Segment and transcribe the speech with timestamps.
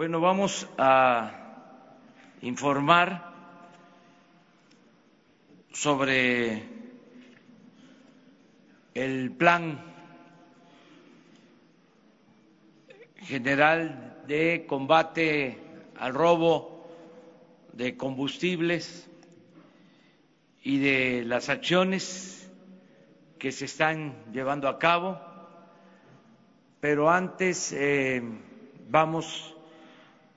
[0.00, 1.30] Bueno, vamos a
[2.40, 3.34] informar
[5.72, 6.62] sobre
[8.94, 9.78] el plan
[13.16, 15.58] general de combate
[15.98, 16.88] al robo
[17.74, 19.06] de combustibles
[20.62, 22.50] y de las acciones
[23.38, 25.20] que se están llevando a cabo,
[26.80, 28.22] pero antes eh,
[28.88, 29.58] vamos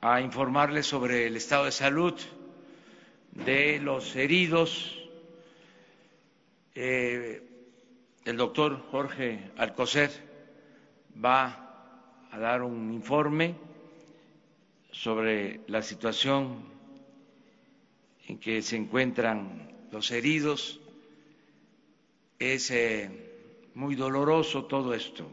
[0.04, 2.14] a informarles sobre el estado de salud
[3.32, 5.02] de los heridos.
[6.76, 7.42] Eh,
[8.26, 10.12] el doctor Jorge Alcocer
[11.24, 13.56] va a dar un informe
[14.92, 16.66] sobre la situación
[18.28, 20.82] en que se encuentran los heridos.
[22.40, 25.26] Es eh, muy doloroso todo esto,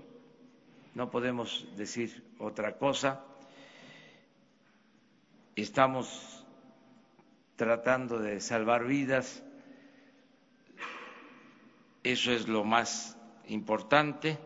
[0.94, 3.24] no podemos decir otra cosa.
[5.60, 6.44] Estamos
[7.56, 9.42] tratando de salvar vidas,
[12.02, 14.38] eso es lo más importante.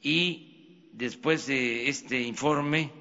[0.00, 2.92] Y después de este informe,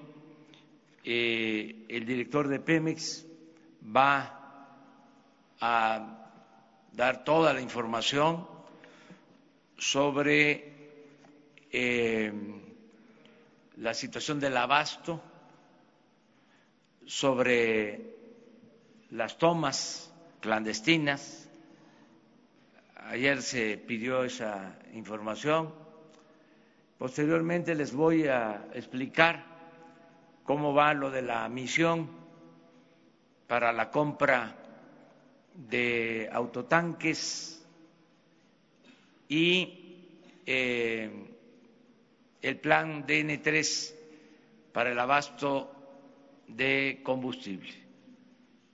[1.03, 3.27] eh, el director de Pemex
[3.95, 4.39] va
[5.59, 6.30] a
[6.94, 8.48] dar toda la información
[9.77, 10.98] sobre
[11.72, 12.33] eh,
[13.77, 15.22] la situación del abasto,
[17.05, 18.16] sobre
[19.09, 21.49] las tomas clandestinas.
[22.95, 25.73] Ayer se pidió esa información.
[26.97, 29.43] Posteriormente les voy a explicar
[30.43, 32.09] cómo va lo de la misión
[33.47, 34.55] para la compra
[35.55, 37.65] de autotanques
[39.27, 39.97] y
[40.45, 41.09] eh,
[42.41, 43.93] el plan DN3
[44.71, 45.80] para el abasto
[46.55, 47.73] de combustible.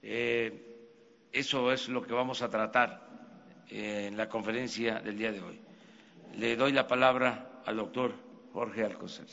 [0.02, 3.08] Eh, eso es lo que vamos a tratar
[3.68, 5.60] en la conferencia del día de hoy.
[6.36, 8.14] Le doy la palabra al doctor
[8.52, 9.26] Jorge Alcocer.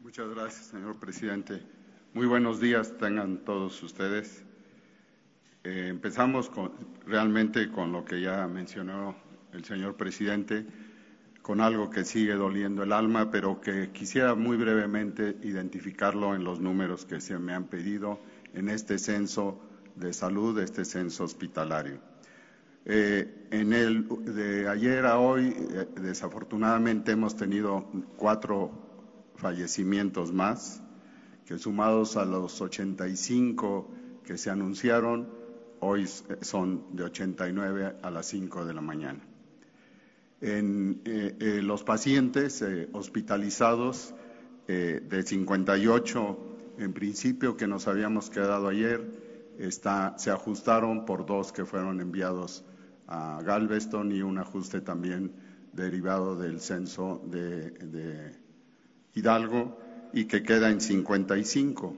[0.00, 1.62] Muchas gracias, señor presidente.
[2.14, 4.44] Muy buenos días tengan todos ustedes.
[5.62, 6.72] Eh, empezamos con,
[7.06, 9.14] realmente con lo que ya mencionó
[9.52, 10.66] el señor presidente,
[11.50, 16.60] con algo que sigue doliendo el alma, pero que quisiera muy brevemente identificarlo en los
[16.60, 18.20] números que se me han pedido
[18.54, 19.60] en este censo
[19.96, 21.98] de salud, este censo hospitalario.
[22.84, 27.84] Eh, en el de ayer a hoy, eh, desafortunadamente hemos tenido
[28.16, 28.70] cuatro
[29.34, 30.80] fallecimientos más,
[31.46, 33.90] que sumados a los 85
[34.22, 35.28] que se anunciaron,
[35.80, 36.06] hoy
[36.42, 39.29] son de 89 a las 5 de la mañana.
[40.40, 44.14] En eh, eh, los pacientes eh, hospitalizados
[44.66, 46.38] de 58
[46.78, 49.04] en principio que nos habíamos quedado ayer,
[49.58, 52.64] está, se ajustaron por dos que fueron enviados
[53.08, 55.32] a Galveston y un ajuste también
[55.72, 58.32] derivado del censo de, de
[59.12, 59.76] Hidalgo
[60.12, 61.96] y que queda en 55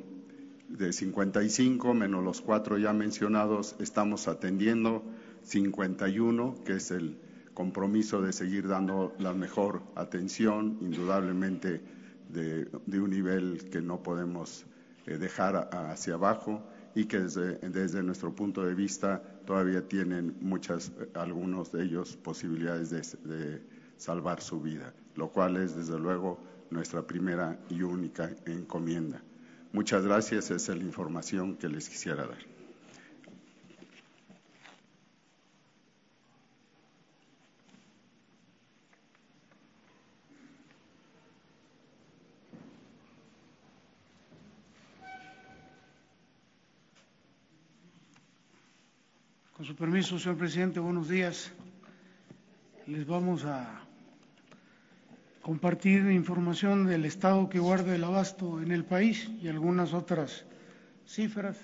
[0.68, 5.04] de 55 menos los cuatro ya mencionados, estamos atendiendo
[5.42, 7.18] 51, que es el
[7.54, 11.80] compromiso de seguir dando la mejor atención, indudablemente
[12.28, 12.68] de,
[12.98, 14.64] un nivel que no podemos
[15.06, 16.62] eh, dejar hacia abajo
[16.94, 23.62] y que desde, nuestro punto de vista todavía tienen muchas, algunos de ellos posibilidades de
[23.96, 26.38] salvar su vida, lo cual es desde luego
[26.70, 29.22] nuestra primera y única encomienda.
[29.72, 32.61] Muchas gracias, esa es la información que les quisiera dar.
[49.82, 51.50] Permiso, señor presidente, buenos días.
[52.86, 53.82] Les vamos a
[55.42, 60.44] compartir información del estado que guarda el abasto en el país y algunas otras
[61.04, 61.56] cifras.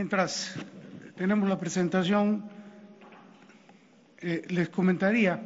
[0.00, 0.54] Mientras
[1.14, 2.48] tenemos la presentación,
[4.16, 5.38] eh, les comentaría,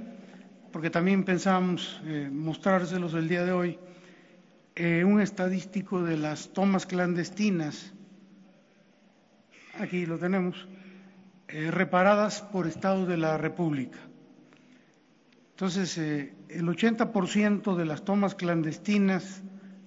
[0.71, 3.79] porque también pensábamos eh, mostrárselos el día de hoy,
[4.77, 7.95] eh, un estadístico de las tomas clandestinas,
[9.81, 10.69] aquí lo tenemos,
[11.49, 13.99] reparadas por Estado de la República.
[15.51, 19.43] Entonces, el 80% de las tomas clandestinas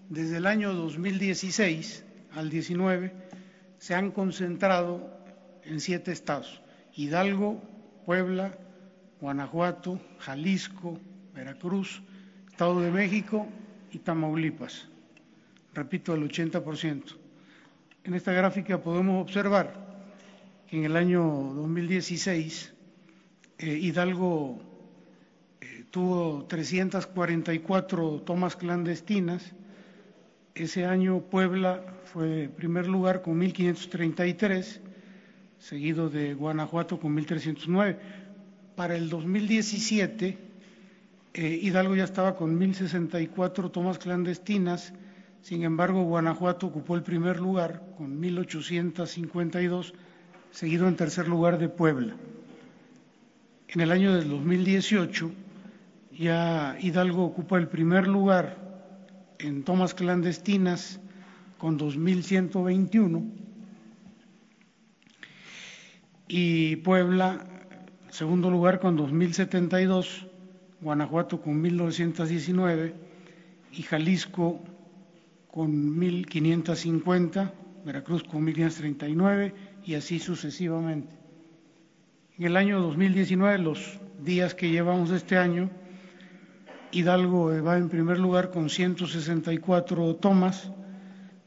[0.09, 2.03] desde el año 2016
[2.33, 3.36] al 19
[3.77, 5.11] se han concentrado
[5.63, 6.61] en siete estados,
[6.95, 7.61] Hidalgo,
[8.05, 8.57] Puebla,
[9.19, 10.99] Guanajuato, Jalisco,
[11.33, 12.01] Veracruz,
[12.49, 13.47] Estado de México
[13.91, 14.87] y Tamaulipas.
[15.73, 17.17] Repito, el 80%.
[18.03, 19.73] En esta gráfica podemos observar
[20.67, 21.21] que en el año
[21.55, 22.73] 2016
[23.59, 24.61] eh, Hidalgo
[25.61, 29.53] eh, tuvo 344 tomas clandestinas,
[30.63, 34.79] ese año Puebla fue primer lugar con 1.533,
[35.59, 37.97] seguido de Guanajuato con 1.309.
[38.75, 40.37] Para el 2017,
[41.33, 44.93] eh, Hidalgo ya estaba con 1.064 tomas clandestinas,
[45.41, 49.93] sin embargo, Guanajuato ocupó el primer lugar con 1.852,
[50.51, 52.15] seguido en tercer lugar de Puebla.
[53.69, 55.31] En el año del 2018,
[56.11, 58.66] ya Hidalgo ocupa el primer lugar
[59.39, 60.99] en tomas clandestinas
[61.57, 63.31] con 2.121
[66.27, 67.45] y Puebla,
[68.09, 70.27] segundo lugar con 2.072,
[70.81, 72.93] Guanajuato con 1.919
[73.71, 74.61] y Jalisco
[75.49, 77.51] con 1.550,
[77.85, 79.53] Veracruz con 1.539
[79.85, 81.15] y así sucesivamente.
[82.37, 85.69] En el año 2019, los días que llevamos este año,
[86.91, 90.71] Hidalgo va en primer lugar con 164 tomas,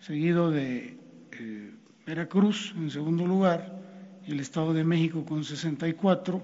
[0.01, 0.97] seguido de
[1.33, 1.75] eh,
[2.07, 3.81] Veracruz en segundo lugar,
[4.27, 6.43] el Estado de México con 64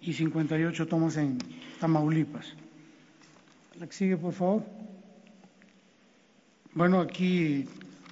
[0.00, 1.38] y 58 tomas en
[1.80, 2.54] Tamaulipas.
[3.78, 4.62] La que sigue, por favor.
[6.74, 7.66] Bueno, aquí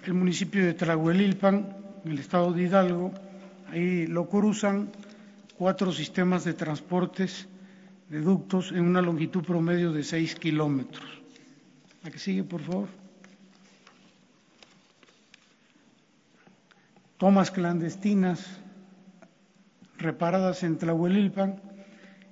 [0.05, 3.13] el municipio de Tlahuelilpan, en el estado de Hidalgo,
[3.71, 4.91] ahí lo cruzan
[5.57, 7.49] cuatro sistemas de transportes
[8.09, 11.05] de ductos en una longitud promedio de 6 kilómetros.
[12.05, 12.89] La que sigue, por favor.
[17.19, 18.61] Tomas clandestinas
[19.99, 21.61] reparadas en Tlahuelilpan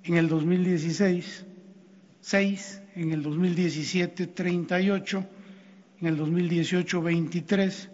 [0.04, 1.46] en el 2016,
[2.20, 5.26] 6, en el 2017, 38,
[6.00, 7.90] en el 2018, 23,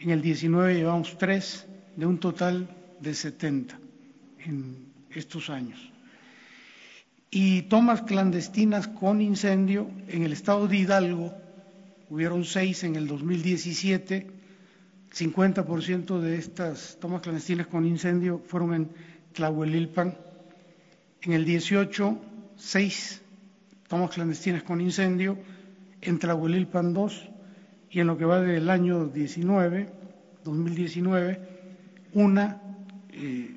[0.00, 2.68] en el 19 llevamos 3, de un total
[3.00, 3.78] de 70
[4.44, 5.90] en estos años
[7.30, 11.32] y tomas clandestinas con incendio en el estado de Hidalgo,
[12.08, 14.26] hubieron seis en el 2017,
[15.14, 18.90] 50% de estas tomas clandestinas con incendio fueron en
[19.32, 20.16] Tlahuelilpan,
[21.22, 22.18] en el 18,
[22.56, 23.22] seis
[23.86, 25.38] tomas clandestinas con incendio,
[26.00, 27.28] en Tlahuelilpan 2,
[27.90, 29.88] y en lo que va del año 19,
[30.42, 31.40] 2019,
[32.14, 32.60] una,
[33.10, 33.56] eh,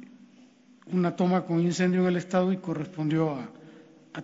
[0.92, 3.50] una toma con incendio en el estado y correspondió a
[4.14, 4.22] a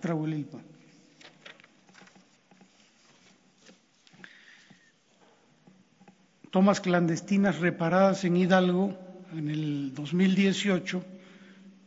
[6.52, 8.98] Tomas clandestinas reparadas en Hidalgo
[9.36, 11.04] en el 2018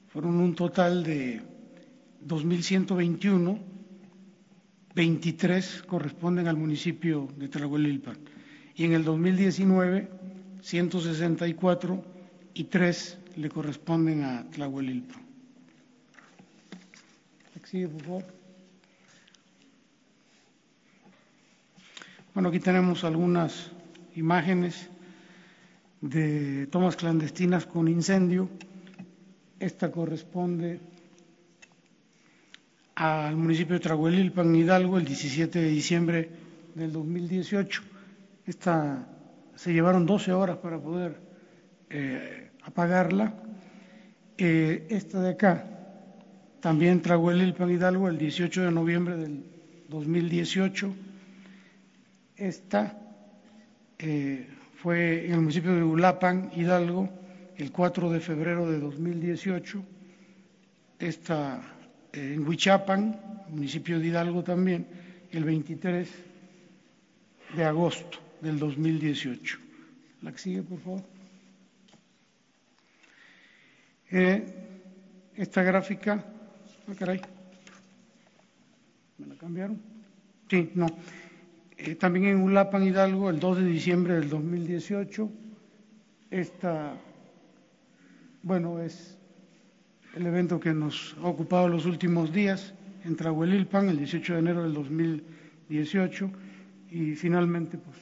[0.09, 1.41] fueron un total de
[2.27, 3.59] 2.121,
[4.95, 8.19] 23 corresponden al municipio de Tlahuelilpan
[8.77, 10.09] y en el 2019
[10.61, 12.05] 164
[12.55, 15.22] y 3 le corresponden a Tlahuelilpan.
[22.35, 23.71] Bueno, aquí tenemos algunas
[24.15, 24.91] imágenes
[26.03, 28.51] de tomas clandestinas con incendio.
[29.59, 30.81] Esta corresponde
[32.97, 36.31] al municipio de Trahuelilpan, Hidalgo, el 17 de diciembre
[36.75, 37.83] del 2018.
[38.45, 39.09] Esta
[39.57, 41.19] se llevaron 12 horas para poder
[41.89, 43.33] eh, apagarla.
[44.37, 45.72] Eh, esta de acá
[46.63, 49.45] también Pan Hidalgo el 18 de noviembre del
[49.89, 50.95] 2018.
[52.37, 52.97] Esta
[53.99, 57.11] eh, fue en el municipio de Ulapan, Hidalgo,
[57.57, 59.83] el 4 de febrero de 2018.
[61.01, 61.61] Esta
[62.13, 64.87] eh, en Huichapan, municipio de Hidalgo también,
[65.33, 66.09] el 23
[67.57, 69.59] de agosto del 2018.
[70.23, 71.03] La que sigue, por favor.
[74.13, 74.45] Eh,
[75.35, 76.25] esta gráfica
[76.89, 77.21] Ah, caray.
[79.19, 79.81] ¿Me la cambiaron?
[80.49, 80.87] Sí, no.
[81.77, 85.31] Eh, también en Ulapan, Hidalgo, el 2 de diciembre del 2018,
[86.31, 86.95] esta
[88.43, 89.17] bueno, es
[90.17, 92.75] el evento que nos ha ocupado los últimos días
[93.05, 96.31] en Tlahuelilpan, el 18 de enero del 2018,
[96.91, 97.97] y finalmente, pues,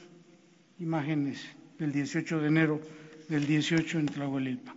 [0.79, 1.45] imágenes
[1.77, 2.81] del 18 de enero
[3.29, 4.75] del 18 en Tlahuelilpan.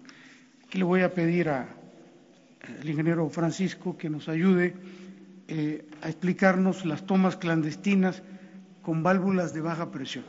[0.66, 1.48] Aquí le voy a pedir
[2.80, 4.74] al ingeniero Francisco que nos ayude
[5.48, 8.22] eh, a explicarnos las tomas clandestinas
[8.82, 10.24] con válvulas de baja presión.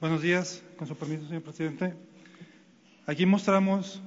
[0.00, 1.94] Buenos días, con su permiso, señor presidente.
[3.06, 4.02] Aquí mostramos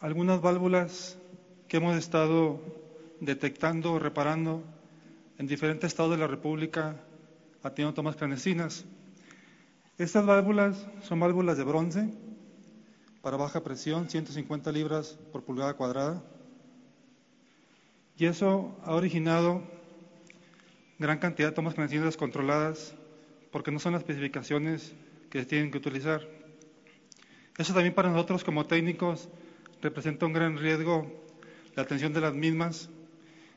[0.00, 1.18] algunas válvulas
[1.68, 2.60] que hemos estado
[3.20, 4.62] detectando reparando
[5.38, 6.96] en diferentes estados de la República
[7.62, 8.84] haciendo tomas clandestinas.
[9.98, 12.12] Estas válvulas son válvulas de bronce
[13.22, 16.22] para baja presión, 150 libras por pulgada cuadrada.
[18.18, 19.62] Y eso ha originado
[20.98, 22.94] gran cantidad de tomas clandestinas controladas
[23.50, 24.94] porque no son las especificaciones
[25.30, 26.28] que se tienen que utilizar.
[27.56, 29.30] Eso también para nosotros como técnicos
[29.80, 31.10] representa un gran riesgo
[31.74, 32.90] la atención de las mismas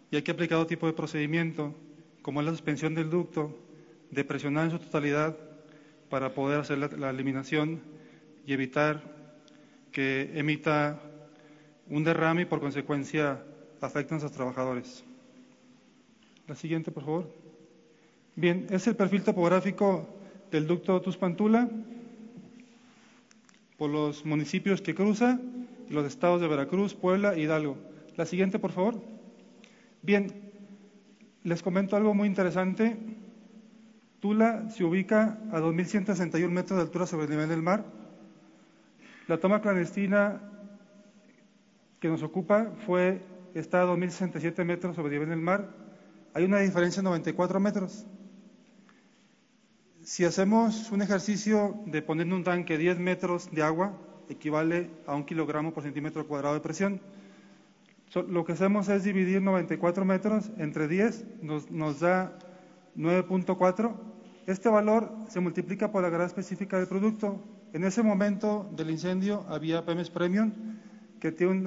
[0.09, 1.75] y hay que aplicar otro tipo de procedimiento,
[2.21, 3.59] como es la suspensión del ducto,
[4.09, 5.48] de presionar en su totalidad
[6.09, 7.81] para poder hacer la, eliminación
[8.45, 9.01] y evitar
[9.91, 10.99] que emita
[11.87, 13.43] un derrame y por consecuencia
[13.81, 15.03] afecten a sus trabajadores.
[16.47, 17.33] La siguiente, por favor.
[18.35, 20.07] Bien, es el perfil topográfico
[20.51, 21.69] del ducto Tuspantula
[23.77, 25.39] por los municipios que cruza,
[25.89, 27.77] los estados de Veracruz, Puebla e Hidalgo.
[28.17, 29.01] La siguiente, por favor.
[30.01, 30.51] Bien,
[31.43, 32.97] les comento algo muy interesante.
[34.19, 37.85] Tula se ubica a 2.161 metros de altura sobre el nivel del mar.
[39.27, 40.41] La toma clandestina
[41.99, 43.21] que nos ocupa fue,
[43.53, 45.69] está a 2.067 metros sobre el nivel del mar.
[46.33, 48.05] Hay una diferencia de 94 metros.
[50.03, 53.97] Si hacemos un ejercicio de poner un tanque 10 metros de agua,
[54.27, 57.01] equivale a un kilogramo por centímetro cuadrado de presión.
[58.27, 62.37] lo que hacemos es dividir 94 metros entre 10, nos, nos da
[62.97, 64.08] 9.4.
[64.49, 67.39] Este valor se multiplica por la grada específica del producto.
[67.71, 70.51] En ese momento del incendio había PEMES Premium
[71.19, 71.63] que tiene un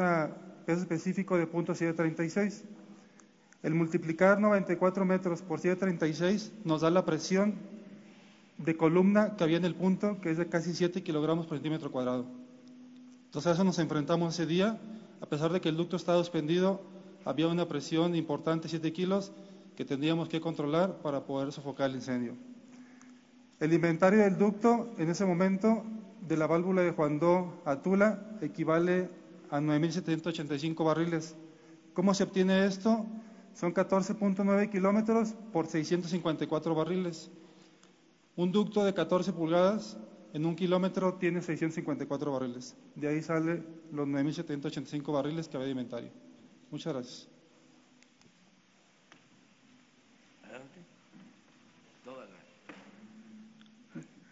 [0.67, 2.65] peso específico de .736.
[3.63, 7.55] El multiplicar 94 metros por 736 nos da la presión
[8.59, 11.93] de columna que había en el punto, que es de casi 7 kilogramos por centímetro
[11.93, 12.27] cuadrado.
[13.27, 14.81] Entonces a eso nos enfrentamos ese día,
[15.21, 16.83] a pesar de que el ducto estaba suspendido,
[17.25, 19.31] había una presión importante, 7 kilos,
[19.77, 22.35] que tendríamos que controlar para poder sofocar el incendio.
[23.63, 25.85] El inventario del ducto en ese momento
[26.21, 27.21] de la válvula de Juan
[27.65, 29.09] a Tula equivale
[29.51, 31.37] a 9.785 barriles.
[31.95, 33.07] ¿Cómo se obtiene esto?
[33.55, 37.31] Son 14.9 kilómetros por 654 barriles.
[38.35, 39.97] Un ducto de 14 pulgadas
[40.33, 42.75] en un kilómetro tiene 654 barriles.
[42.97, 46.11] De ahí sale los 9.785 barriles que había de inventario.
[46.69, 47.29] Muchas gracias.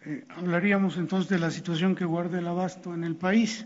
[0.03, 3.65] Eh, hablaríamos entonces de la situación que guarda el abasto en el país.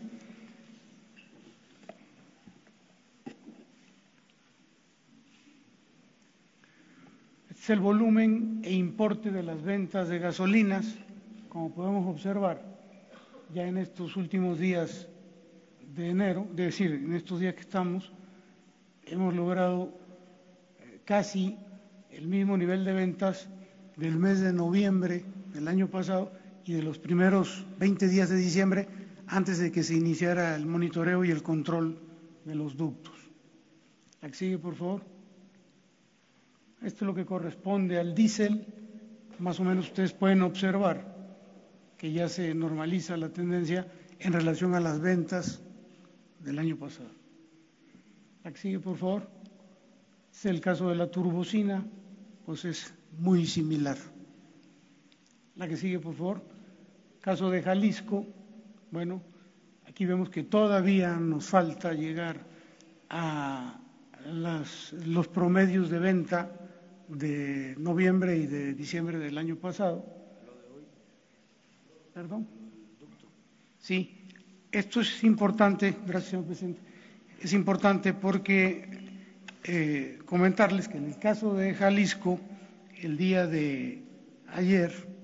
[7.65, 10.85] es el volumen e importe de las ventas de gasolinas,
[11.49, 12.61] como podemos observar
[13.55, 15.07] ya en estos últimos días
[15.95, 18.13] de enero, es decir, en estos días que estamos,
[19.07, 19.97] hemos logrado
[20.79, 21.57] eh, casi
[22.11, 23.49] el mismo nivel de ventas
[23.97, 25.25] del mes de noviembre
[25.55, 26.31] del año pasado
[26.65, 28.87] y de los primeros 20 días de diciembre
[29.27, 31.97] antes de que se iniciara el monitoreo y el control
[32.43, 33.13] de los ductos.
[34.21, 35.01] Aquí sigue, por favor.
[36.83, 38.65] Esto es lo que corresponde al diésel.
[39.39, 41.15] Más o menos ustedes pueden observar
[41.97, 43.87] que ya se normaliza la tendencia
[44.19, 45.61] en relación a las ventas
[46.39, 47.09] del año pasado.
[48.43, 49.29] La que sigue, por favor.
[50.33, 51.85] Es el caso de la turbocina,
[52.45, 53.97] pues es muy similar.
[55.55, 56.41] La que sigue, por favor.
[57.21, 58.25] Caso de Jalisco,
[58.91, 59.21] bueno,
[59.87, 62.45] aquí vemos que todavía nos falta llegar
[63.09, 63.79] a
[64.25, 66.51] los promedios de venta
[67.07, 70.05] de noviembre y de diciembre del año pasado.
[72.13, 72.47] Perdón.
[73.79, 74.27] Sí,
[74.71, 76.81] esto es importante, gracias señor presidente,
[77.39, 78.89] es importante porque
[79.63, 82.39] eh, comentarles que en el caso de Jalisco,
[83.01, 84.03] el día de
[84.47, 85.14] ayer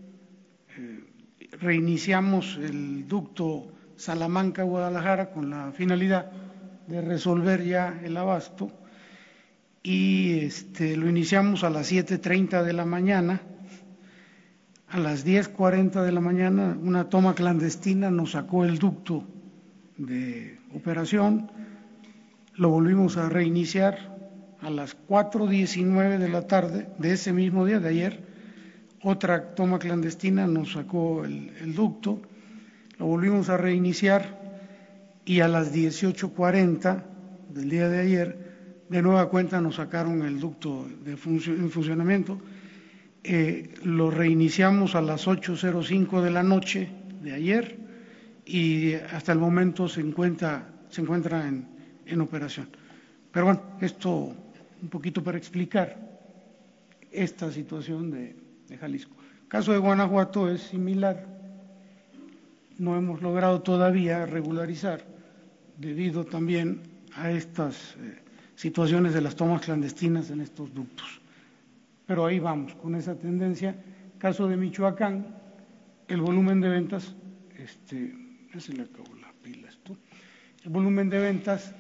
[1.60, 6.32] reiniciamos el ducto Salamanca-Guadalajara con la finalidad
[6.88, 8.72] de resolver ya el abasto
[9.84, 13.42] y este, lo iniciamos a las 7.30 de la mañana.
[14.90, 19.24] a las 10.40 de la mañana una toma clandestina nos sacó el ducto
[19.98, 21.50] de operación,
[22.56, 24.18] lo volvimos a reiniciar
[24.62, 28.31] a las 4.19 de la tarde de ese mismo día de ayer,
[29.04, 32.22] otra toma clandestina nos sacó el, ducto,
[32.98, 34.40] lo volvimos a reiniciar
[35.26, 37.04] y a las 18.40
[37.50, 42.40] del día de ayer, de nueva cuenta nos sacaron el ducto de en funcionamiento,
[43.24, 46.90] eh, lo reiniciamos a las 8.05 de la noche
[47.22, 47.78] de ayer
[48.46, 51.68] y hasta el momento se encuentra, se encuentra en,
[52.06, 52.70] en operación.
[53.32, 54.36] Pero bueno, esto
[54.82, 55.98] un poquito para explicar
[57.12, 58.36] esta situación de,
[58.78, 59.16] Jalisco.
[59.44, 61.28] El caso de Guanajuato es similar.
[62.78, 65.04] No hemos logrado todavía regularizar
[65.78, 66.82] debido también
[67.16, 68.20] a estas eh,
[68.56, 71.22] situaciones de las tomas clandestinas en estos ductos.
[72.06, 73.76] Pero ahí vamos, con esa tendencia.
[74.18, 75.28] Caso de Michoacán,
[76.08, 77.16] el volumen de ventas,
[77.58, 78.14] este,
[78.58, 79.70] se le acabó la pila
[80.64, 81.74] el volumen de ventas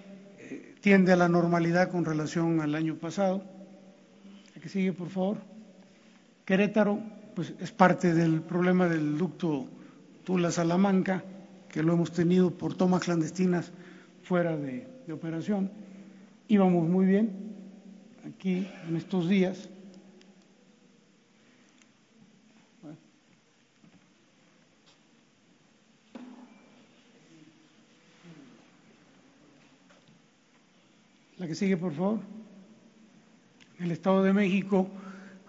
[0.82, 3.44] tiende a la normalidad con relación al año pasado.
[4.58, 5.38] ¿A que sigue, por favor?
[6.52, 7.00] Querétaro,
[7.34, 9.70] pues es parte del problema del ducto
[10.26, 11.24] Tula-Salamanca,
[11.70, 13.72] que lo hemos tenido por tomas clandestinas
[14.22, 15.72] fuera de, de operación.
[16.50, 17.56] Íbamos muy bien
[18.28, 19.70] aquí en estos días.
[31.38, 32.20] La que sigue, por favor.
[33.80, 34.90] El Estado de México,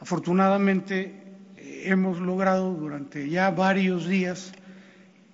[0.03, 1.15] afortunadamente,
[1.57, 4.53] eh, hemos logrado durante ya varios días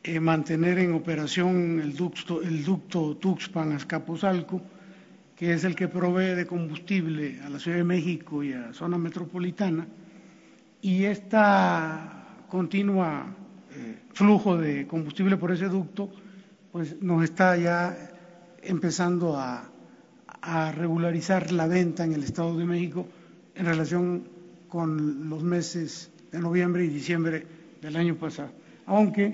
[0.05, 4.61] eh, mantener en operación el ducto, el ducto Tuxpan-Azcapotzalco,
[5.35, 8.75] que es el que provee de combustible a la Ciudad de México y a la
[8.75, 9.87] zona metropolitana.
[10.83, 11.39] Y este
[12.49, 13.25] continua
[13.75, 16.11] eh, flujo de combustible por ese ducto,
[16.73, 17.97] pues nos está ya
[18.63, 23.07] empezando a regularizar la venta en el Estado de México
[23.54, 24.38] en relación
[24.69, 27.47] con los meses de noviembre y diciembre
[27.81, 28.50] del año pasado.
[28.87, 29.26] Aunque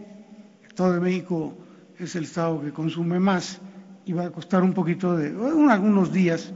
[0.62, 1.56] el Estado de México
[1.98, 3.60] es el Estado que consume más
[4.06, 5.28] y va a costar un poquito de,
[5.70, 6.52] algunos días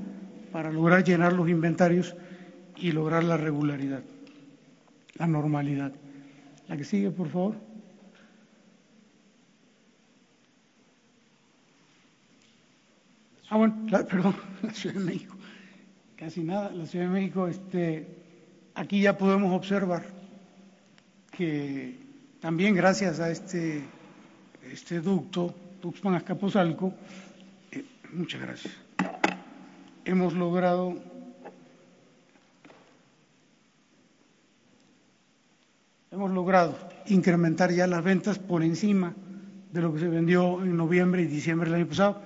[0.53, 2.15] para lograr llenar los inventarios
[2.77, 4.03] y lograr la regularidad,
[5.15, 5.93] la normalidad.
[6.69, 7.55] La que sigue, por favor.
[13.51, 15.35] Ah, bueno, perdón, la Ciudad de México.
[16.17, 16.71] Casi nada.
[16.71, 18.18] La Ciudad de México, este,
[18.79, 20.07] aquí ya podemos observar
[21.33, 21.99] que
[22.41, 23.83] también gracias a este,
[24.71, 26.95] este ducto, Tuxpan Azcapotzalco,
[27.73, 28.75] eh, muchas gracias,
[30.05, 30.95] hemos logrado
[36.13, 39.15] hemos logrado incrementar ya las ventas por encima
[39.73, 42.23] de lo que se vendió en noviembre y diciembre del año pasado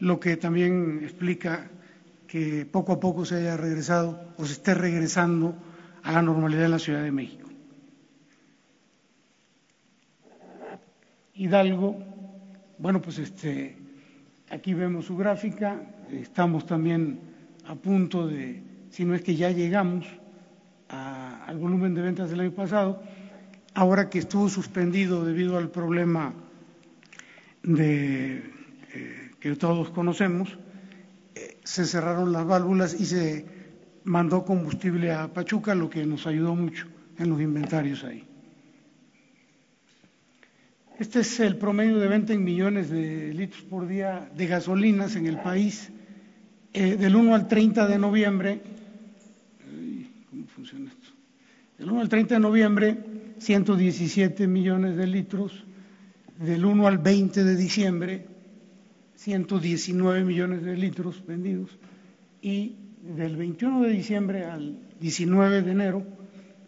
[0.00, 1.70] lo que también explica
[2.26, 5.54] que poco a poco se haya regresado o se esté regresando
[6.04, 7.48] a la normalidad en la Ciudad de México.
[11.34, 11.98] Hidalgo,
[12.78, 13.76] bueno, pues este,
[14.50, 15.80] aquí vemos su gráfica,
[16.12, 17.18] estamos también
[17.66, 20.06] a punto de, si no es que ya llegamos
[20.88, 23.02] al volumen de ventas del año pasado,
[23.72, 26.34] ahora que estuvo suspendido debido al problema
[27.62, 28.36] de
[28.92, 30.56] eh, que todos conocemos,
[31.34, 33.53] eh, se cerraron las válvulas y se
[34.04, 36.86] mandó combustible a Pachuca, lo que nos ayudó mucho
[37.18, 38.24] en los inventarios ahí.
[40.98, 45.26] Este es el promedio de venta en millones de litros por día de gasolinas en
[45.26, 45.90] el país.
[46.72, 48.60] Eh, del 1 al 30 de noviembre,
[50.30, 51.08] ¿cómo funciona esto?
[51.78, 52.98] Del 1 al 30 de noviembre,
[53.38, 55.64] 117 millones de litros.
[56.38, 58.26] Del 1 al 20 de diciembre,
[59.16, 61.70] 119 millones de litros vendidos
[62.42, 66.02] y del 21 de diciembre al 19 de enero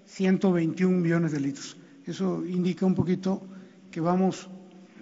[0.05, 1.77] 121 millones de litros.
[2.05, 3.43] Eso indica un poquito
[3.91, 4.49] que vamos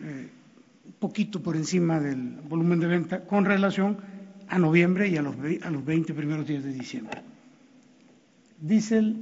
[0.03, 0.29] eh,
[0.87, 3.99] un poquito por encima del volumen de venta con relación
[4.49, 7.21] a noviembre y a los, a los 20 primeros días de diciembre.
[8.61, 9.17] Diésel,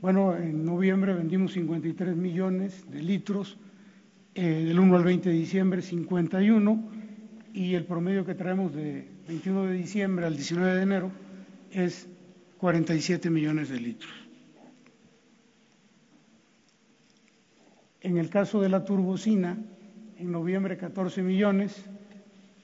[0.00, 3.56] bueno, en noviembre vendimos 53 millones de litros,
[4.34, 6.90] eh, del 1 al 20 de diciembre 51
[7.54, 11.27] y el promedio que traemos de 21 de diciembre al 19 de enero
[11.70, 12.08] es
[12.58, 14.12] 47 millones de litros.
[18.00, 19.58] En el caso de la turbocina,
[20.16, 21.84] en noviembre 14 millones,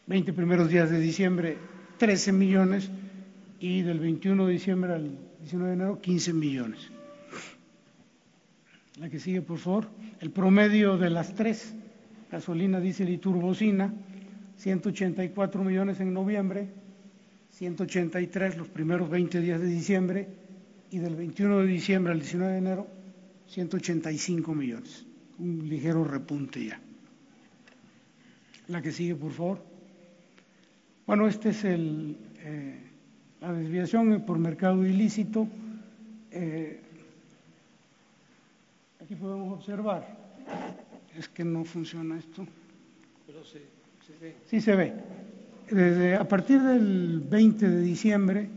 [0.06, 1.56] 20 primeros días de diciembre
[1.98, 2.90] 13 millones
[3.60, 6.90] y del 21 de diciembre al 19 de enero 15 millones.
[8.98, 9.88] La que sigue, por favor.
[10.20, 11.74] El promedio de las tres,
[12.30, 13.92] gasolina, diésel y turbocina,
[14.56, 16.68] 184 millones en noviembre,
[17.54, 20.28] 183 los primeros 20 días de diciembre
[20.90, 22.86] y del 21 de diciembre al 19 de enero,
[23.48, 25.06] 185 millones.
[25.38, 26.80] Un ligero repunte ya.
[28.68, 29.62] La que sigue, por favor.
[31.06, 32.78] Bueno, este es el, eh,
[33.40, 35.46] la desviación por mercado ilícito.
[36.32, 36.80] Eh,
[39.00, 40.16] aquí podemos observar,
[41.16, 42.46] es que no funciona esto.
[43.26, 43.60] Pero se,
[44.06, 44.36] se ve.
[44.46, 44.92] Sí se ve.
[45.70, 48.50] Desde, a partir del 20 de diciembre,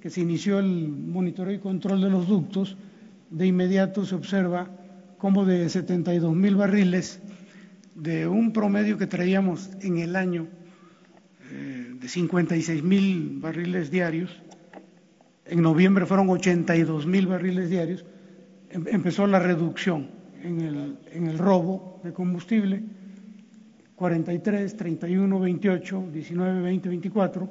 [0.00, 2.76] que se inició el monitoreo y control de los ductos,
[3.30, 4.68] de inmediato se observa
[5.18, 7.20] cómo de 72 mil barriles,
[7.94, 10.46] de un promedio que traíamos en el año
[11.50, 14.42] eh, de 56 mil barriles diarios,
[15.46, 18.04] en noviembre fueron 82 mil barriles diarios,
[18.70, 20.10] em, empezó la reducción
[20.42, 22.82] en el, en el robo de combustible
[23.98, 27.48] 43, 31, 28, 19, 20, 24.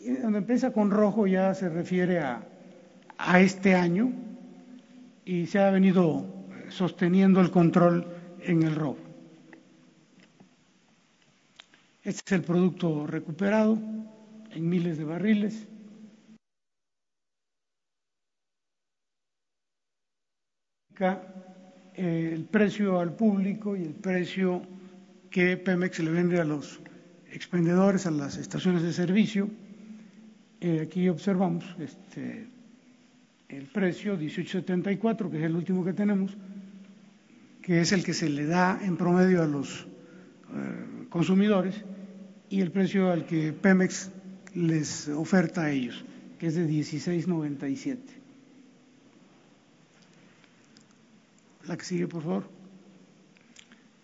[0.00, 2.46] Y donde empieza con rojo ya se refiere a,
[3.16, 4.12] a este año
[5.24, 6.26] y se ha venido
[6.68, 8.06] sosteniendo el control
[8.42, 8.98] en el robo.
[12.04, 13.78] Este es el producto recuperado
[14.52, 15.66] en miles de barriles.
[20.98, 24.62] Eh, el precio al público y el precio
[25.36, 26.80] que Pemex le vende a los
[27.30, 29.50] expendedores, a las estaciones de servicio.
[30.62, 32.48] Eh, aquí observamos este,
[33.50, 36.34] el precio 1874, que es el último que tenemos,
[37.60, 39.86] que es el que se le da en promedio a los
[40.54, 41.84] eh, consumidores,
[42.48, 44.10] y el precio al que Pemex
[44.54, 46.02] les oferta a ellos,
[46.38, 47.98] que es de 16.97.
[51.68, 52.55] La que sigue, por favor.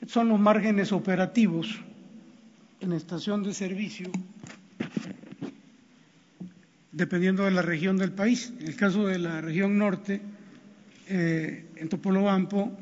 [0.07, 1.81] Son los márgenes operativos
[2.81, 4.11] en estación de servicio,
[6.91, 8.53] dependiendo de la región del país.
[8.59, 10.21] En el caso de la región norte,
[11.09, 12.73] eh, en Topolobampo,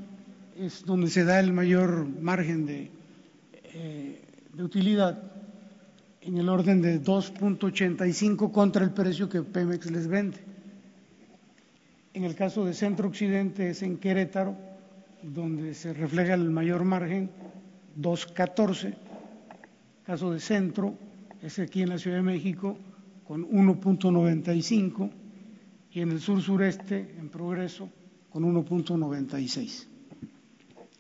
[0.59, 2.91] es donde se da el mayor margen de,
[3.65, 4.23] eh,
[4.55, 5.23] de utilidad,
[6.23, 10.39] en el orden de 2.85 contra el precio que Pemex les vende.
[12.13, 14.70] En el caso de Centro Occidente es en Querétaro,
[15.23, 17.31] donde se refleja el mayor margen,
[17.99, 18.95] 2.14.
[20.05, 20.95] Caso de Centro
[21.43, 22.77] es aquí en la Ciudad de México
[23.27, 25.11] con 1.95
[25.93, 27.89] y en el sur sureste, en Progreso,
[28.31, 29.87] con 1.96.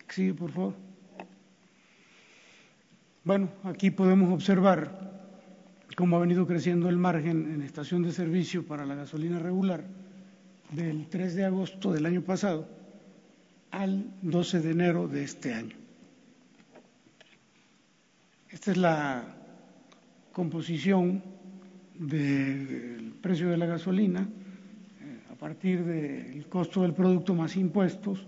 [0.08, 0.74] Sigue, por favor.
[3.24, 5.10] Bueno, aquí podemos observar
[5.96, 9.84] cómo ha venido creciendo el margen en estación de servicio para la gasolina regular
[10.72, 12.79] del 3 de agosto del año pasado
[13.70, 15.76] al 12 de enero de este año.
[18.50, 19.36] Esta es la
[20.32, 21.22] composición
[21.98, 28.26] del precio de la gasolina eh, a partir del costo del producto más impuestos,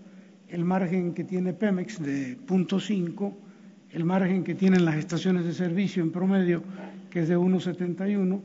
[0.48, 3.34] el margen que tiene Pemex de 0.5,
[3.90, 6.62] el margen que tienen las estaciones de servicio en promedio,
[7.10, 8.40] que es de 1.71,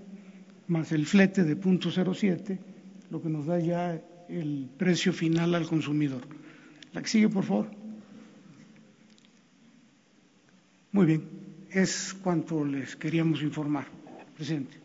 [0.67, 2.57] más el flete de 0.07,
[3.11, 6.21] lo que nos da ya el precio final al consumidor.
[6.97, 7.67] La que sigue, por favor.
[10.91, 13.85] Muy bien, es cuanto les queríamos informar,
[14.35, 14.81] presidente.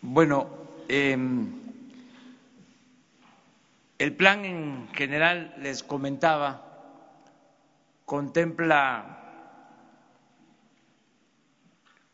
[0.00, 0.48] Bueno,
[0.88, 1.14] eh,
[3.98, 7.20] el plan en general, les comentaba,
[8.06, 9.20] contempla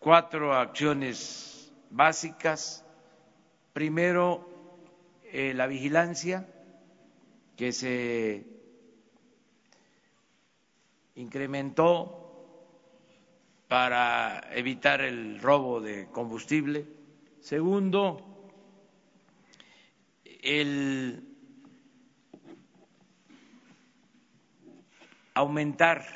[0.00, 2.83] cuatro acciones básicas.
[3.74, 4.48] Primero,
[5.24, 6.46] eh, la vigilancia,
[7.56, 8.46] que se
[11.16, 12.24] incrementó
[13.66, 16.86] para evitar el robo de combustible.
[17.40, 18.48] Segundo,
[20.24, 21.36] el
[25.34, 26.06] aumentar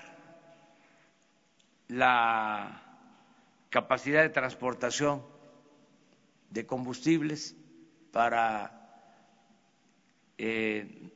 [1.88, 2.82] la
[3.68, 5.27] capacidad de transportación
[6.50, 7.54] de combustibles
[8.12, 8.78] para
[10.38, 11.10] eh,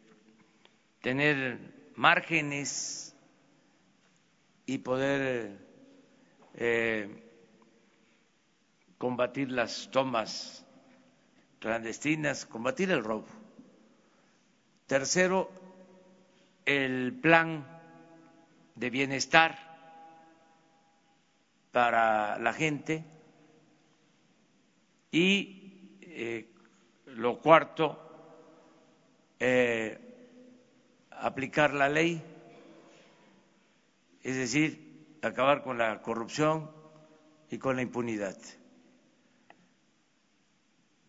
[1.00, 3.14] tener márgenes
[4.66, 5.58] y poder
[6.54, 7.08] eh,
[8.98, 10.64] combatir las tomas
[11.58, 13.26] clandestinas, combatir el robo.
[14.86, 15.50] Tercero,
[16.66, 17.66] el plan
[18.74, 19.58] de bienestar
[21.72, 23.04] para la gente
[25.12, 26.48] y eh,
[27.06, 27.98] lo cuarto,
[29.38, 29.98] eh,
[31.10, 32.22] aplicar la ley,
[34.22, 36.70] es decir, acabar con la corrupción
[37.50, 38.36] y con la impunidad.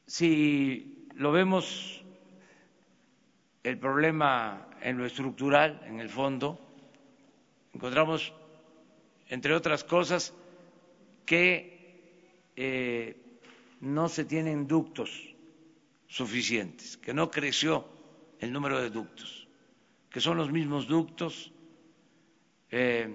[0.06, 2.04] Si lo vemos
[3.64, 6.60] el problema en lo estructural, en el fondo,
[7.74, 8.34] encontramos,
[9.30, 10.34] entre otras cosas,
[11.26, 13.23] que eh,
[13.84, 15.36] no se tienen ductos
[16.08, 17.86] suficientes, que no creció
[18.40, 19.46] el número de ductos,
[20.10, 21.52] que son los mismos ductos
[22.72, 23.14] eh,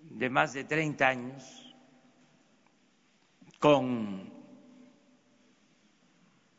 [0.00, 1.76] de más de 30 años,
[3.60, 4.32] con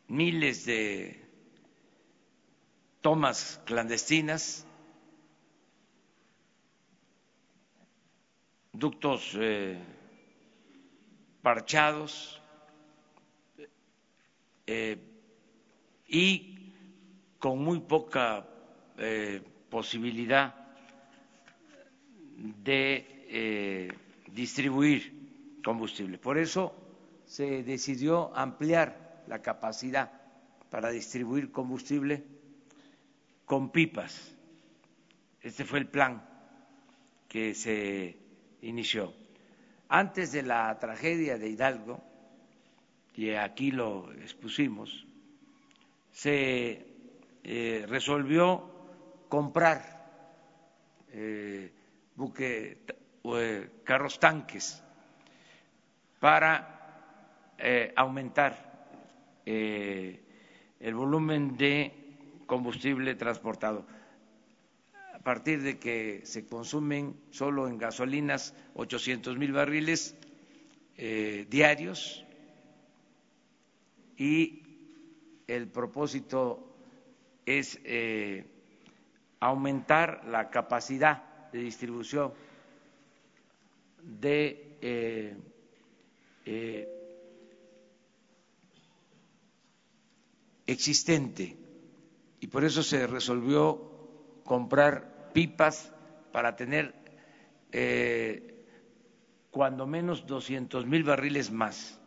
[0.07, 1.29] miles de
[3.01, 4.65] tomas clandestinas,
[8.71, 9.77] ductos eh,
[11.41, 12.39] parchados
[14.67, 14.97] eh,
[16.07, 16.73] y
[17.39, 18.47] con muy poca
[18.97, 20.55] eh, posibilidad
[22.63, 23.09] de
[24.31, 26.17] distribuir combustible.
[26.17, 26.75] Por eso
[27.25, 30.11] se decidió ampliar la capacidad
[30.69, 32.23] para distribuir combustible
[33.45, 34.33] con pipas.
[35.41, 36.23] Este fue el plan
[37.27, 38.17] que se
[38.61, 39.13] inició.
[39.89, 42.03] Antes de la tragedia de Hidalgo,
[43.15, 45.05] y aquí lo expusimos,
[46.11, 46.85] se
[47.43, 48.69] eh, resolvió
[49.29, 50.03] comprar
[51.11, 51.71] eh,
[52.39, 54.83] eh, carros tanques
[56.19, 56.69] para
[57.95, 58.89] aumentar
[59.45, 61.93] el volumen de
[62.45, 63.85] combustible transportado.
[65.13, 70.15] A partir de que se consumen solo en gasolinas 800 mil barriles
[70.97, 72.25] diarios
[74.23, 74.63] y
[75.47, 76.77] el propósito
[77.45, 78.45] es eh,
[79.41, 82.31] aumentar la capacidad de distribución
[84.01, 85.35] de eh,
[90.65, 91.57] existente.
[92.39, 95.91] Y por eso se resolvió comprar pipas
[96.31, 96.95] para tener
[97.73, 98.63] eh,
[99.51, 101.99] cuando menos 200 mil barriles más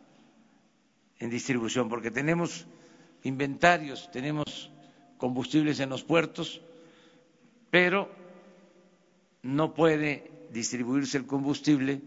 [1.19, 2.67] en distribución, porque tenemos
[3.23, 4.71] inventarios, tenemos
[5.17, 6.61] combustibles en los puertos,
[7.71, 8.09] pero
[9.41, 12.01] no puede distribuirse el combustible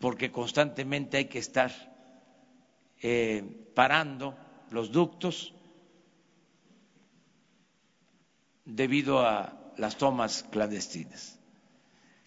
[0.00, 1.72] porque constantemente hay que estar
[3.02, 4.36] eh, parando
[4.70, 5.54] los ductos
[8.64, 11.38] debido a las tomas clandestinas.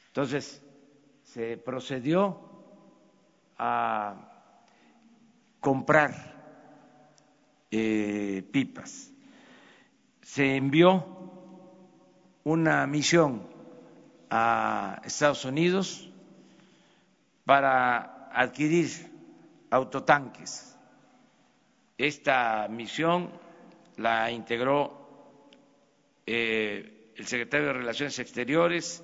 [0.08, 0.62] Entonces,
[1.24, 2.40] se procedió
[3.58, 4.31] a
[5.62, 6.14] comprar
[7.72, 9.14] eh, pipas.
[10.22, 11.06] Se envió
[12.44, 13.48] una misión
[14.30, 16.12] a Estados Unidos
[17.46, 18.90] para adquirir
[19.70, 20.78] autotanques.
[21.98, 23.32] Esta misión
[23.98, 25.50] la integró
[26.26, 29.04] eh, el secretario de Relaciones Exteriores,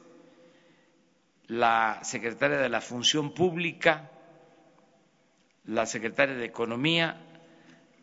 [1.48, 4.10] la secretaria de la Función Pública,
[5.67, 7.21] la secretaria de Economía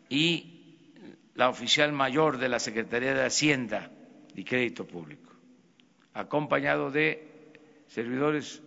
[0.09, 0.87] y
[1.33, 3.91] la oficial mayor de la Secretaría de Hacienda
[4.33, 5.31] y Crédito Público,
[6.13, 7.53] acompañado de
[7.87, 8.61] servidores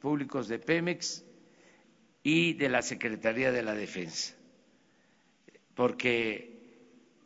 [0.00, 1.24] públicos de Pemex
[2.22, 4.34] y de la Secretaría de la Defensa,
[5.74, 6.54] porque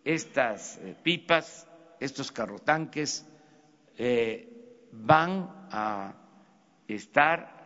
[0.05, 1.67] estas eh, pipas
[2.01, 3.27] estos carrotanques
[3.99, 6.15] eh, van a
[6.89, 7.61] estar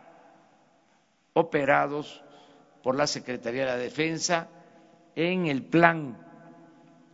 [1.33, 2.24] operados
[2.85, 4.47] por la Secretaría de la Defensa
[5.15, 6.15] en el plan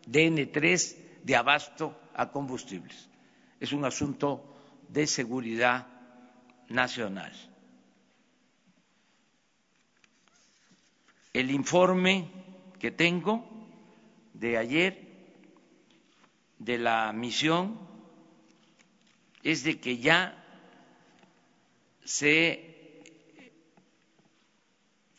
[0.05, 3.07] DN3 de abasto a combustibles.
[3.57, 4.53] Es un asunto
[4.89, 5.87] de seguridad
[6.67, 7.31] nacional.
[11.31, 12.29] El informe
[12.77, 13.47] que tengo
[14.33, 15.07] de ayer
[16.59, 17.79] de la misión
[19.41, 20.37] es de que ya
[22.03, 22.70] se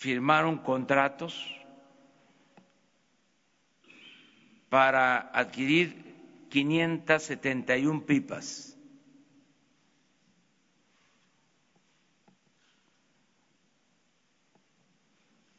[0.03, 1.33] firmaron contratos
[4.69, 8.77] para adquirir 571 pipas.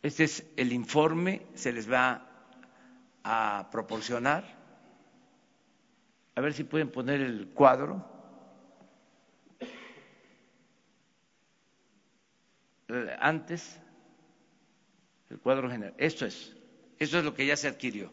[0.02, 2.28] Este es el informe, se les va
[3.24, 4.44] a proporcionar
[6.36, 8.04] a ver si pueden poner el cuadro.
[13.20, 13.80] Antes,
[15.34, 15.96] el cuadro general.
[15.98, 16.56] Esto es
[17.00, 18.12] Eso es lo que ya se adquirió.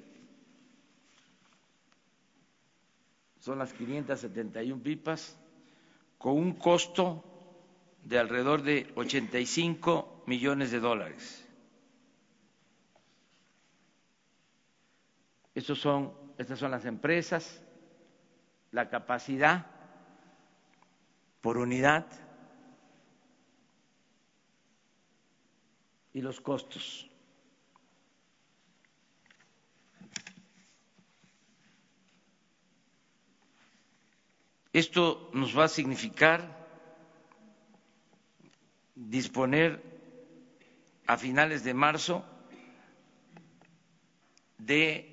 [3.38, 5.38] Son las 571 pipas
[6.18, 7.24] con un costo
[8.04, 11.46] de alrededor de 85 millones de dólares.
[15.54, 17.62] Estos son, estas son las empresas,
[18.72, 19.66] la capacidad
[21.42, 22.06] por unidad
[26.14, 27.09] y los costos.
[34.72, 36.60] Esto nos va a significar
[38.94, 39.82] disponer
[41.06, 42.24] a finales de marzo
[44.58, 45.10] de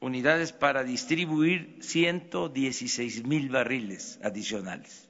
[0.00, 5.08] unidades para distribuir 116 mil barriles adicionales.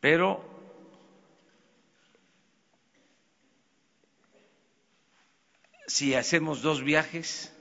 [0.00, 0.44] Pero
[5.86, 7.54] si hacemos dos viajes,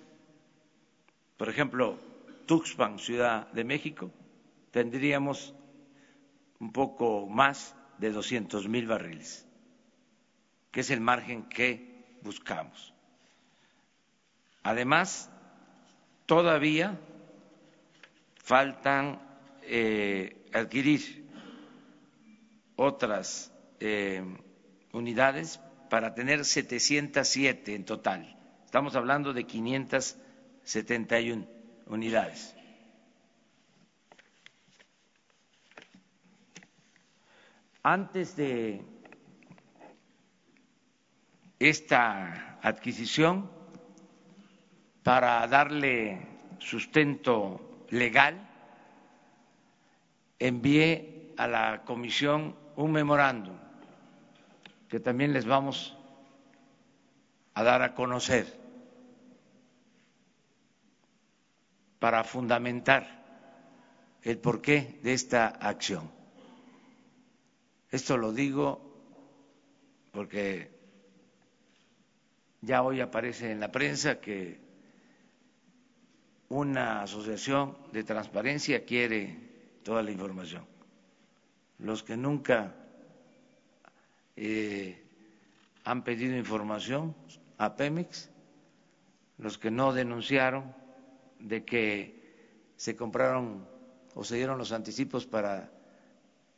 [1.44, 2.00] por ejemplo,
[2.46, 4.10] Tuxpan, Ciudad de México,
[4.72, 5.54] tendríamos
[6.62, 9.46] un poco más de 200 mil barriles,
[10.72, 12.94] que es el margen que buscamos.
[14.64, 15.30] Además,
[16.28, 16.98] todavía
[18.38, 19.20] faltan
[19.64, 21.30] eh, adquirir
[22.78, 23.52] otras
[23.82, 24.24] eh,
[24.94, 28.40] unidades para tener 707 en total.
[28.64, 29.46] Estamos hablando de
[30.65, 31.45] 571
[31.88, 32.56] unidades.
[37.84, 38.82] Antes de
[41.60, 43.52] esta adquisición,
[45.04, 46.26] para darle
[46.60, 48.39] sustento legal,
[50.39, 53.56] envié a la comisión un memorándum
[54.88, 55.97] que también les vamos
[57.54, 58.62] a dar a conocer
[62.04, 63.08] para fundamentar
[64.24, 66.12] el porqué de esta acción.
[67.89, 68.82] Esto lo digo
[70.12, 70.70] porque
[72.60, 74.60] ya hoy aparece en la prensa que
[76.50, 79.38] una asociación de transparencia quiere
[79.82, 80.66] toda la información.
[81.80, 82.76] Los que nunca
[84.36, 85.02] eh,
[85.86, 87.16] han pedido información
[87.58, 88.30] a Pemex,
[89.38, 90.83] los que no denunciaron
[91.44, 93.68] de que se compraron
[94.16, 95.72] o se dieron los anticipos para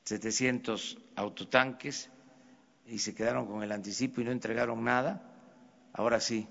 [0.04, 2.10] 700 autotanques
[2.86, 5.24] y se quedaron con el anticipo y no entregaron nada,
[5.94, 6.48] ahora sí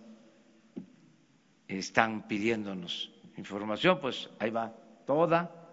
[1.68, 4.75] están pidiéndonos información, pues ahí va
[5.07, 5.70] toda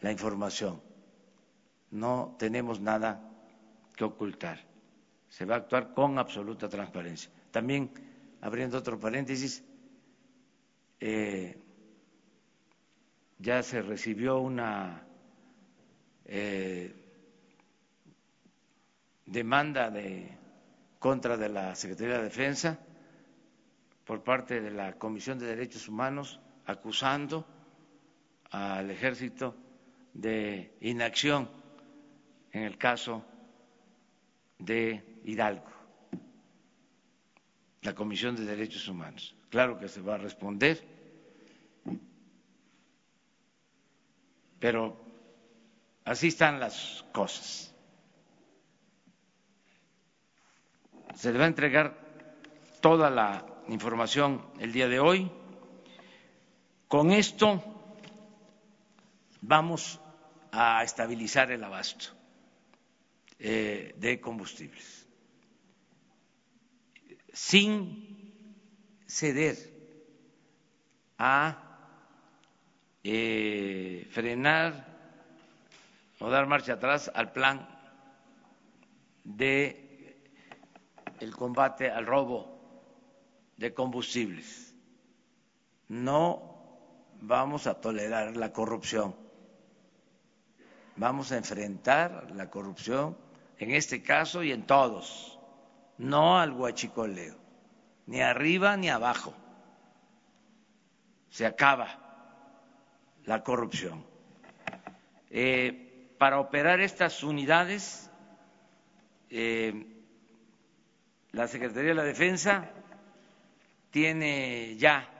[0.00, 0.80] la información.
[1.90, 3.30] No tenemos nada
[3.94, 4.58] que ocultar.
[5.28, 7.30] Se va a actuar con absoluta transparencia.
[7.52, 7.90] También,
[8.40, 9.62] abriendo otro paréntesis,
[10.98, 11.63] eh,
[13.38, 15.02] ya se recibió una
[16.24, 16.94] eh,
[19.26, 20.28] demanda de
[20.98, 22.78] contra de la Secretaría de Defensa
[24.04, 27.46] por parte de la Comisión de Derechos Humanos acusando
[28.50, 29.56] al ejército
[30.12, 31.50] de inacción
[32.52, 33.24] en el caso
[34.58, 35.70] de Hidalgo,
[37.82, 39.34] la Comisión de Derechos Humanos.
[39.50, 40.93] Claro que se va a responder,
[44.64, 44.96] pero
[46.06, 47.74] así están las cosas.
[51.14, 51.94] Se le va a entregar
[52.80, 55.30] toda la información el día de hoy.
[56.88, 57.62] Con esto
[59.42, 60.00] vamos
[60.50, 62.14] a estabilizar el abasto
[63.38, 65.06] eh, de combustibles
[67.34, 69.58] sin ceder
[71.18, 71.63] a
[73.04, 74.86] eh, frenar
[76.18, 77.68] o dar marcha atrás al plan
[79.24, 80.22] de
[81.20, 82.58] el combate al robo
[83.58, 84.74] de combustibles.
[85.88, 86.54] No
[87.20, 89.14] vamos a tolerar la corrupción.
[90.96, 93.16] Vamos a enfrentar la corrupción
[93.58, 95.38] en este caso y en todos,
[95.98, 97.36] no al guachicoleo,
[98.06, 99.34] ni arriba ni abajo.
[101.28, 102.03] Se acaba
[103.26, 104.04] la corrupción.
[105.30, 108.10] Eh, para operar estas unidades,
[109.30, 109.86] eh,
[111.32, 112.70] la Secretaría de la Defensa
[113.90, 115.10] tiene ya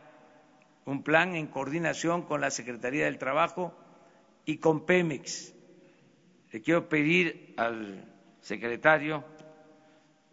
[0.85, 3.75] un plan en coordinación con la Secretaría del Trabajo
[4.45, 5.55] y con Pemex.
[6.53, 8.05] Le quiero pedir al
[8.41, 9.25] secretario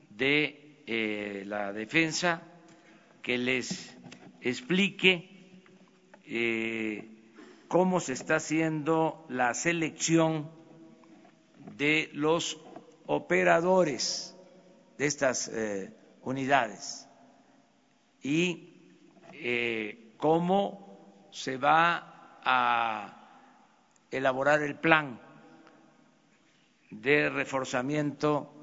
[0.10, 2.44] de eh, la defensa
[3.22, 3.98] que les
[4.42, 5.30] explique
[7.72, 10.52] cómo se está haciendo la selección
[11.78, 12.60] de los
[13.06, 14.36] operadores
[14.98, 17.08] de estas eh, unidades
[18.22, 18.68] y
[20.18, 23.48] cómo se va a
[24.12, 25.22] elaborar el plan
[26.90, 28.54] de reforzamiento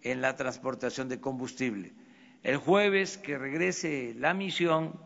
[0.00, 1.92] en la transportación de combustible.
[2.42, 4.98] El jueves que regrese la misión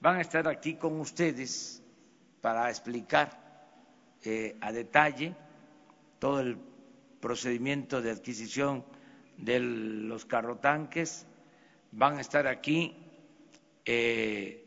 [0.00, 1.77] van a estar aquí con ustedes
[2.40, 3.48] para explicar
[4.24, 5.34] eh, a detalle
[6.18, 6.56] todo el
[7.20, 8.84] procedimiento de adquisición
[9.36, 11.26] de los carrotanques.
[11.92, 12.96] Van a estar aquí
[13.84, 14.64] eh,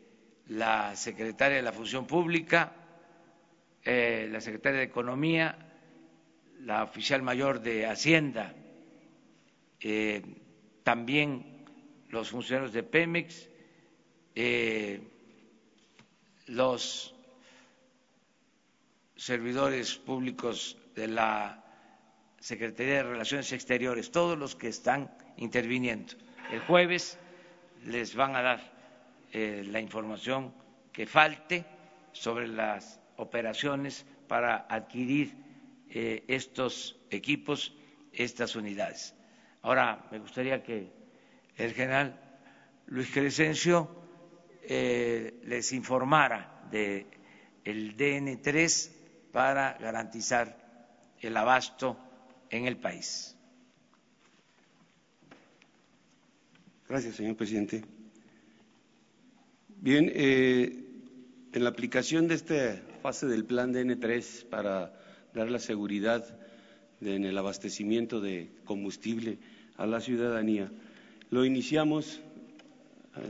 [0.48, 2.72] la secretaria de la Función Pública,
[3.84, 5.56] eh, la secretaria de Economía,
[6.60, 8.54] la oficial mayor de Hacienda,
[10.84, 11.64] también
[12.10, 13.48] los funcionarios de Pemex,
[16.46, 17.11] los
[19.22, 21.62] servidores públicos de la
[22.40, 26.14] Secretaría de Relaciones Exteriores, todos los que están interviniendo.
[26.50, 27.20] El jueves
[27.84, 28.72] les van a dar
[29.30, 30.52] eh, la información
[30.92, 31.64] que falte
[32.10, 35.40] sobre las operaciones para adquirir
[35.94, 37.76] estos equipos,
[38.12, 39.14] estas unidades.
[39.60, 40.90] Ahora, me gustaría que
[41.56, 42.18] el general
[42.86, 43.88] Luis Crescencio
[44.62, 47.06] eh, les informara del
[47.62, 49.01] el DN3
[49.32, 50.56] para garantizar
[51.20, 51.96] el abasto
[52.50, 53.36] en el país.
[56.88, 57.82] Gracias, señor presidente.
[59.80, 60.84] Bien, eh,
[61.52, 64.92] en la aplicación de esta fase del plan DN3 para
[65.34, 66.24] dar la seguridad
[67.00, 69.38] en el abastecimiento de combustible
[69.76, 70.70] a la ciudadanía.
[71.30, 72.20] Lo iniciamos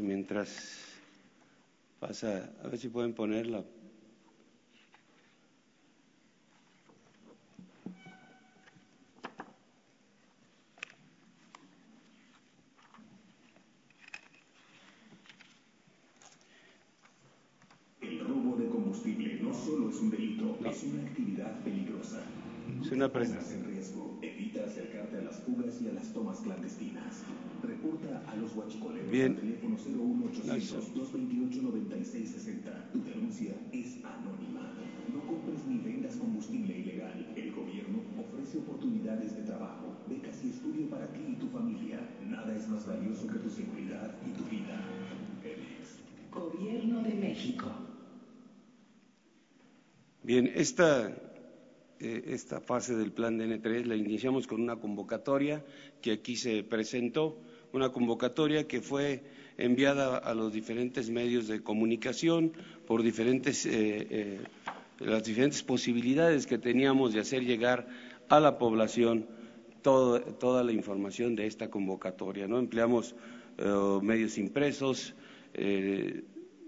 [0.00, 0.78] mientras
[1.98, 3.64] pasa, a ver si pueden ponerla.
[18.00, 22.20] El robo de combustible no solo es un delito, es una actividad peligrosa.
[23.02, 23.72] Una presentación
[24.64, 27.24] acercarte a las fugas y a las tomas clandestinas.
[27.62, 29.32] Reporta a los huachicoleros Bien.
[29.32, 32.90] al teléfono 01800 228 9660.
[32.92, 34.72] Tu denuncia es anónima.
[35.12, 37.26] No compres ni vendas combustible ilegal.
[37.34, 41.98] El gobierno ofrece oportunidades de trabajo, becas y estudio para ti y tu familia.
[42.24, 44.80] Nada es más valioso que tu seguridad y tu vida.
[46.30, 47.66] Gobierno de México.
[50.22, 51.12] Bien, esta
[52.02, 55.64] eh, esta fase del plan DN3 la iniciamos con una convocatoria
[56.00, 57.38] que aquí se presentó,
[57.72, 59.22] una convocatoria que fue
[59.56, 62.52] enviada a los diferentes medios de comunicación
[62.88, 63.70] por diferentes, eh,
[64.10, 64.40] eh,
[64.98, 67.86] las diferentes posibilidades que teníamos de hacer llegar
[68.28, 69.26] a la población
[69.82, 72.46] toda la información de esta convocatoria.
[72.46, 72.58] ¿no?
[72.58, 73.16] Empleamos
[74.00, 75.14] medios impresos,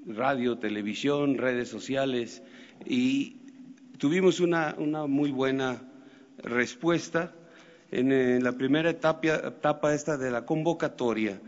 [0.05, 2.43] radio, televisión, redes sociales
[2.85, 3.37] y
[3.99, 4.75] tuvimos una,
[5.07, 5.83] muy buena
[6.39, 7.35] respuesta.
[7.91, 11.41] En, la primera etapa, esta de la convocatoria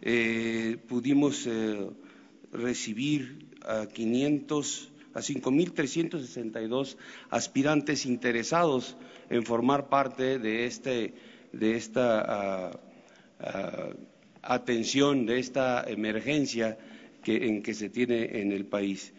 [0.00, 1.90] eh, pudimos eh,
[2.52, 6.96] recibir a 500 a 5.362
[7.30, 8.96] aspirantes interesados
[9.28, 11.14] en formar parte de, este,
[11.52, 12.80] de esta ah,
[13.40, 13.88] ah,
[14.42, 16.78] atención, de esta emergencia
[17.24, 19.12] que, en que se tiene en el país.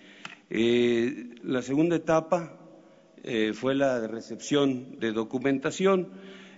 [0.50, 2.61] Eh, la segunda etapa
[3.24, 6.10] eh, fue la recepción de documentación.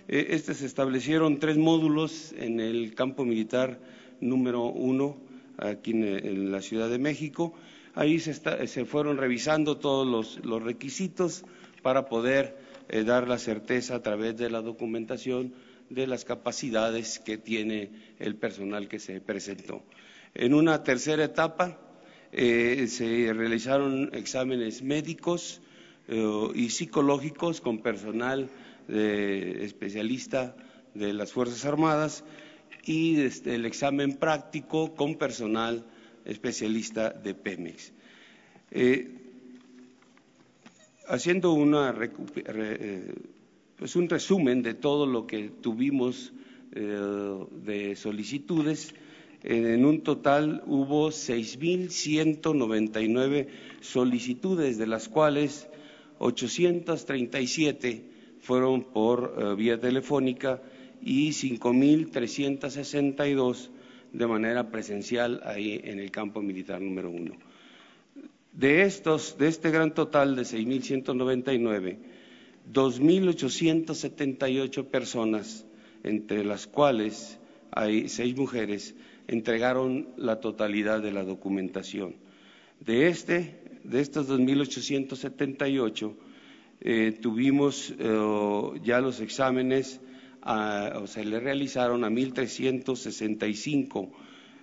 [0.08, 3.78] Eh, este se establecieron tres módulos en el campo militar
[4.20, 5.18] número uno,
[5.58, 7.52] aquí en, la Ciudad de México.
[7.94, 11.44] Ahí se, fueron revisando todos los, requisitos
[11.82, 12.56] para poder
[12.88, 15.52] eh, dar la certeza a través de la documentación
[15.90, 19.82] de las capacidades que tiene el personal que se presentó.
[20.34, 21.78] En una tercera etapa
[22.32, 25.63] se realizaron exámenes médicos, eh,
[26.08, 28.50] y psicológicos con personal
[28.88, 30.56] especialista
[30.94, 32.24] de las Fuerzas Armadas
[32.84, 35.86] y este, el examen práctico con personal
[36.24, 37.92] especialista de Pemex.
[38.70, 39.10] Eh,
[41.08, 41.94] haciendo una,
[42.36, 43.14] eh,
[43.76, 46.32] pues un resumen de todo lo que tuvimos
[46.74, 48.92] de solicitudes,
[49.44, 53.46] en un total hubo 6.199
[53.80, 55.68] solicitudes, de las cuales
[56.18, 58.04] 837
[58.40, 60.60] fueron por eh, vía telefónica
[61.02, 63.70] y 5.362
[64.12, 67.34] de manera presencial ahí en el campo militar número uno.
[68.52, 71.98] De estos, de este gran total de 6.199,
[72.72, 75.66] 2.878 personas,
[76.04, 77.40] entre las cuales
[77.72, 78.94] hay seis mujeres,
[79.26, 82.14] entregaron la totalidad de la documentación.
[82.78, 86.14] De este, de estos 2.878,
[86.80, 90.00] eh, tuvimos eh, ya los exámenes,
[90.42, 94.10] o sea, le realizaron a 1.365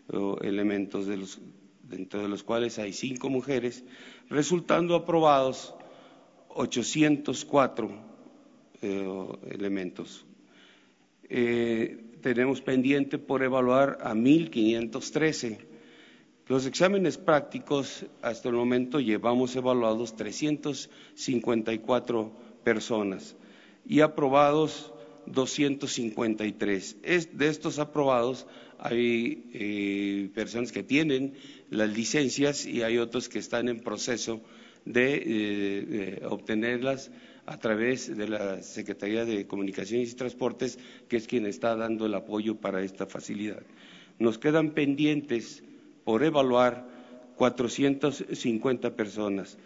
[0.10, 1.40] eh, elementos, de los,
[1.84, 3.84] dentro de los cuales hay cinco mujeres,
[4.30, 5.76] resultando aprobados
[6.50, 8.12] 804
[9.52, 10.26] elementos.
[11.30, 15.71] tenemos pendiente por evaluar a 1.513
[16.52, 22.34] los exámenes prácticos, hasta el momento llevamos evaluados 354
[22.66, 23.38] personas
[23.88, 24.91] y aprobados
[25.28, 26.97] 253.
[27.32, 28.47] de estos aprobados
[28.80, 31.36] hay eh, personas que tienen
[31.70, 34.41] las licencias y hay otros que están en proceso
[34.84, 37.12] de, eh, obtenerlas
[37.45, 42.14] a través de la Secretaría de Comunicaciones y Transportes, que es quien está dando el
[42.14, 43.64] apoyo para esta facilidad.
[44.20, 45.64] Nos quedan pendientes
[46.04, 46.88] por evaluar
[47.36, 49.58] 450 personas.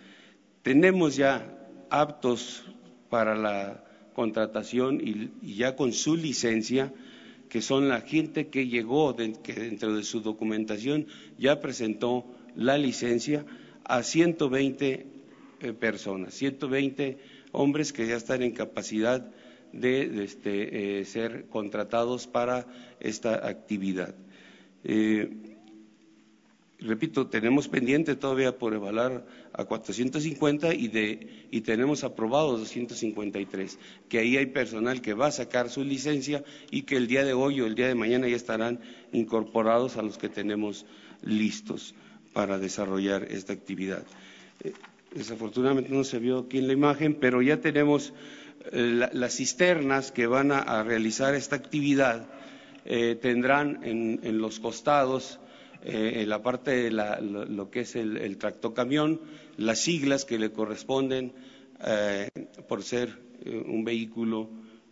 [0.62, 1.46] Tenemos ya
[1.90, 2.64] aptos
[3.10, 3.84] para la
[4.14, 6.94] contratación y, ya con su licencia,
[7.50, 11.08] que son la gente que llegó, que dentro de su documentación
[11.38, 12.26] ya presentó
[12.56, 13.46] la licencia
[13.84, 15.06] a 120
[15.62, 17.18] eh, personas, 120
[17.52, 19.30] hombres que ya están en capacidad
[19.72, 22.66] de, este, eh, ser contratados para
[23.00, 24.16] esta actividad.
[24.84, 25.30] Eh,
[26.80, 34.20] repito, tenemos pendiente todavía por evaluar a 450 y, de, y tenemos aprobados 253, que
[34.20, 37.62] ahí hay personal que va a sacar su licencia y que el día de hoy
[37.62, 38.82] o el día de mañana ya estarán
[39.14, 40.86] incorporados a los que tenemos
[41.24, 41.96] listos
[42.34, 44.04] para desarrollar esta actividad.
[44.64, 44.74] Eh,
[45.14, 48.14] desafortunadamente no se vio aquí en la imagen, pero ya tenemos
[48.72, 52.28] eh, las cisternas que van a, realizar esta actividad,
[52.84, 55.40] eh, tendrán en los costados
[55.88, 59.22] eh, la parte de lo, que es el, tractocamión,
[59.56, 61.32] las siglas que le corresponden
[61.86, 62.28] eh,
[62.68, 64.50] por ser eh, un vehículo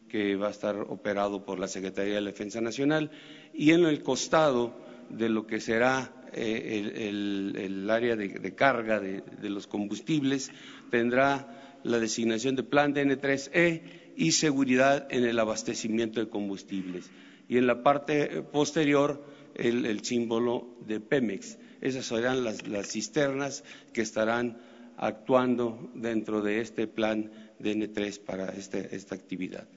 [0.07, 3.09] que va a estar operado por la Secretaría de la Defensa Nacional
[3.55, 4.75] y en el costado
[5.09, 10.51] de lo que será el, área de, carga de, los combustibles
[10.91, 13.81] tendrá la designación de plan DN3E
[14.15, 17.09] y seguridad en el abastecimiento de combustibles.
[17.49, 21.57] Y en la parte posterior el, símbolo de Pemex.
[21.81, 24.57] Esas serán las, cisternas que estarán
[24.97, 29.67] actuando dentro de este plan DN3 para este, esta actividad.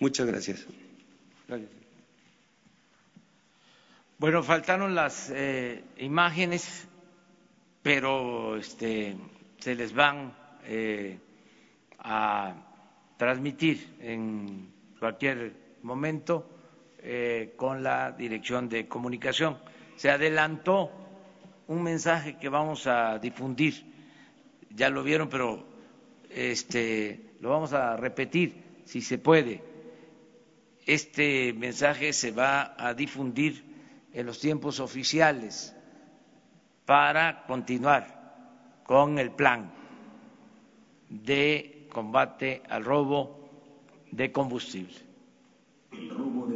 [0.00, 0.66] Muchas gracias.
[4.18, 6.86] Bueno, faltaron las eh, imágenes,
[7.82, 9.16] pero este,
[9.58, 11.18] se les van eh,
[11.98, 12.54] a
[13.16, 15.52] transmitir en cualquier
[15.82, 16.55] momento
[16.98, 19.58] eh, con la Dirección de Comunicación.
[19.96, 20.90] Se adelantó
[21.68, 23.84] un mensaje que vamos a difundir,
[24.70, 25.64] ya lo vieron, pero
[26.30, 29.62] este, lo vamos a repetir si se puede.
[30.84, 33.64] Este mensaje se va a difundir
[34.12, 35.74] en los tiempos oficiales
[36.84, 39.72] para continuar con el plan
[41.08, 43.48] de combate al robo
[44.12, 44.94] de combustible.
[45.92, 46.55] El robo de.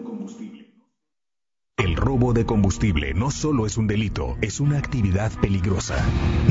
[1.83, 5.97] El robo de combustible no solo es un delito, es una actividad peligrosa.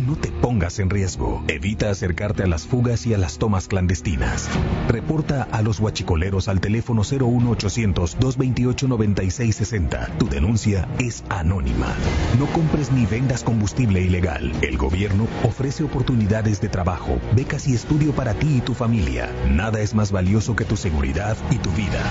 [0.07, 1.43] No te pongas en riesgo.
[1.47, 4.49] Evita acercarte a las fugas y a las tomas clandestinas.
[4.87, 10.17] Reporta a los huachicoleros al teléfono 01800 228 9660.
[10.17, 11.93] Tu denuncia es anónima.
[12.39, 14.51] No compres ni vendas combustible ilegal.
[14.63, 19.29] El gobierno ofrece oportunidades de trabajo, becas y estudio para ti y tu familia.
[19.47, 22.03] Nada es más valioso que tu seguridad y tu vida.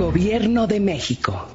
[0.00, 1.46] Gobierno de México.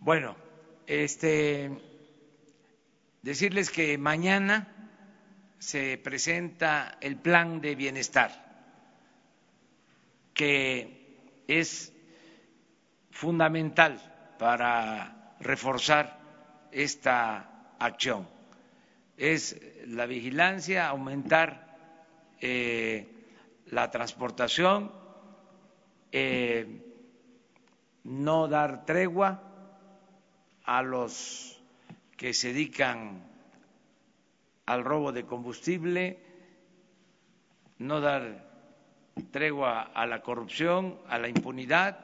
[0.00, 0.34] Bueno,
[0.88, 1.70] este
[3.22, 4.66] decirles que mañana
[5.60, 8.32] se presenta el plan de bienestar,
[10.34, 11.92] que es
[13.12, 16.21] fundamental para reforzar
[16.72, 18.28] esta acción.
[19.16, 21.76] Es la vigilancia, aumentar
[22.40, 23.06] eh,
[23.66, 24.90] la transportación,
[26.10, 26.82] eh,
[28.04, 29.42] no dar tregua
[30.64, 31.62] a los
[32.16, 33.22] que se dedican
[34.66, 36.18] al robo de combustible,
[37.78, 38.50] no dar
[39.30, 41.98] tregua a la corrupción, a la impunidad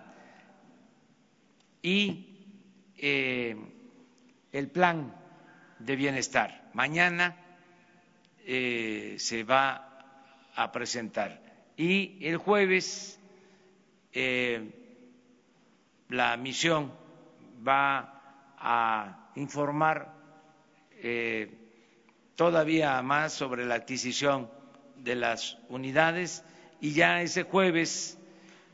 [1.83, 3.57] y eh,
[4.59, 5.15] el plan
[5.79, 6.71] de bienestar.
[6.75, 7.37] Mañana
[8.45, 10.05] eh, se va
[10.55, 11.41] a presentar
[11.77, 13.21] y el jueves
[14.13, 14.71] eh,
[16.09, 16.93] la misión
[17.67, 20.17] va a informar
[22.35, 24.51] todavía más sobre la adquisición
[24.97, 26.45] de las unidades
[26.81, 28.19] y ya ese jueves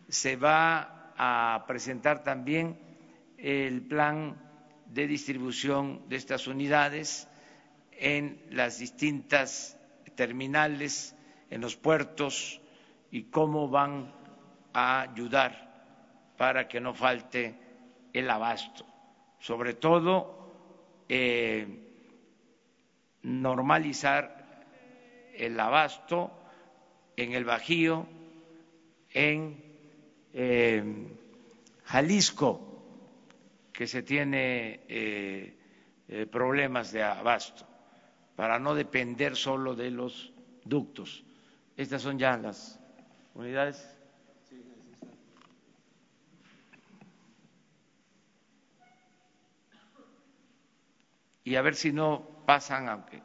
[0.09, 2.78] se va a presentar también
[3.39, 4.37] el plan
[4.95, 7.26] de distribución de estas unidades
[7.90, 9.76] en las distintas
[10.14, 11.16] terminales,
[11.51, 12.61] en los puertos
[13.11, 14.14] y cómo van
[14.72, 17.59] a ayudar para que no falte
[18.12, 18.86] el abasto.
[19.40, 21.66] Sobre todo, eh,
[23.22, 24.62] normalizar
[25.34, 26.30] el abasto
[27.16, 28.07] en el Bajío,
[29.11, 29.61] en
[30.32, 31.09] eh,
[31.84, 32.74] Jalisco,
[33.75, 35.59] que se tiene eh,
[36.07, 37.66] eh, problemas de abasto,
[38.37, 40.33] para no depender solo de los
[40.64, 41.25] ductos.
[41.77, 42.79] Estas son ya las
[43.35, 43.91] unidades.
[51.43, 53.20] Y a ver si no pasan, aunque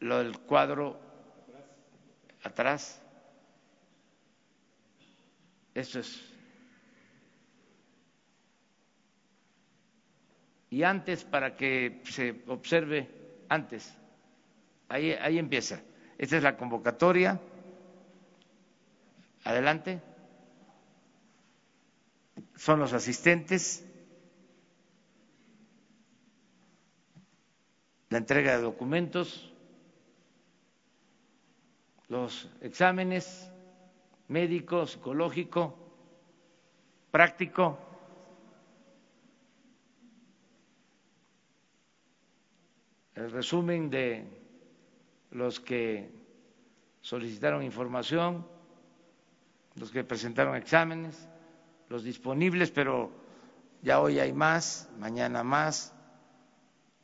[0.00, 0.98] lo del cuadro
[2.42, 3.00] atrás,
[5.74, 6.33] eso es.
[10.74, 13.08] Y antes, para que se observe
[13.48, 13.94] antes,
[14.88, 15.80] ahí, ahí empieza.
[16.18, 17.40] Esta es la convocatoria.
[19.44, 20.02] Adelante.
[22.56, 23.86] Son los asistentes.
[28.10, 29.52] la entrega de documentos,
[32.06, 33.50] los exámenes
[34.28, 35.76] médico, psicológico,
[37.10, 37.93] práctico.
[43.14, 44.24] El resumen de
[45.30, 46.10] los que
[47.00, 48.46] solicitaron información,
[49.76, 51.28] los que presentaron exámenes,
[51.88, 53.12] los disponibles, pero
[53.82, 55.94] ya hoy hay más, mañana más,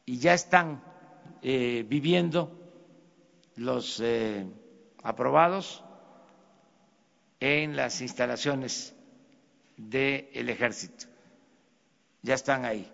[0.05, 0.83] y ya están
[1.43, 2.59] eh, viviendo
[3.57, 4.47] los eh,
[5.03, 5.85] aprobados
[7.39, 8.95] en las instalaciones
[9.77, 11.07] del ejército.
[12.23, 12.91] Ya están ahí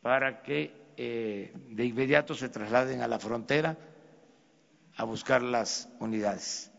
[0.00, 3.74] para que eh, de inmediato se trasladen a la frontera
[4.96, 6.70] a buscar las unidades.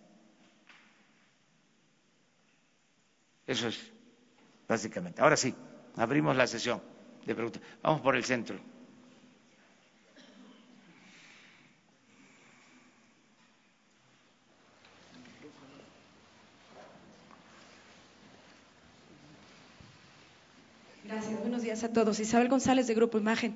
[3.47, 3.79] Eso es,
[4.67, 5.23] básicamente.
[5.23, 5.55] Ahora sí,
[5.95, 6.83] abrimos la sesión
[7.25, 7.63] de preguntas.
[7.81, 8.59] Vamos por el centro.
[21.71, 21.89] Gracias.
[21.89, 22.19] A todos.
[22.19, 23.55] Isabel González de Grupo Imagen.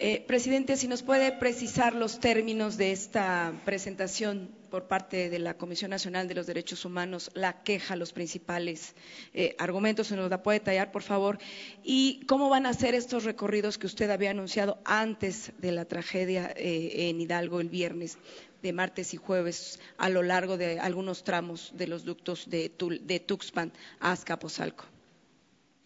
[0.00, 5.54] Eh, presidente, si nos puede precisar los términos de esta presentación por parte de la
[5.54, 8.96] Comisión Nacional de los Derechos Humanos, la queja, los principales
[9.32, 11.38] eh, argumentos, se nos la puede detallar, por favor,
[11.84, 16.52] y cómo van a ser estos recorridos que usted había anunciado antes de la tragedia
[16.56, 18.18] eh, en Hidalgo el viernes
[18.60, 22.72] de martes y jueves a lo largo de algunos tramos de los ductos de,
[23.04, 24.91] de Tuxpan a Azcapotzalco.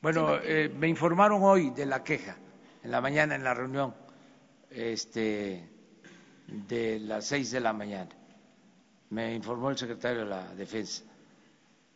[0.07, 2.37] Bueno, eh, me informaron hoy de la queja,
[2.85, 3.93] en la mañana en la reunión
[4.71, 5.69] este,
[6.47, 8.11] de las seis de la mañana.
[9.11, 11.03] Me informó el secretario de la Defensa.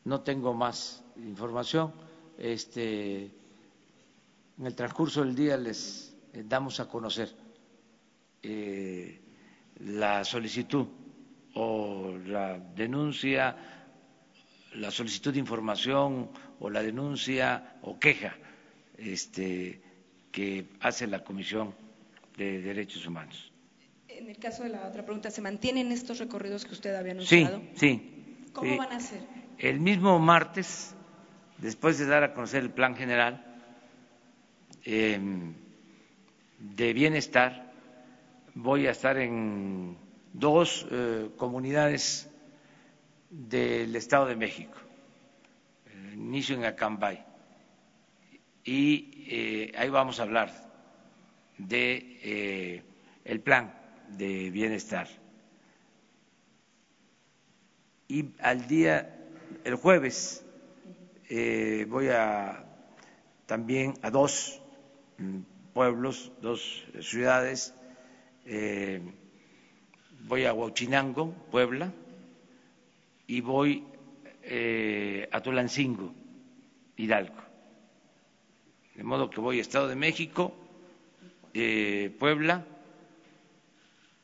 [0.07, 1.93] No tengo más información.
[2.37, 3.31] Este,
[4.59, 7.33] en el transcurso del día les eh, damos a conocer
[8.43, 9.21] eh,
[9.85, 10.85] la solicitud
[11.55, 13.80] o la denuncia,
[14.75, 18.37] la solicitud de información o la denuncia o queja
[18.99, 19.81] este,
[20.31, 21.75] que hace la Comisión
[22.37, 23.53] de Derechos Humanos.
[24.09, 27.61] En el caso de la otra pregunta, ¿se mantienen estos recorridos que usted había anunciado?
[27.75, 28.47] Sí, sí.
[28.53, 29.21] ¿Cómo van a ser?
[29.59, 30.95] El mismo martes,
[31.59, 33.45] después de dar a conocer el plan general
[34.85, 35.55] em,
[36.59, 37.73] de bienestar,
[38.55, 39.97] voy a estar en
[40.33, 42.30] dos eh, comunidades
[43.31, 44.79] del Estado de México
[46.21, 47.25] inicio en Acambay.
[48.65, 50.51] Y eh, ahí vamos a hablar
[51.59, 52.83] de eh,
[53.25, 53.75] el plan
[54.09, 55.09] de bienestar.
[58.09, 59.17] Y al día,
[59.65, 60.45] el jueves,
[61.29, 62.65] eh, voy a
[63.47, 64.61] también a dos
[65.19, 65.39] mm,
[65.73, 67.75] pueblos, dos ciudades.
[70.27, 71.93] Voy a Huachinango, Puebla,
[73.31, 73.85] y voy
[74.43, 76.13] eh, a Tulancingo,
[76.97, 77.41] Hidalgo.
[78.97, 80.53] De modo que voy a Estado de México,
[81.55, 82.67] eh, Puebla,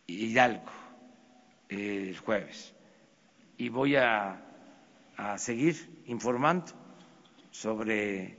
[0.08, 0.72] Hidalgo,
[1.68, 2.74] eh, el jueves.
[3.56, 4.42] Y voy a,
[5.36, 6.72] seguir informando
[7.52, 8.38] sobre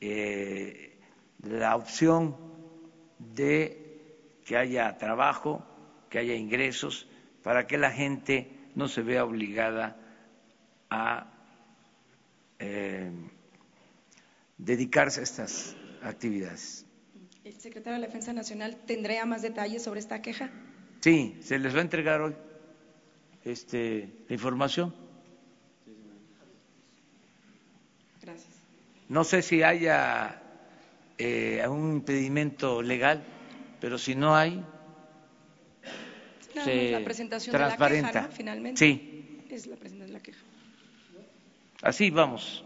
[0.00, 0.98] eh,
[1.44, 2.36] la opción
[3.20, 4.10] de
[4.44, 5.64] que haya trabajo,
[6.10, 7.06] que haya ingresos,
[7.44, 9.96] para que la gente no se vea obligada
[10.90, 11.26] a
[12.58, 13.10] eh,
[14.58, 16.86] dedicarse a estas actividades.
[17.44, 20.50] ¿El secretario de la Defensa Nacional tendría más detalles sobre esta queja?
[21.00, 22.34] Sí, se les va a entregar hoy
[23.44, 24.94] este, la información.
[28.22, 28.54] Gracias.
[29.08, 30.40] No sé si haya
[31.18, 33.22] eh, un impedimento legal,
[33.80, 34.64] pero si no hay,
[36.54, 38.08] Nada se más la presentación de la transparenta.
[38.12, 38.32] queja, ¿no?
[38.32, 38.78] Finalmente.
[38.78, 40.38] Sí, Es la presentación de la queja.
[41.82, 42.64] así vamos,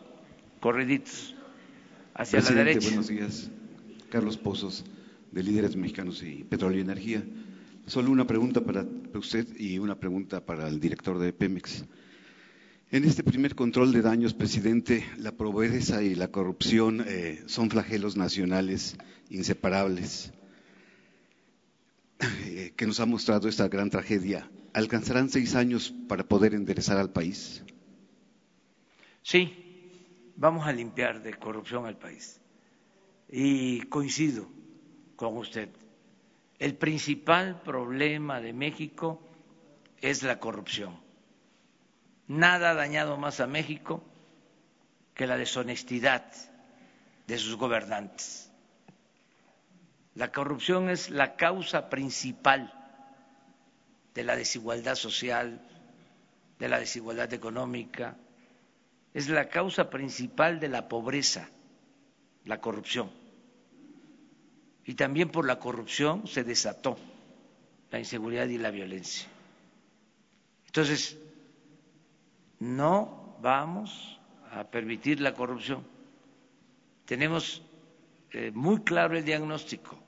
[0.60, 1.34] corriditos,
[2.14, 2.88] hacia la Presidente, derecha.
[2.88, 3.50] buenos días.
[4.10, 4.84] Carlos Pozos,
[5.32, 7.22] de Líderes Mexicanos y Petróleo y Energía.
[7.86, 8.84] Solo una pregunta para
[9.14, 11.84] usted y una pregunta para el director de Pemex.
[12.90, 18.16] En este primer control de daños, presidente, la pobreza y la corrupción eh, son flagelos
[18.16, 18.96] nacionales
[19.30, 20.32] inseparables
[22.20, 24.48] eh, que nos ha mostrado esta gran tragedia.
[24.72, 27.62] ¿Alcanzarán seis años para poder enderezar al país?
[29.22, 32.40] Sí, vamos a limpiar de corrupción al país.
[33.28, 34.48] Y coincido
[35.16, 35.68] con usted.
[36.58, 39.20] El principal problema de México
[40.00, 40.98] es la corrupción.
[42.26, 44.02] Nada ha dañado más a México
[45.14, 46.32] que la deshonestidad
[47.26, 48.47] de sus gobernantes.
[50.18, 52.74] La corrupción es la causa principal
[54.14, 55.64] de la desigualdad social,
[56.58, 58.16] de la desigualdad económica,
[59.14, 61.48] es la causa principal de la pobreza,
[62.46, 63.12] la corrupción.
[64.84, 66.98] Y también por la corrupción se desató
[67.92, 69.28] la inseguridad y la violencia.
[70.66, 71.16] Entonces,
[72.58, 74.18] no vamos
[74.50, 75.84] a permitir la corrupción.
[77.04, 77.62] Tenemos
[78.32, 80.07] eh, muy claro el diagnóstico.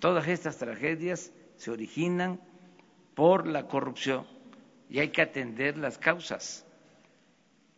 [0.00, 2.40] Todas estas tragedias se originan
[3.14, 4.26] por la corrupción
[4.88, 6.66] y hay que atender las causas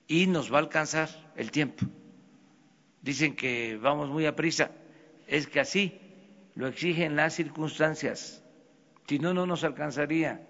[0.07, 1.85] y nos va a alcanzar el tiempo.
[3.03, 4.71] Dicen que vamos muy a prisa,
[5.27, 5.99] es que así
[6.55, 8.45] lo exigen las circunstancias,
[9.09, 10.47] si no, no nos alcanzaría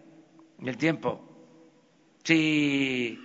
[0.63, 1.27] el tiempo.
[2.23, 3.19] Si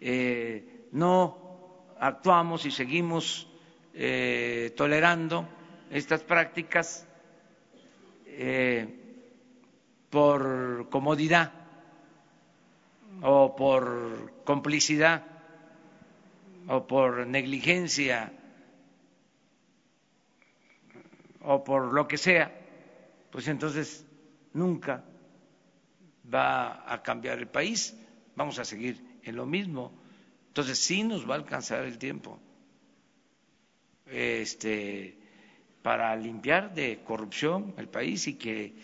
[0.00, 3.48] eh, no actuamos y seguimos
[3.94, 5.48] eh, tolerando
[5.90, 7.08] estas prácticas
[8.32, 8.86] eh,
[10.10, 11.52] por comodidad
[13.22, 15.26] o por complicidad
[16.68, 18.32] o por negligencia
[21.42, 22.52] o por lo que sea,
[23.30, 24.06] pues entonces
[24.52, 25.04] nunca
[26.32, 27.96] va a cambiar el país,
[28.36, 29.92] vamos a seguir en lo mismo.
[30.48, 32.38] Entonces sí nos va a alcanzar el tiempo
[34.10, 35.16] este,
[35.82, 38.74] para limpiar de corrupción el país y que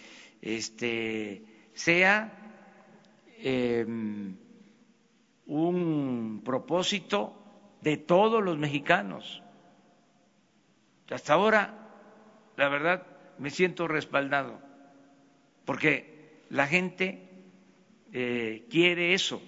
[0.40, 1.42] este,
[1.74, 2.32] sea
[3.38, 3.84] eh,
[5.46, 7.34] un propósito
[7.80, 9.42] de todos los mexicanos.
[11.10, 11.74] Hasta ahora,
[12.56, 13.06] la verdad,
[13.38, 14.58] me siento respaldado,
[15.64, 17.28] porque la gente
[18.12, 19.40] eh, quiere eso,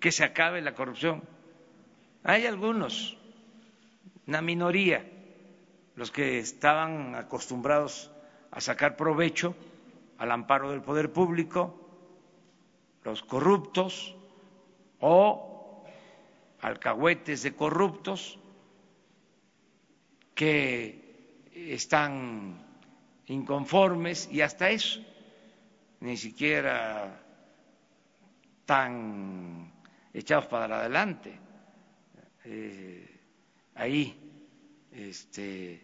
[0.00, 1.22] que se acabe la corrupción.
[2.22, 3.18] Hay algunos,
[4.26, 5.04] una minoría,
[5.96, 8.10] los que estaban acostumbrados
[8.50, 9.54] a sacar provecho
[10.18, 11.80] al amparo del poder público,
[13.02, 14.16] los corruptos
[15.00, 15.84] o
[16.60, 18.38] alcahuetes de corruptos
[20.34, 22.64] que están
[23.26, 25.00] inconformes y hasta eso,
[26.00, 27.20] ni siquiera
[28.64, 29.72] tan
[30.12, 31.38] echados para adelante.
[32.44, 33.20] Eh,
[33.74, 34.18] ahí,
[34.92, 35.83] este,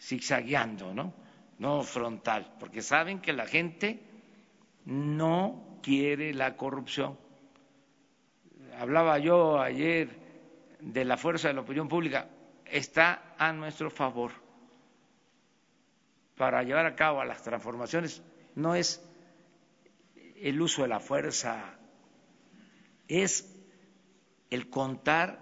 [0.00, 1.12] zigzagueando, ¿no?
[1.58, 4.00] No frontal, porque saben que la gente
[4.84, 7.18] no quiere la corrupción.
[8.78, 10.08] Hablaba yo ayer
[10.80, 12.28] de la fuerza de la opinión pública,
[12.64, 14.32] está a nuestro favor
[16.36, 18.22] para llevar a cabo las transformaciones.
[18.54, 19.04] No es
[20.36, 21.74] el uso de la fuerza,
[23.08, 23.52] es
[24.50, 25.38] el contar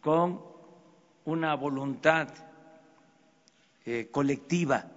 [0.00, 0.42] con
[1.24, 2.28] una voluntad
[3.84, 4.90] eh, colectiva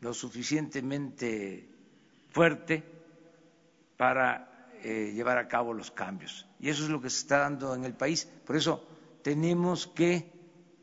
[0.00, 1.68] lo suficientemente
[2.30, 2.82] fuerte
[3.96, 6.46] para eh, llevar a cabo los cambios.
[6.60, 8.28] Y eso es lo que se está dando en el país.
[8.44, 8.86] Por eso
[9.22, 10.30] tenemos que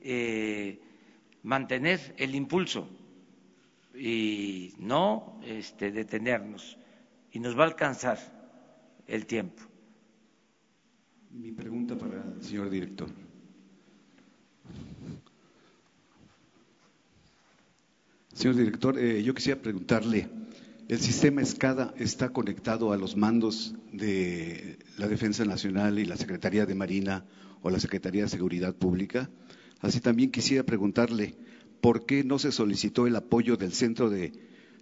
[0.01, 0.81] eh,
[1.43, 2.89] mantener el impulso
[3.93, 6.77] y no este, detenernos.
[7.31, 8.17] Y nos va a alcanzar
[9.05, 9.61] el tiempo.
[11.29, 13.09] Mi pregunta para el señor director.
[18.41, 20.27] Señor director, eh, yo quisiera preguntarle,
[20.87, 26.65] ¿el sistema ESCADA está conectado a los mandos de la Defensa Nacional y la Secretaría
[26.65, 27.23] de Marina
[27.61, 29.29] o la Secretaría de Seguridad Pública?
[29.79, 31.35] Así también quisiera preguntarle,
[31.81, 34.31] ¿por qué no se solicitó el apoyo del Centro de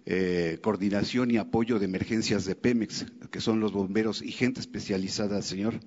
[0.06, 5.42] eh, Coordinación y Apoyo de Emergencias de Pemex, que son los bomberos y gente especializada,
[5.42, 5.80] señor?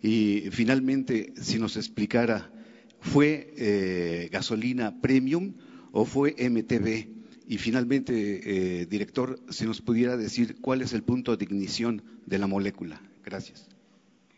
[0.00, 2.50] Y finalmente, si nos explicara,
[2.98, 5.52] ¿fue eh, gasolina premium
[5.92, 7.20] o fue MTB?
[7.46, 12.38] Y finalmente, eh, director, si nos pudiera decir cuál es el punto de ignición de
[12.38, 13.00] la molécula.
[13.24, 13.68] Gracias.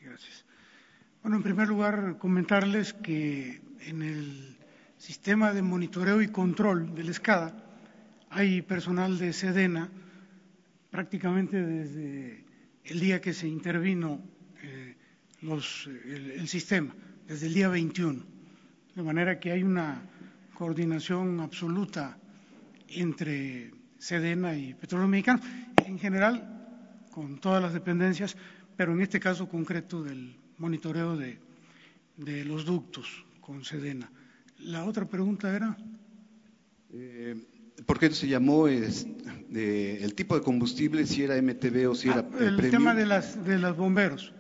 [0.01, 0.45] Gracias.
[1.23, 4.57] Bueno, en primer lugar, comentarles que en el
[4.97, 7.55] sistema de monitoreo y control del ESCADA
[8.31, 9.91] hay personal de Sedena
[10.91, 12.45] prácticamente desde
[12.85, 14.21] el día que se intervino
[14.63, 14.95] eh,
[15.41, 16.95] los, el, sistema,
[17.27, 18.23] desde el día 21.
[18.95, 20.03] De manera que hay una
[20.63, 22.17] coordinación absoluta
[22.87, 25.41] entre Sedena y Petróleo Mexicano,
[25.85, 26.37] en general
[27.11, 28.37] con todas las dependencias,
[28.77, 31.41] pero en este caso concreto del monitoreo de,
[32.17, 34.09] de los ductos con Sedena.
[34.61, 35.77] La otra pregunta era.
[36.93, 37.35] Eh,
[37.85, 39.05] ¿Por qué se llamó es,
[39.49, 42.71] de, el tipo de combustible, si era MTB o si ah, era el premium?
[42.71, 44.33] tema de las de los bomberos?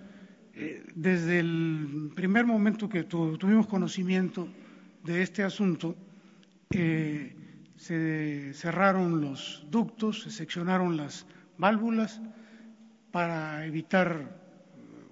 [0.54, 4.46] Eh, desde el primer momento que tu, tuvimos conocimiento
[5.02, 5.96] de este asunto,
[6.72, 7.36] eh,
[7.76, 11.26] se cerraron los ductos, se seccionaron las
[11.58, 12.20] válvulas
[13.10, 14.40] para evitar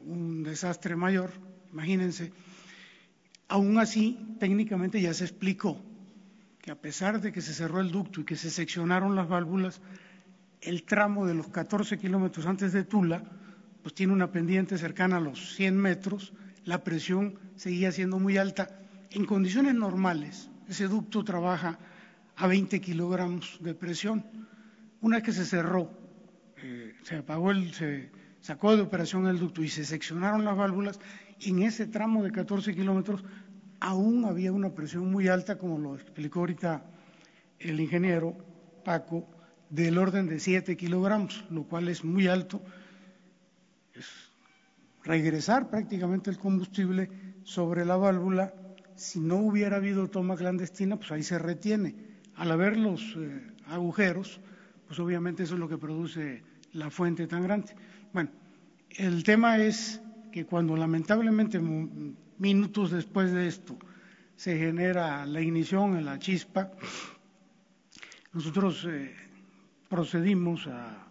[0.07, 1.31] un desastre mayor.
[1.73, 2.33] Imagínense,
[3.51, 5.77] Aún así, técnicamente ya se explicó
[6.63, 9.81] que a pesar de que se cerró el ducto y que se seccionaron las válvulas,
[10.61, 13.25] el tramo de los 14 kilómetros antes de Tula,
[13.83, 16.33] pues tiene una pendiente cercana a los 100 metros,
[16.65, 18.69] la presión seguía siendo muy alta.
[19.11, 21.79] En condiciones normales, ese ducto trabaja
[22.37, 24.25] a 20 kilogramos de presión.
[25.01, 25.91] Una vez que se cerró,
[26.59, 28.11] eh, se apagó el, se
[28.41, 31.01] sacó de operación el ducto y se seccionaron las válvulas,
[31.41, 33.25] en ese tramo de 14 kilómetros
[33.81, 36.85] aún había una presión muy alta, como lo explicó ahorita
[37.59, 38.37] el ingeniero
[38.85, 39.29] Paco,
[39.71, 42.63] del orden de 7 kilogramos, lo cual es muy alto.
[43.93, 44.07] Es
[45.03, 47.11] regresar prácticamente el combustible
[47.43, 48.55] sobre la válvula.
[49.01, 51.95] Si no hubiera habido toma clandestina, pues ahí se retiene.
[52.37, 54.41] Al haber los eh, agujeros,
[54.87, 56.43] pues obviamente eso es lo que produce
[56.75, 57.75] la fuente tan grande.
[58.13, 58.29] Bueno,
[58.91, 61.59] el tema es que cuando lamentablemente
[62.37, 63.79] minutos después de esto
[64.37, 66.71] se genera la ignición en la chispa,
[68.35, 69.15] nosotros eh,
[69.89, 71.09] procedimos a,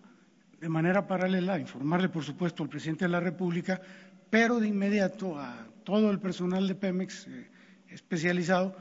[0.62, 3.82] de manera paralela a informarle, por supuesto, al presidente de la República,
[4.30, 7.50] pero de inmediato a todo el personal de Pemex eh,
[7.92, 8.76] especializado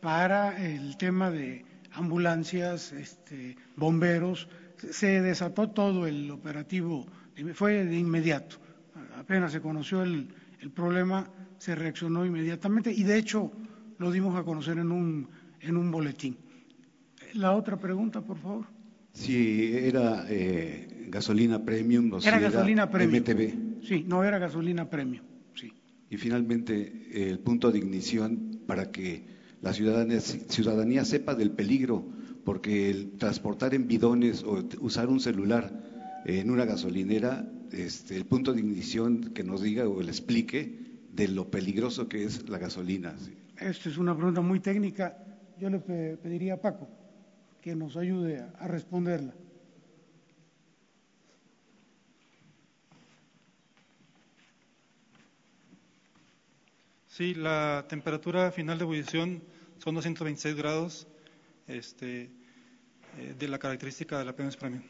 [0.00, 4.48] para el tema de ambulancias, este, bomberos.
[4.90, 7.06] Se desató todo el operativo,
[7.54, 8.58] fue de inmediato
[9.18, 10.28] apenas se conoció el,
[10.60, 11.28] el, problema,
[11.58, 13.52] se reaccionó inmediatamente y de hecho
[13.98, 15.28] lo dimos a conocer en un,
[15.60, 16.36] en un boletín.
[17.34, 18.66] La otra pregunta, por favor.
[19.12, 23.22] Si era eh, gasolina premium o era si gasolina era premium.
[23.22, 23.84] MTB.
[23.84, 25.24] Sí, no era gasolina premium.
[26.10, 29.26] Y finalmente, el punto de ignición para que
[29.60, 32.04] la ciudadanía, ciudadanía sepa del peligro,
[32.44, 38.52] porque el transportar en bidones o usar un celular en una gasolinera este, el punto
[38.52, 43.14] de ignición que nos diga o le explique de lo peligroso que es la gasolina.
[43.58, 45.16] Esta es una pregunta muy técnica.
[45.58, 46.88] Yo le pediría a Paco
[47.60, 49.34] que nos ayude a responderla.
[57.18, 59.42] Sí, la temperatura final de ebullición
[59.82, 61.08] son 226 grados
[61.66, 62.30] este,
[63.18, 64.84] eh, de la característica de la Pemex Premium.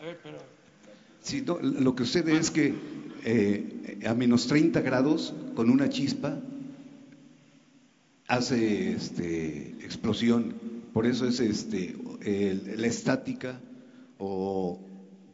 [0.00, 0.38] A ver, pero...
[1.20, 2.74] Sí, no, lo que sucede es que
[3.24, 6.40] eh, a menos 30 grados, con una chispa,
[8.26, 10.56] hace este, explosión.
[10.92, 13.60] Por eso es este, el, la estática
[14.18, 14.80] o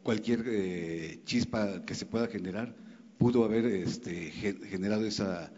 [0.03, 2.75] cualquier eh, chispa que se pueda generar
[3.19, 5.51] pudo haber este, generado esa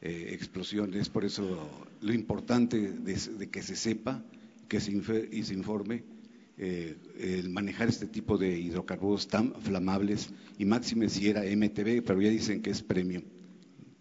[0.00, 1.10] eh, explosiones.
[1.10, 1.68] Por eso
[2.00, 4.22] lo importante de, que se sepa
[4.68, 4.92] que se
[5.32, 6.04] y se informe
[6.56, 12.22] eh, el manejar este tipo de hidrocarburos tan flamables y máxime si era MTB, pero
[12.22, 13.24] ya dicen que es premium.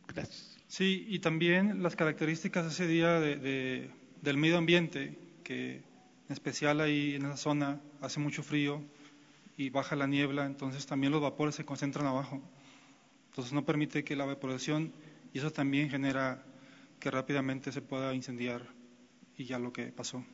[0.07, 0.57] Gracias.
[0.68, 3.89] Sí, y también las características ese día de,
[4.22, 5.78] del medio ambiente, que
[6.28, 8.84] en especial ahí en esa zona hace mucho frío
[9.55, 12.41] y baja la niebla, entonces también los vapores se concentran abajo.
[13.38, 14.92] Entonces no permite que la evaporación,
[15.32, 16.44] y eso también genera
[17.00, 18.64] que rápidamente se pueda incendiar
[19.38, 20.26] y ya lo que pasó.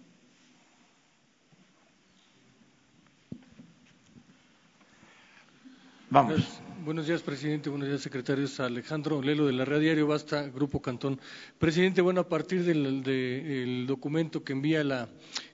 [6.10, 6.62] Vamos.
[6.86, 7.70] Buenos días, presidente.
[7.70, 8.62] Buenos días, secretarios.
[8.62, 11.20] Alejandro Lelo de la Red Diario Basta, Grupo Cantón.
[11.60, 15.10] Presidente, bueno, a partir del, documento que envía la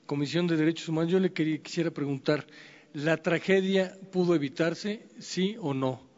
[0.06, 2.46] Comisión de Derechos Humanos, yo le quisiera preguntar,
[2.94, 6.09] ¿la tragedia pudo evitarse, sí o no?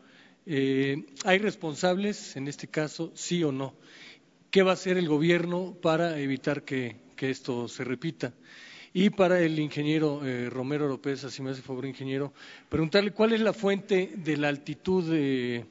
[0.46, 3.74] Eh, ¿Hay responsables en este caso, sí o no?
[4.50, 8.34] ¿Qué va a hacer el gobierno para evitar que esto se repita?
[8.94, 12.34] Y para el ingeniero eh, Romero López, así me hace favor, ingeniero,
[12.68, 15.66] preguntarle cuál es la fuente de la altitud de,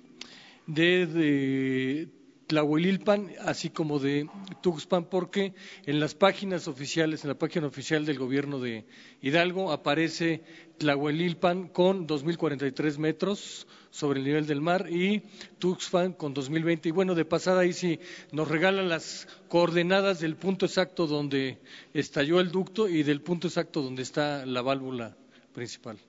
[0.66, 2.09] de,
[2.51, 4.29] Tlahuelilpan, así como de
[4.61, 5.55] Tuxpan, porque
[5.87, 8.87] en las páginas oficiales, en la página oficial del gobierno de
[9.23, 10.43] Hidalgo, aparece
[10.79, 15.23] Tlahuelilpan con 2.043 metros sobre el nivel del mar y
[15.61, 16.89] Tuxpan con 2020.
[16.89, 18.01] Y bueno, de pasada ahí sí
[18.33, 21.61] nos regalan las coordenadas del punto exacto donde
[21.95, 25.17] estalló el ducto y del punto exacto donde está la válvula
[25.55, 26.01] principal.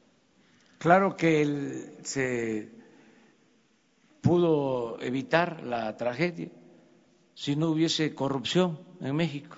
[0.80, 2.81] Claro que se
[4.22, 6.52] pudo evitar la tragedia
[7.34, 9.58] si no hubiese corrupción en México,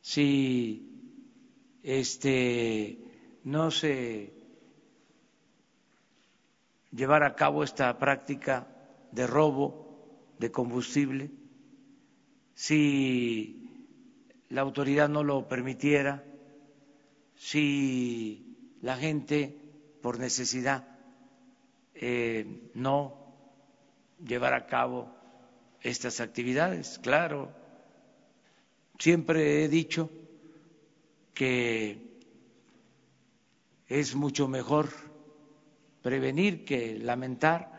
[0.00, 0.90] si
[1.82, 2.98] este
[3.44, 4.32] no se
[6.90, 8.66] llevar a cabo esta práctica
[9.12, 11.30] de robo de combustible,
[12.54, 13.88] si
[14.48, 16.24] la autoridad no lo permitiera,
[17.36, 19.56] si la gente
[20.02, 20.93] por necesidad
[22.06, 23.16] eh, no
[24.22, 25.08] llevar a cabo
[25.80, 26.98] estas actividades.
[26.98, 27.50] Claro,
[28.98, 30.10] siempre he dicho
[31.32, 32.20] que
[33.88, 34.90] es mucho mejor
[36.02, 37.72] prevenir que lamentar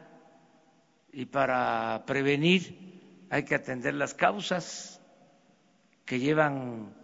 [1.13, 4.99] y para prevenir hay que atender las causas
[6.03, 6.95] que llevan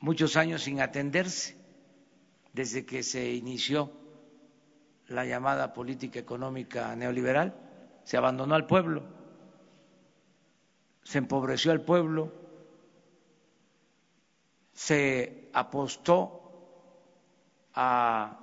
[0.00, 1.56] muchos años sin atenderse
[2.54, 4.01] desde que se inició
[5.12, 7.54] la llamada política económica neoliberal,
[8.04, 9.02] se abandonó al pueblo,
[11.04, 12.32] se empobreció al pueblo,
[14.72, 16.42] se apostó
[17.74, 18.38] a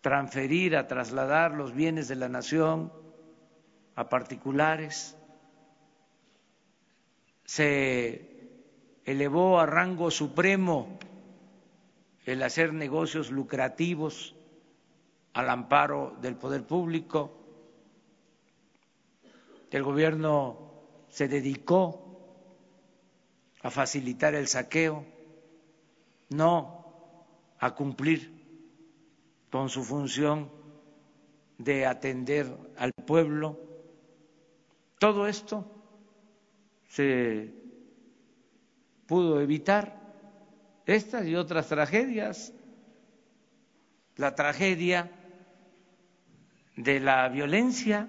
[0.00, 2.92] transferir, a trasladar los bienes de la nación
[3.94, 5.16] a particulares,
[7.44, 8.28] se
[9.04, 10.98] elevó a rango supremo
[12.26, 14.37] el hacer negocios lucrativos
[15.38, 17.30] al amparo del poder público,
[19.70, 20.72] el gobierno
[21.10, 22.18] se dedicó
[23.62, 25.06] a facilitar el saqueo,
[26.30, 26.84] no
[27.60, 28.32] a cumplir
[29.48, 30.50] con su función
[31.56, 33.60] de atender al pueblo.
[34.98, 35.70] Todo esto
[36.88, 37.54] se
[39.06, 40.00] pudo evitar,
[40.84, 42.52] estas y otras tragedias,
[44.16, 45.12] la tragedia
[46.78, 48.08] de la violencia,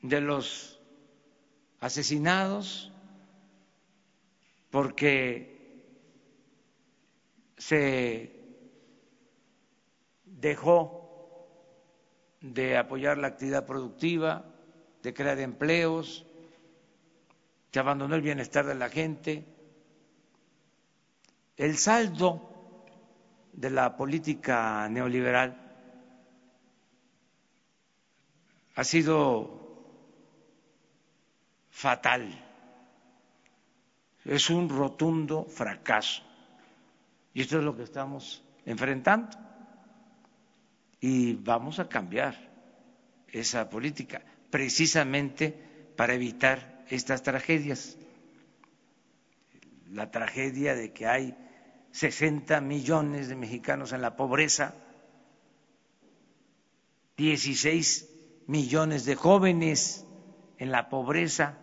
[0.00, 0.80] de los
[1.80, 2.90] asesinados,
[4.70, 5.82] porque
[7.58, 8.32] se
[10.24, 11.46] dejó
[12.40, 14.46] de apoyar la actividad productiva,
[15.02, 16.24] de crear empleos,
[17.70, 19.44] se abandonó el bienestar de la gente.
[21.58, 22.86] El saldo
[23.52, 25.63] de la política neoliberal
[28.74, 29.62] ha sido
[31.70, 32.44] fatal,
[34.24, 36.22] es un rotundo fracaso.
[37.34, 39.36] Y esto es lo que estamos enfrentando.
[41.00, 42.34] Y vamos a cambiar
[43.28, 45.50] esa política precisamente
[45.96, 47.96] para evitar estas tragedias.
[49.90, 51.36] La tragedia de que hay
[51.92, 54.74] 60 millones de mexicanos en la pobreza,
[57.16, 58.13] 16
[58.46, 60.06] millones de jóvenes
[60.58, 61.58] en la pobreza,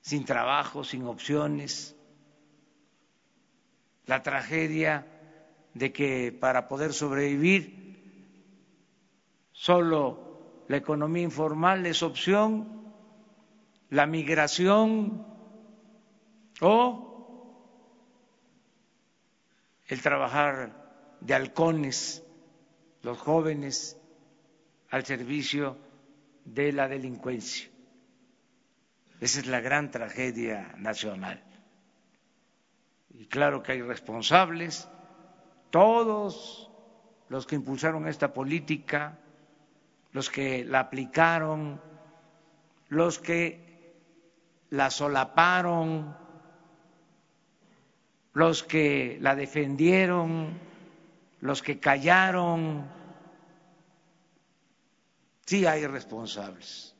[0.00, 1.96] sin trabajo, sin opciones,
[4.06, 5.06] la tragedia
[5.74, 7.78] de que para poder sobrevivir
[9.52, 12.92] solo la economía informal es opción,
[13.90, 15.26] la migración
[16.60, 17.08] o
[19.86, 22.24] el trabajar de halcones,
[23.02, 23.98] los jóvenes
[24.90, 25.76] al servicio
[26.44, 27.68] de la delincuencia.
[29.20, 31.42] Esa es la gran tragedia nacional.
[33.10, 34.88] Y claro que hay responsables,
[35.70, 36.70] todos
[37.28, 39.18] los que impulsaron esta política,
[40.12, 41.80] los que la aplicaron,
[42.88, 43.94] los que
[44.70, 46.16] la solaparon,
[48.32, 50.58] los que la defendieron,
[51.40, 52.88] los que callaron.
[55.48, 56.94] Sí hay responsables.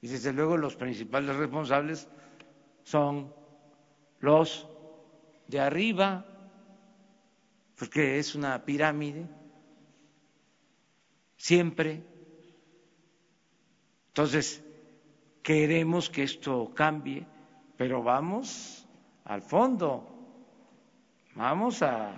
[0.00, 2.08] Y desde luego los principales responsables
[2.82, 3.32] son
[4.18, 4.66] los
[5.46, 6.26] de arriba,
[7.78, 9.28] porque es una pirámide,
[11.36, 12.02] siempre.
[14.08, 14.60] Entonces,
[15.40, 17.24] queremos que esto cambie,
[17.76, 18.88] pero vamos
[19.22, 20.12] al fondo,
[21.36, 22.12] vamos a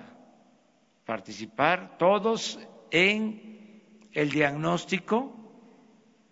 [1.04, 2.58] participar todos
[2.90, 3.53] en
[4.14, 5.36] el diagnóstico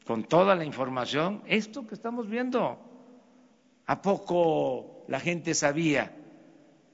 [0.06, 2.78] con toda la información, esto que estamos viendo.
[3.86, 6.16] ¿A poco la gente sabía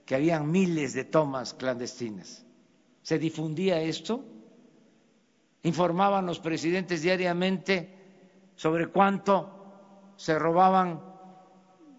[0.09, 2.43] que habían miles de tomas clandestinas.
[3.03, 4.25] Se difundía esto,
[5.65, 7.95] informaban los presidentes diariamente
[8.57, 11.05] sobre cuánto se robaban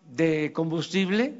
[0.07, 1.39] de combustible.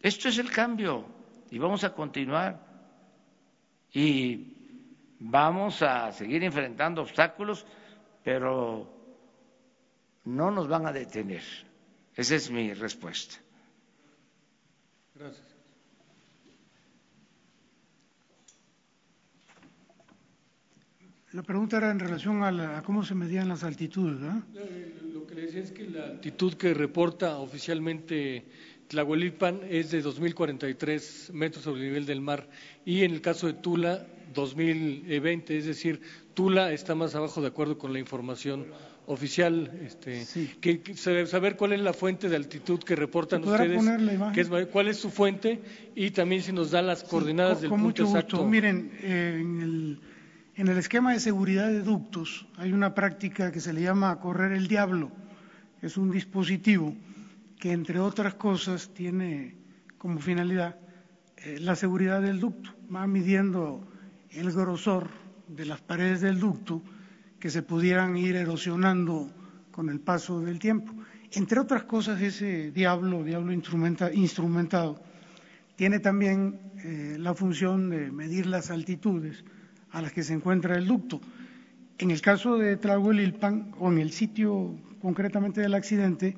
[0.00, 1.04] Esto es el cambio
[1.52, 2.67] y vamos a continuar
[3.92, 4.56] y
[5.18, 7.66] vamos a seguir enfrentando obstáculos,
[8.22, 8.86] pero
[10.24, 11.42] no nos van a detener.
[12.14, 13.36] Esa es mi respuesta.
[15.14, 15.48] Gracias.
[21.32, 24.42] La pregunta era en relación a, cómo se medían las altitudes, ¿verdad?
[24.56, 28.46] Eh, lo que le decía es que la altitud que reporta oficialmente
[28.88, 32.48] Tlahuelilpan es de 2.043 metros sobre el nivel del mar
[32.84, 36.00] y en el caso de Tula 2020, es decir,
[36.34, 38.66] Tula está más abajo de acuerdo con la información
[39.06, 40.26] oficial, este,
[40.60, 43.82] que, saber cuál es la fuente de altitud que reportan ustedes,
[44.70, 45.60] cuál es su fuente
[45.94, 48.44] y también si nos da las coordenadas del punto exacto.
[48.46, 50.00] Miren, eh, en, el,
[50.56, 54.52] en el esquema de seguridad de ductos hay una práctica que se le llama correr
[54.52, 55.10] el diablo.
[55.80, 56.94] Es un dispositivo
[57.58, 59.56] que, entre otras cosas, tiene
[59.98, 60.76] como finalidad
[61.36, 62.70] eh, la seguridad del ducto.
[62.94, 63.86] Va midiendo
[64.30, 65.08] el grosor
[65.48, 66.82] de las paredes del ducto
[67.40, 69.30] que se pudieran ir erosionando
[69.70, 70.92] con el paso del tiempo.
[71.32, 75.00] Entre otras cosas, ese diablo, diablo instrumentado,
[75.76, 79.44] tiene también eh, la función de medir las altitudes
[79.90, 81.20] a las que se encuentra el ducto.
[81.98, 86.36] En el caso de Tlahuelilpan, o en el sitio concretamente del accidente,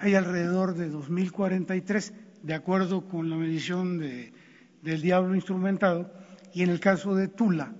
[0.00, 6.12] hay alrededor de 2.043, de acuerdo con la medición del diablo instrumentado,
[6.54, 7.74] y en el caso de Tula,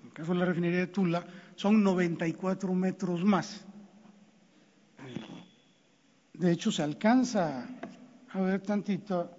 [0.00, 3.66] en el caso de la refinería de Tula, son 94 metros más.
[6.34, 7.66] De hecho, se alcanza
[8.30, 9.30] a ver tantito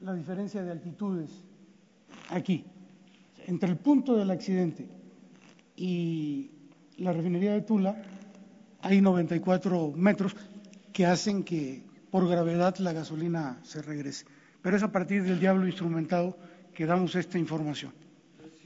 [0.00, 1.30] la diferencia de altitudes
[2.30, 2.64] aquí,
[3.46, 4.88] entre el punto del accidente
[5.76, 6.50] y
[6.96, 8.02] la refinería de Tula
[8.82, 10.36] hay 94 metros
[10.92, 14.26] que hacen que por gravedad la gasolina se regrese.
[14.62, 16.36] Pero es a partir del diablo instrumentado
[16.74, 17.92] que damos esta información.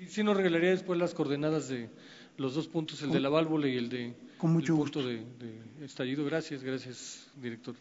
[0.09, 1.89] Sí, nos regalaría después las coordenadas de
[2.36, 5.23] los dos puntos, el de la válvula y el de con mucho punto de,
[5.82, 6.24] estallido.
[6.24, 7.74] Gracias, gracias, director.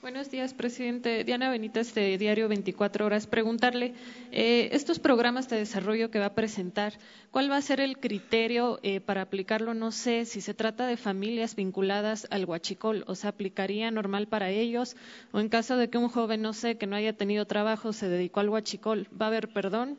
[0.00, 1.24] Buenos días, presidente.
[1.24, 3.26] Diana Benítez, de Diario 24 Horas.
[3.26, 3.94] Preguntarle,
[4.30, 6.92] eh, estos programas de desarrollo que va a presentar,
[7.32, 9.74] ¿cuál va a ser el criterio eh, para aplicarlo?
[9.74, 14.50] No sé si se trata de familias vinculadas al huachicol, o sea, ¿aplicaría normal para
[14.50, 14.94] ellos?
[15.32, 18.08] O en caso de que un joven, no sé, que no haya tenido trabajo, se
[18.08, 19.98] dedicó al huachicol, ¿va a haber perdón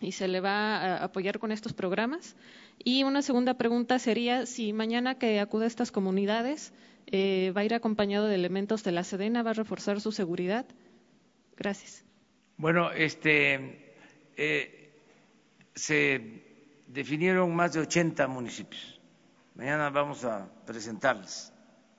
[0.00, 2.34] y se le va a apoyar con estos programas?
[2.82, 6.72] Y una segunda pregunta sería si mañana que acude a estas comunidades,
[7.16, 10.66] eh, va a ir acompañado de elementos de la Sedena, va a reforzar su seguridad.
[11.56, 12.04] Gracias.
[12.56, 13.94] Bueno, este,
[14.36, 14.92] eh,
[15.76, 19.00] se definieron más de 80 municipios.
[19.54, 21.52] Mañana vamos a presentarles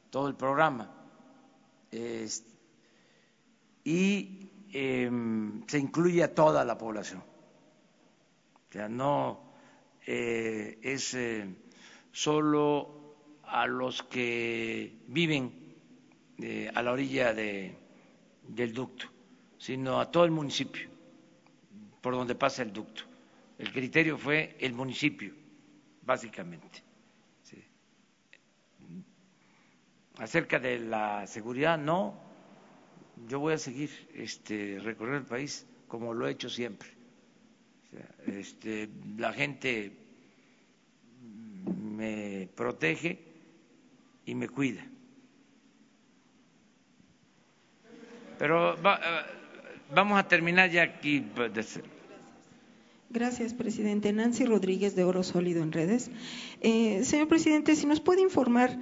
[0.09, 0.91] todo el programa.
[3.85, 7.23] y em, se incluye a toda la población.
[8.67, 9.53] O sea, no
[10.05, 11.15] eh, es
[12.11, 13.04] solo
[13.47, 15.51] a los que viven
[16.39, 17.75] eh, a la orilla de,
[18.47, 19.07] del ducto,
[19.57, 20.89] sino a todo el municipio,
[22.01, 23.03] por donde pasa el ducto.
[23.57, 25.33] El criterio fue el municipio,
[26.03, 26.83] básicamente.
[30.17, 32.17] Acerca de la seguridad, no.
[33.27, 36.89] Yo voy a seguir este, recorrer el país como lo he hecho siempre.
[38.25, 39.91] este, la gente
[41.65, 43.34] me protege
[44.25, 44.85] y me cuida.
[48.37, 48.99] Pero va,
[49.93, 51.21] vamos a terminar ya aquí.
[51.21, 51.79] Pues,
[53.09, 54.11] Gracias, presidente.
[54.11, 56.09] Nancy Rodríguez de Oro Sólido en redes.
[56.61, 58.77] Eh, señor presidente, si nos puede informar,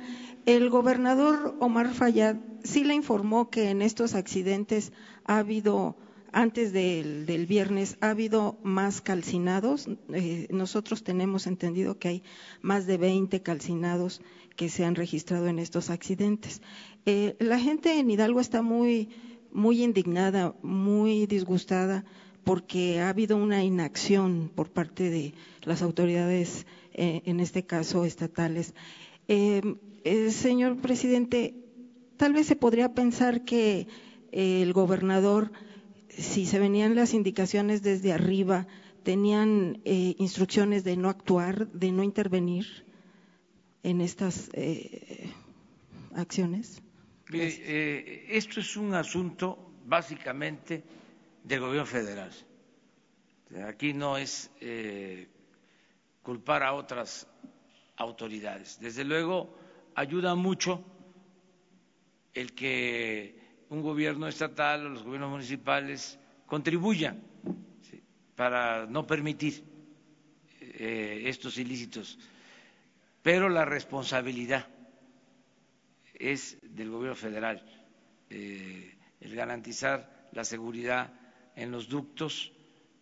[0.45, 4.91] el gobernador Omar Fayad sí le informó que en estos accidentes
[5.25, 5.97] ha habido,
[6.31, 9.87] antes del, del viernes, ha habido más calcinados.
[10.13, 12.23] Eh, nosotros tenemos entendido que hay
[12.61, 14.21] más de 20 calcinados
[14.55, 16.61] que se han registrado en estos accidentes.
[17.05, 19.09] Eh, la gente en Hidalgo está muy
[19.51, 22.05] muy indignada, muy disgustada,
[22.43, 28.73] porque ha habido una inacción por parte de las autoridades, eh, en este caso estatales.
[29.27, 29.61] Eh,
[30.31, 31.53] señor presidente,
[32.17, 33.87] tal vez se podría pensar que
[34.31, 35.51] el gobernador,
[36.09, 38.65] si se venían las indicaciones desde arriba,
[39.03, 42.85] tenían instrucciones de no actuar, de no intervenir
[43.83, 44.49] en estas
[46.15, 46.81] acciones.
[47.31, 50.83] Eh, esto es un asunto básicamente
[51.43, 52.31] del gobierno federal.
[53.67, 55.27] Aquí no es eh,
[56.21, 57.27] culpar a otras
[57.97, 58.79] autoridades.
[58.79, 59.55] Desde luego,
[59.95, 60.83] ayuda mucho
[62.33, 63.39] el que
[63.69, 67.21] un gobierno estatal o los gobiernos municipales contribuyan
[68.35, 69.63] para no permitir
[70.59, 72.17] eh, estos ilícitos,
[73.23, 74.67] pero la responsabilidad
[76.13, 77.63] es del gobierno federal
[78.29, 81.11] eh, el garantizar la seguridad
[81.55, 82.51] en los ductos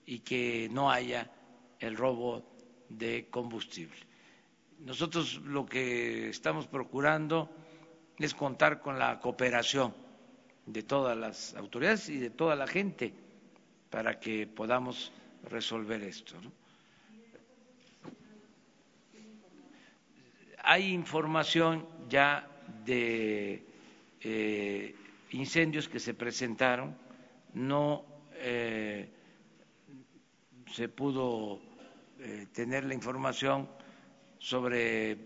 [0.06, 1.32] y que no haya
[1.80, 2.44] el robo
[2.90, 3.98] de combustible.
[4.80, 7.50] Nosotros lo que estamos procurando
[8.18, 9.94] es contar con la cooperación
[10.66, 13.14] de todas las autoridades y de toda la gente
[13.90, 15.12] para que podamos
[15.50, 16.36] resolver esto.
[20.64, 22.48] Hay información ya
[22.86, 23.64] de
[24.22, 24.96] eh,
[25.32, 26.96] incendios que se presentaron,
[27.54, 28.06] no
[28.36, 29.10] eh,
[30.72, 31.60] se pudo
[32.20, 33.70] eh, tener la información
[34.38, 35.18] sobre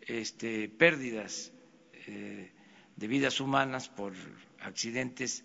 [0.00, 1.52] este, pérdidas
[2.96, 4.12] de vidas humanas por
[4.60, 5.44] accidentes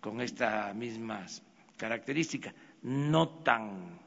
[0.00, 1.26] con esta misma
[1.76, 3.98] característica, no tan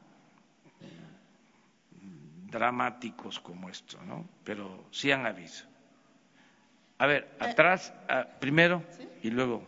[2.50, 4.28] dramáticos como esto, ¿no?
[4.44, 5.52] Pero sí han habido.
[6.98, 8.82] A ver, eh, atrás, ah, primero
[9.22, 9.66] y luego.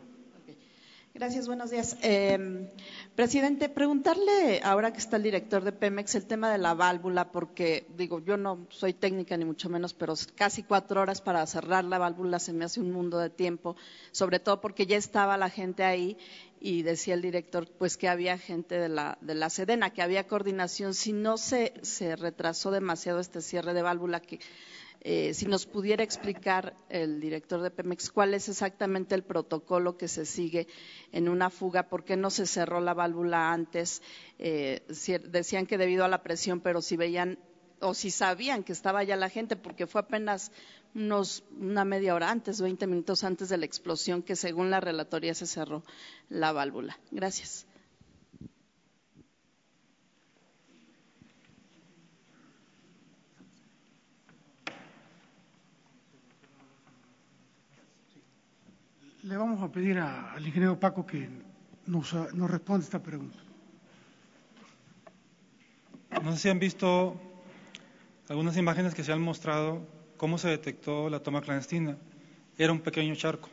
[1.14, 1.98] Gracias, buenos días.
[2.01, 2.70] Eh,
[3.14, 7.86] presidente, preguntarle ahora que está el director de Pemex el tema de la válvula, porque
[7.98, 11.98] digo, yo no soy técnica ni mucho menos, pero casi cuatro horas para cerrar la
[11.98, 13.76] válvula se me hace un mundo de tiempo,
[14.10, 16.16] sobre todo porque ya estaba la gente ahí
[16.60, 20.26] y decía el director pues que había gente de la, de la Sedena, que había
[20.26, 20.94] coordinación.
[20.94, 24.40] Si no se, se retrasó demasiado este cierre de válvula, que
[25.05, 30.07] eh, si nos pudiera explicar el director de Pemex cuál es exactamente el protocolo que
[30.07, 30.69] se sigue
[31.11, 34.01] en una fuga, por qué no se cerró la válvula antes.
[34.39, 34.83] Eh,
[35.29, 37.41] decían que debido a la presión, pero si veían
[37.81, 40.53] o si sabían que estaba ya la gente, porque fue apenas
[40.95, 45.35] unos, una media hora antes, 20 minutos antes de la explosión, que según la relatoría
[45.35, 45.83] se cerró
[46.29, 46.97] la válvula.
[47.11, 47.66] Gracias.
[59.23, 61.28] Le vamos a pedir al ingeniero Paco que
[61.86, 63.39] nos, nos responda esta pregunta.
[66.24, 67.20] No sé si han visto
[68.28, 69.86] algunas imágenes que se han mostrado
[70.16, 71.97] cómo se detectó la toma clandestina.
[72.59, 73.49] Era un pequeño charco.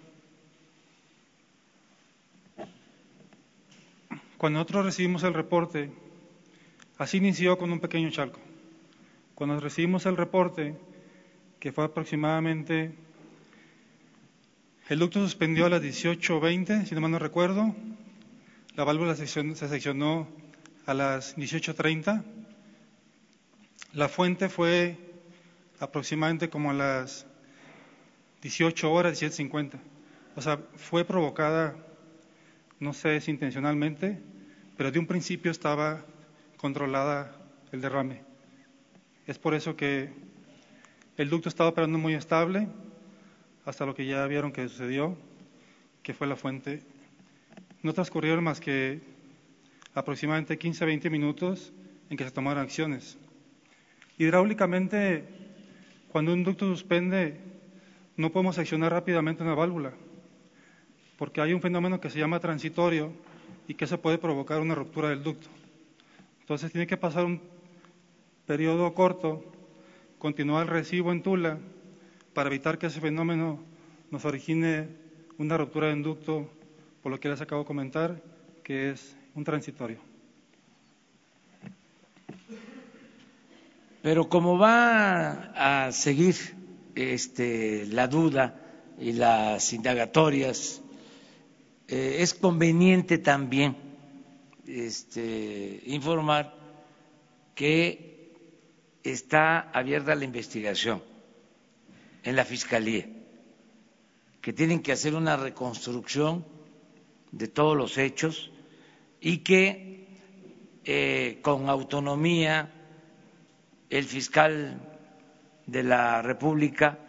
[4.40, 5.91] Cuando nosotros recibimos el reporte,
[6.98, 8.40] así inició con un pequeño charco.
[9.36, 10.76] Cuando recibimos el reporte,
[11.60, 12.96] que fue aproximadamente
[14.90, 17.76] el ducto suspendió a las 18.20, si no mal no recuerdo.
[18.76, 20.28] La válvula se seccionó
[20.88, 22.24] a las 18.30.
[23.94, 24.98] La fuente fue
[25.80, 27.28] aproximadamente como a las
[28.41, 29.80] 18 horas, 17.50.
[30.36, 31.76] O sea, fue provocada,
[32.80, 34.20] no sé si intencionalmente,
[34.76, 36.03] pero de un principio estaba
[36.57, 37.32] controlada
[37.72, 38.24] el derrame.
[39.28, 40.11] Es por eso que
[41.16, 42.68] el ducto estaba operando muy estable
[43.70, 45.16] hasta lo que ya vieron que sucedió,
[46.02, 46.82] que fue la fuente.
[47.84, 49.00] No transcurrieron más que
[49.94, 51.72] aproximadamente 15 a 20 minutos
[52.10, 53.20] en que se tomaron acciones.
[54.18, 55.24] Hidráulicamente,
[56.12, 57.38] cuando un ducto suspende,
[58.18, 59.94] no podemos accionar rápidamente una válvula,
[61.20, 63.14] porque hay un fenómeno que se llama transitorio
[63.68, 65.48] y que se puede provocar una ruptura del ducto.
[66.40, 67.40] Entonces tiene que pasar un
[68.48, 69.46] periodo corto,
[70.18, 71.60] continuar el recibo en Tula,
[72.40, 73.60] para evitar que ese fenómeno
[74.11, 74.88] nos origine
[75.40, 76.49] una ruptura de ducto,
[77.03, 78.24] por lo que les acabo de comentar,
[78.64, 79.98] que es un transitorio.
[84.02, 85.52] Pero como va
[85.88, 86.38] a seguir
[86.95, 88.56] este, la duda
[88.98, 90.82] y las indagatorias,
[91.90, 93.76] eh, es conveniente también
[94.66, 96.56] este, informar
[97.53, 98.32] que
[99.03, 101.02] está abierta la investigación
[102.30, 103.08] en la Fiscalía,
[104.40, 106.46] que tienen que hacer una reconstrucción
[107.32, 108.52] de todos los hechos
[109.20, 110.08] y que
[110.86, 112.72] eh, con autonomía
[113.90, 114.80] el fiscal
[115.66, 117.00] de la República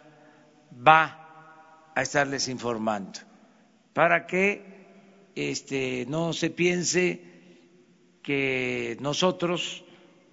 [0.75, 3.19] va a estarles informando
[3.93, 7.21] para que este, no se piense
[8.23, 9.85] que nosotros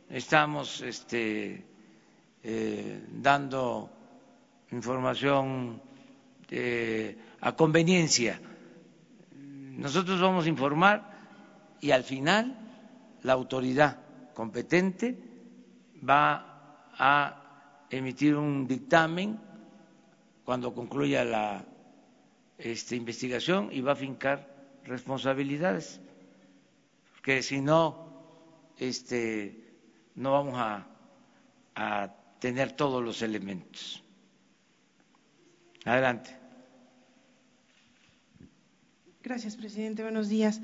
[0.08, 1.62] estamos este,
[2.42, 3.97] eh, dando
[4.72, 5.80] información
[6.50, 8.40] eh, a conveniencia.
[9.34, 11.08] Nosotros vamos a informar
[11.80, 12.56] y al final
[13.22, 13.98] la autoridad
[14.34, 15.16] competente
[16.08, 19.38] va a emitir un dictamen
[20.44, 21.64] cuando concluya la
[22.58, 24.48] este, investigación y va a fincar
[24.84, 26.00] responsabilidades,
[27.12, 28.08] porque si no,
[28.78, 29.74] este,
[30.14, 30.86] no vamos a,
[31.74, 34.02] a tener todos los elementos.
[35.84, 36.30] Adelante.
[39.22, 40.02] Gracias, presidente.
[40.02, 40.60] Buenos días.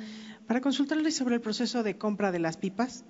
[0.46, 3.04] Para consultarle sobre el proceso de compra de las pipas,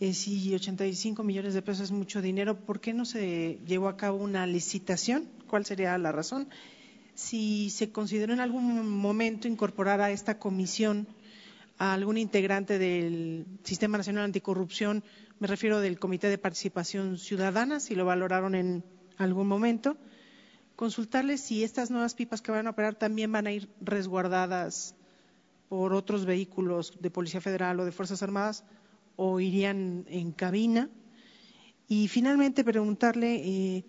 [0.00, 3.96] eh, si 85 millones de pesos es mucho dinero, ¿por qué no se llevó a
[3.96, 5.28] cabo una licitación?
[5.46, 6.48] ¿Cuál sería la razón?
[7.14, 11.06] Si se consideró en algún momento incorporar a esta comisión
[11.78, 15.04] a algún integrante del Sistema Nacional Anticorrupción,
[15.38, 18.84] me refiero del Comité de Participación Ciudadana, si lo valoraron en
[19.18, 19.96] algún momento
[20.82, 24.96] consultarles si estas nuevas pipas que van a operar también van a ir resguardadas
[25.68, 28.64] por otros vehículos de Policía Federal o de Fuerzas Armadas
[29.14, 30.90] o irían en cabina.
[31.86, 33.84] Y finalmente preguntarle eh,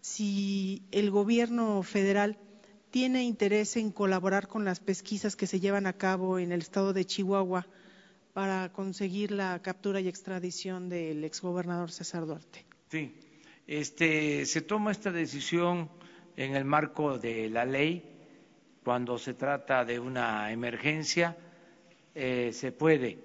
[0.00, 2.36] si el gobierno federal
[2.90, 6.92] tiene interés en colaborar con las pesquisas que se llevan a cabo en el estado
[6.92, 7.68] de Chihuahua
[8.32, 12.66] para conseguir la captura y extradición del exgobernador César Duarte.
[12.90, 13.14] Sí,
[13.68, 15.88] este, se toma esta decisión
[16.36, 18.02] en el marco de la ley,
[18.82, 21.36] cuando se trata de una emergencia,
[22.14, 23.18] eh, se puede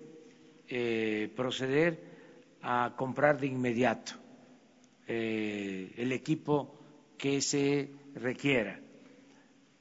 [0.68, 1.99] eh, proceder
[2.61, 4.14] a comprar de inmediato
[5.07, 6.80] eh, el equipo
[7.18, 8.80] que se requiera.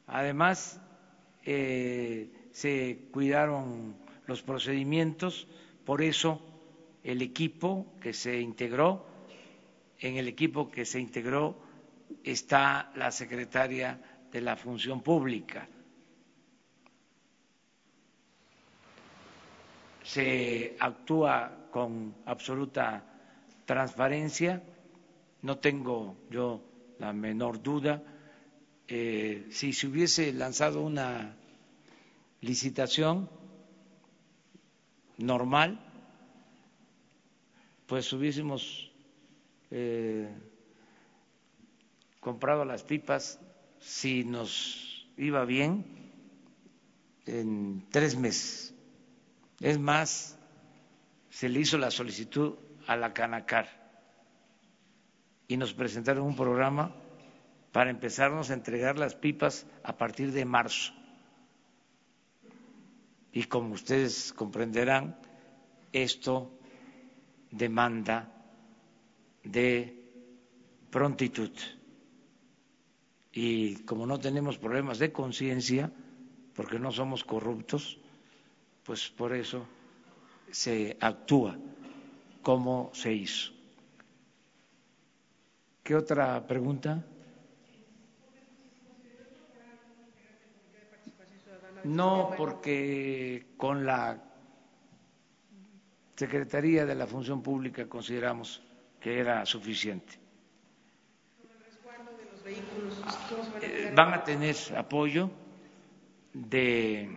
[0.07, 0.81] Además,
[1.45, 3.97] se cuidaron
[4.27, 5.47] los procedimientos,
[5.85, 6.43] por eso
[7.05, 9.07] el equipo que se integró,
[9.99, 11.57] en el equipo que se integró
[12.25, 13.99] está la secretaria
[14.31, 15.69] de la Función Pública.
[20.03, 23.05] Se actúa con absoluta
[23.67, 24.63] transparencia,
[25.43, 26.63] no tengo yo
[26.99, 28.03] la menor duda.
[28.87, 31.37] Eh, si se hubiese lanzado una
[32.41, 33.29] licitación
[35.19, 35.79] normal,
[37.87, 38.91] pues hubiésemos
[39.71, 40.29] eh,
[42.21, 43.41] comprado las pipas,
[43.81, 45.85] si nos iba bien,
[47.27, 48.75] en tres meses.
[49.61, 50.39] Es más,
[51.31, 52.55] se le hizo la solicitud
[52.87, 53.69] a la Canacar
[55.47, 56.95] y nos presentaron un programa
[57.73, 60.93] para empezarnos a entregar las pipas a partir de marzo.
[63.33, 65.19] Y como ustedes comprenderán,
[65.93, 66.51] esto
[67.51, 68.33] demanda
[69.45, 69.95] de
[70.91, 71.51] prontitud
[73.33, 75.93] y como no tenemos problemas de conciencia,
[76.55, 77.99] porque no somos corruptos,
[78.85, 79.67] pues por eso
[80.51, 81.57] se actúa
[82.43, 83.53] como se hizo.
[85.83, 87.05] ¿Qué otra pregunta?
[91.85, 94.23] No, porque con la
[96.17, 98.61] Secretaría de la Función Pública consideramos
[99.01, 100.19] que era suficiente.
[102.49, 105.31] Eh, van a tener apoyo
[106.33, 107.09] de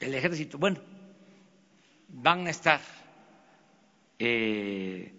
[0.00, 0.58] el ejército.
[0.58, 0.80] Bueno,
[2.08, 2.80] van a estar
[4.18, 5.12] eh,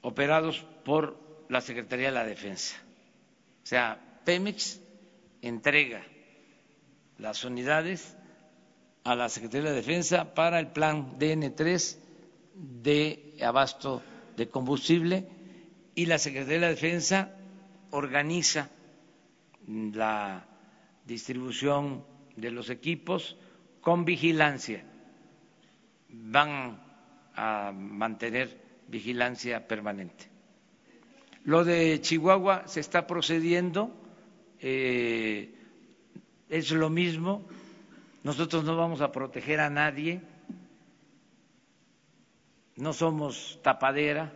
[0.00, 2.76] operados por la Secretaría de la Defensa.
[3.62, 4.80] O sea, Pemex
[5.40, 6.02] entrega
[7.18, 8.16] las unidades
[9.04, 11.98] a la Secretaría de la Defensa para el plan DN3
[12.54, 14.02] de abasto
[14.36, 15.28] de combustible
[15.94, 17.36] y la Secretaría de la Defensa
[17.94, 18.68] organiza
[19.66, 20.44] la
[21.06, 22.04] distribución
[22.36, 23.36] de los equipos
[23.80, 24.84] con vigilancia.
[26.08, 26.80] Van
[27.34, 30.28] a mantener vigilancia permanente.
[31.44, 33.90] Lo de Chihuahua se está procediendo,
[34.60, 35.54] eh,
[36.48, 37.46] es lo mismo,
[38.22, 40.20] nosotros no vamos a proteger a nadie,
[42.76, 44.32] no somos tapadera.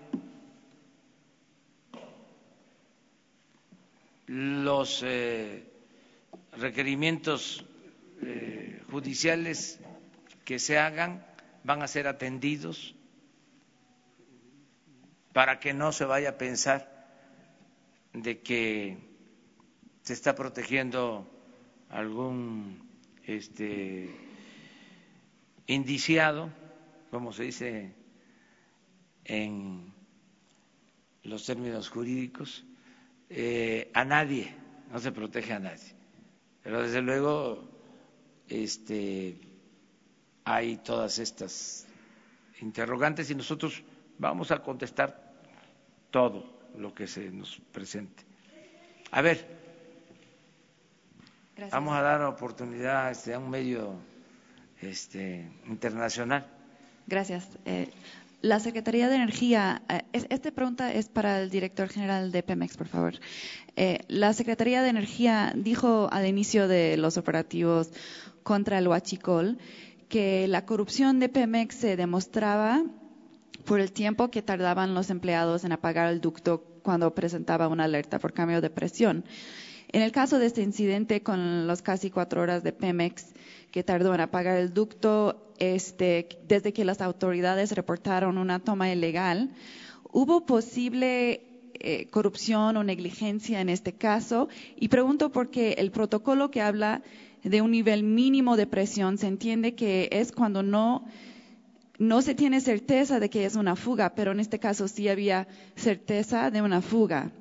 [4.28, 5.64] Los eh,
[6.52, 7.64] requerimientos
[8.22, 9.80] eh, judiciales
[10.44, 11.26] que se hagan
[11.64, 12.94] van a ser atendidos
[15.32, 17.08] para que no se vaya a pensar
[18.12, 18.98] de que
[20.02, 21.26] se está protegiendo
[21.88, 22.88] algún
[23.24, 24.10] este
[25.66, 26.50] indiciado,
[27.10, 27.94] como se dice
[29.24, 29.92] en
[31.22, 32.64] los términos jurídicos,
[33.30, 34.54] eh, a nadie,
[34.90, 35.94] no se protege a nadie.
[36.62, 37.68] Pero desde luego
[38.48, 39.38] este,
[40.44, 41.86] hay todas estas
[42.60, 43.82] interrogantes y nosotros
[44.18, 45.32] vamos a contestar
[46.10, 48.24] todo lo que se nos presente.
[49.10, 49.46] A ver,
[51.70, 53.94] vamos a dar oportunidad este, a un medio
[54.80, 56.46] este, internacional.
[57.06, 57.48] Gracias.
[57.64, 57.90] Eh,
[58.40, 62.86] la Secretaría de Energía, eh, esta pregunta es para el director general de Pemex, por
[62.86, 63.14] favor.
[63.76, 67.90] Eh, la Secretaría de Energía dijo al inicio de los operativos
[68.42, 69.58] contra el huachicol
[70.08, 72.84] que la corrupción de Pemex se demostraba
[73.64, 78.18] por el tiempo que tardaban los empleados en apagar el ducto cuando presentaba una alerta
[78.18, 79.24] por cambio de presión.
[79.90, 83.26] En el caso de este incidente con las casi cuatro horas de Pemex
[83.70, 89.50] que tardó en apagar el ducto, este, desde que las autoridades reportaron una toma ilegal,
[90.10, 91.42] ¿hubo posible
[91.74, 94.48] eh, corrupción o negligencia en este caso?
[94.76, 97.02] Y pregunto porque el protocolo que habla
[97.42, 101.04] de un nivel mínimo de presión se entiende que es cuando no
[101.98, 105.48] no se tiene certeza de que es una fuga, pero en este caso sí había
[105.74, 107.32] certeza de una fuga.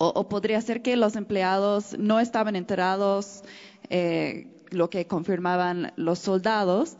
[0.00, 3.42] O, podría ser que los empleados no estaban enterados,
[3.90, 6.96] eh, lo que confirmaban los soldados.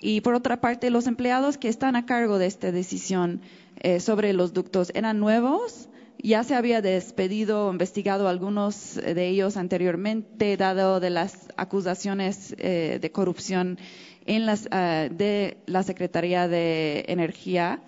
[0.00, 3.40] Y por otra parte, los empleados que están a cargo de esta decisión
[3.80, 5.88] eh, sobre los ductos eran nuevos.
[6.18, 12.98] Ya se había despedido o investigado algunos de ellos anteriormente, dado de las acusaciones eh,
[13.00, 13.78] de corrupción
[14.26, 17.82] en las, ah, de la Secretaría de Energía.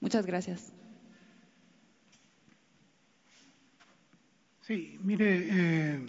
[0.00, 0.72] Muchas gracias.
[4.62, 6.06] Sí, mire, eh,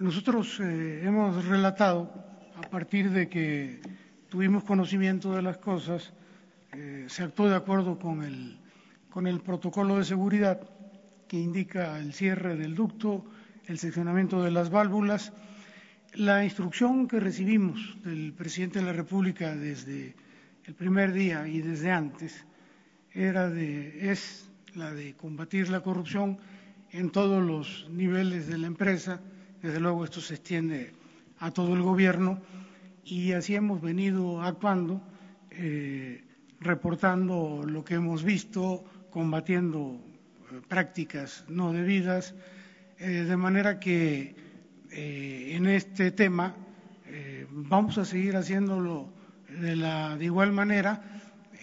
[0.00, 2.10] nosotros eh, hemos relatado
[2.56, 3.80] a partir de que
[4.28, 6.12] tuvimos conocimiento de las cosas,
[6.72, 8.58] eh, se actuó de acuerdo con el,
[9.10, 10.60] con el protocolo de seguridad
[11.28, 13.24] que indica el cierre del ducto,
[13.66, 15.32] el seccionamiento de las válvulas
[16.14, 20.14] la instrucción que recibimos del presidente de la República desde
[20.64, 22.44] el primer día y desde antes
[23.12, 26.38] era de, es la de combatir la corrupción
[26.92, 29.20] en todos los niveles de la empresa.
[29.64, 30.92] Desde luego esto se extiende
[31.38, 32.38] a todo el gobierno
[33.02, 35.00] y así hemos venido actuando,
[35.52, 36.22] eh,
[36.60, 39.98] reportando lo que hemos visto, combatiendo
[40.52, 42.34] eh, prácticas no debidas,
[42.98, 44.36] eh, de manera que
[44.90, 46.54] en este tema.
[47.50, 49.08] Vamos a seguir haciéndolo
[49.48, 51.22] de, la, de igual manera.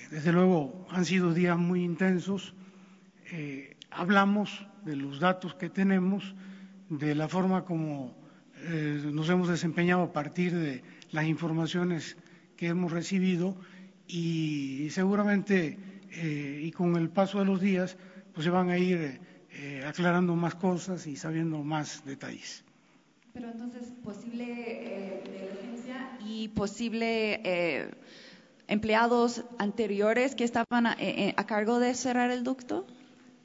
[0.10, 2.56] Desde luego han sido días muy intensos.
[3.92, 6.36] Hablamos de los datos que tenemos,
[6.92, 8.16] de la forma como
[9.12, 12.16] nos hemos desempeñado a partir de las informaciones
[12.56, 13.58] que hemos recibido
[14.08, 15.80] y, seguramente
[16.14, 17.98] y con el paso de los días
[18.34, 19.20] pues se van a ir
[19.88, 22.64] aclarando más cosas y sabiendo más detalles.
[23.34, 27.92] Pero entonces, posible eh, negligencia y posible eh,
[28.68, 32.86] empleados anteriores que estaban a, eh, a, cargo de cerrar el ducto?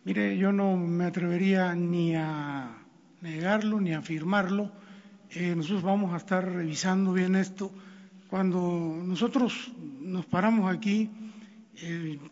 [0.05, 2.86] Mire, yo no me atrevería ni a
[3.27, 4.70] negarlo ni afirmarlo.
[5.57, 7.73] nosotros vamos a estar revisando bien esto.
[8.31, 8.61] Cuando
[9.05, 11.11] nosotros nos paramos aquí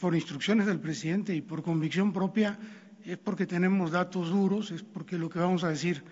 [0.01, 2.59] por instrucciones del presidente y por convicción propia,
[3.05, 6.03] es porque tenemos datos duros, es porque lo que vamos a decir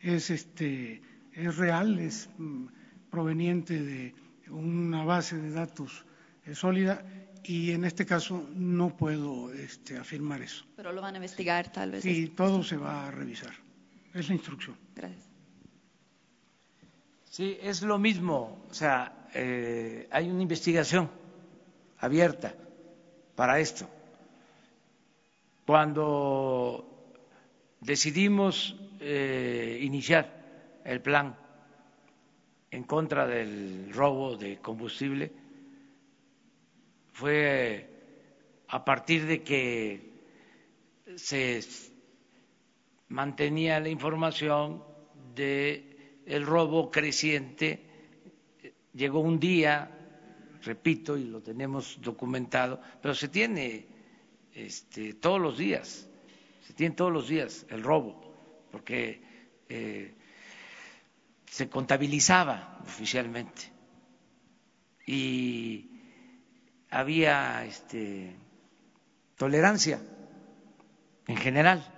[0.00, 1.02] es, este,
[1.32, 2.66] es real, es mm,
[3.10, 4.14] proveniente de
[4.48, 6.06] una base de datos
[6.46, 7.04] eh, sólida
[7.44, 10.64] y en este caso no puedo este, afirmar eso.
[10.76, 12.02] Pero lo van a investigar tal vez.
[12.02, 13.52] Sí, todo se va a revisar.
[14.14, 14.76] Es la instrucción.
[14.94, 15.28] Gracias.
[17.24, 18.64] Sí, es lo mismo.
[18.70, 21.10] O sea, eh, hay una investigación
[21.98, 22.54] abierta
[23.36, 23.88] para esto.
[25.66, 27.14] Cuando
[27.80, 31.36] decidimos eh, iniciar el plan
[32.70, 35.30] en contra del robo de combustible,
[37.12, 37.88] fue
[38.68, 40.10] a partir de que
[41.16, 41.60] se
[43.08, 44.82] mantenía la información
[45.34, 47.84] de el robo creciente
[48.92, 49.90] llegó un día
[50.62, 53.86] repito y lo tenemos documentado pero se tiene
[54.52, 56.08] este, todos los días
[56.66, 58.34] se tiene todos los días el robo
[58.70, 59.22] porque
[59.68, 60.14] eh,
[61.46, 63.78] se contabilizaba oficialmente
[65.06, 65.88] y
[66.90, 68.36] había este,
[69.36, 70.00] tolerancia
[71.26, 71.97] en general.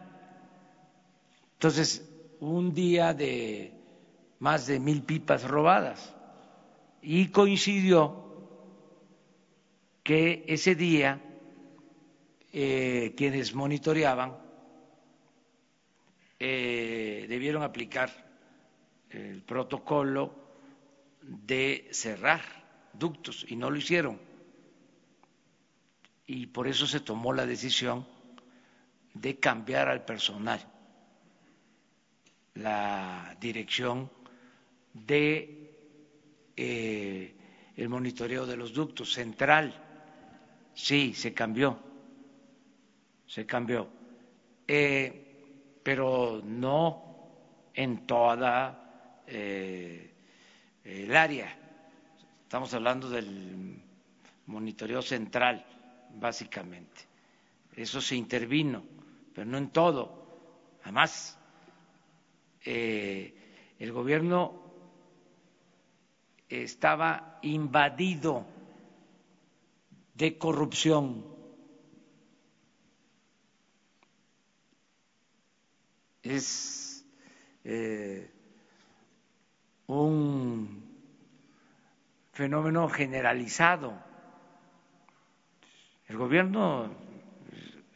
[1.61, 2.03] Entonces,
[2.41, 3.75] un día de
[4.39, 6.17] más de mil pipas robadas.
[7.03, 8.25] Y coincidió
[10.03, 11.21] que ese día
[12.55, 14.39] eh, quienes monitoreaban
[16.39, 18.11] eh, debieron aplicar
[19.11, 20.33] el protocolo
[21.21, 22.41] de cerrar
[22.95, 24.19] ductos y no lo hicieron.
[26.27, 28.07] Y por eso se tomó la decisión
[29.13, 30.67] de cambiar al personal
[32.55, 34.11] la dirección
[34.93, 35.73] de
[36.57, 37.35] eh,
[37.77, 39.73] el monitoreo de los ductos central
[40.75, 41.79] sí se cambió
[43.27, 43.89] se cambió
[44.67, 50.13] eh, pero no en toda eh,
[50.85, 51.57] el área
[52.43, 53.81] estamos hablando del
[54.47, 55.65] monitoreo central
[56.15, 57.03] básicamente.
[57.75, 58.83] Eso se intervino,
[59.35, 60.27] pero no en todo.
[60.83, 61.39] Además,
[62.65, 63.35] eh,
[63.79, 64.61] el gobierno
[66.49, 68.47] estaba invadido
[70.15, 71.25] de corrupción.
[76.23, 77.05] Es
[77.65, 78.31] eh,
[79.87, 80.85] un
[82.33, 84.11] fenómeno generalizado
[86.11, 86.91] el gobierno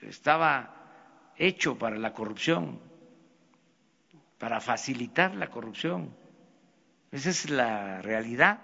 [0.01, 0.73] estaba
[1.37, 2.79] hecho para la corrupción,
[4.45, 6.15] para facilitar la corrupción.
[7.11, 8.61] Esa es la realidad.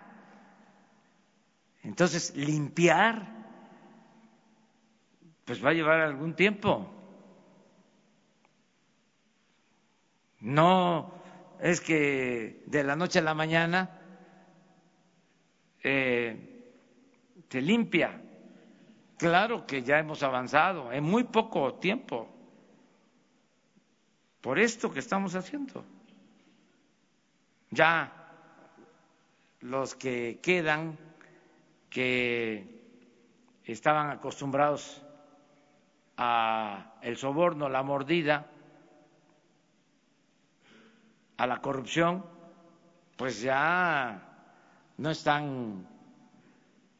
[1.83, 3.27] Entonces, limpiar,
[5.47, 6.87] pues va a llevar algún tiempo.
[10.41, 11.15] No
[11.61, 14.03] es que de la noche a la mañana
[15.83, 16.75] eh,
[17.49, 18.21] se limpia.
[19.17, 22.29] Claro que ya hemos avanzado en muy poco tiempo
[24.41, 25.85] por esto que estamos haciendo.
[27.71, 28.13] Ya
[29.61, 30.99] los que quedan,
[31.89, 32.81] que
[33.65, 35.03] estaban acostumbrados
[36.17, 38.51] a el soborno, la mordida,
[41.37, 42.25] a la corrupción,
[43.17, 44.23] pues ya
[44.99, 45.87] no están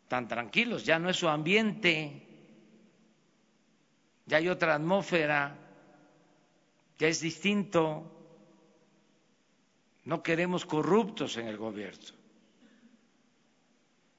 [0.09, 2.27] tan tranquilos, ya no es su ambiente,
[4.27, 5.57] ya hay otra atmósfera,
[7.01, 8.05] ya es distinto.
[10.05, 12.15] No queremos corruptos en el gobierno.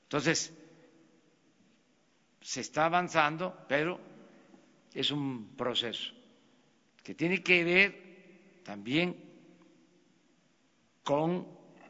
[0.04, 0.52] Entonces,
[2.42, 4.00] se está avanzando, pero
[4.96, 6.12] es un proceso
[7.04, 9.16] que tiene que ver también
[11.04, 11.48] con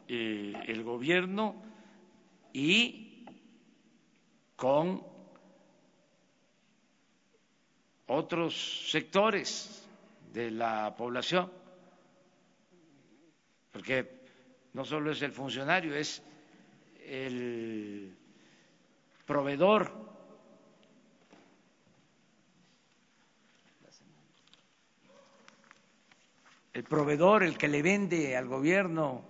[0.10, 1.56] eh, el gobierno
[2.52, 3.26] y
[4.58, 5.02] con
[8.08, 9.81] otros sectores
[10.34, 11.52] de la población,
[13.72, 14.22] porque
[14.74, 16.22] no solo es el funcionario, es
[17.06, 18.16] el
[19.26, 20.10] proveedor.
[26.74, 29.26] El proveedor, el que le vende al gobierno,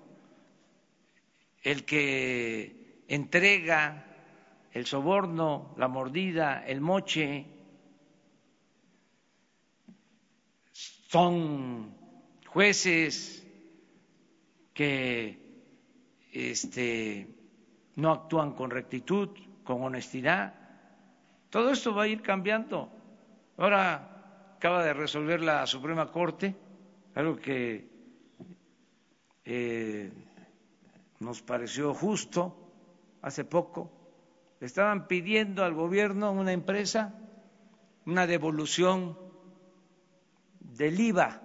[1.64, 4.06] el que entrega
[4.74, 7.46] el soborno, la mordida, el moche,
[11.12, 11.94] son
[12.48, 13.46] jueces
[14.74, 15.38] que
[16.32, 17.28] este,
[17.98, 19.28] no actúan con rectitud,
[19.66, 20.54] con honestidad.
[21.50, 22.90] Todo esto va a ir cambiando.
[23.58, 26.56] Ahora acaba de resolver la Suprema Corte
[27.14, 27.90] algo que
[29.44, 30.14] eh,
[31.20, 32.56] nos pareció justo
[33.22, 33.92] hace poco.
[34.62, 37.14] Estaban pidiendo al gobierno, una empresa,
[38.06, 39.21] una devolución
[40.78, 41.42] del IVA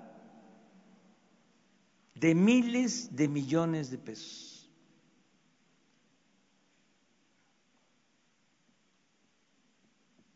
[2.15, 4.71] de miles de millones de pesos.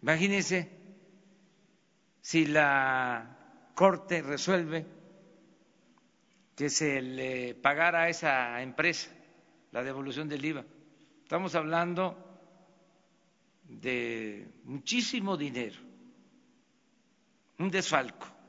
[0.03, 0.71] Imagínense
[2.21, 3.37] si la
[3.75, 4.87] Corte resuelve
[6.55, 9.11] que se le pagara a esa empresa
[9.73, 10.65] la devolución del IVA.
[11.23, 12.17] Estamos hablando
[13.65, 15.79] de muchísimo dinero,
[17.59, 18.40] un desfalco.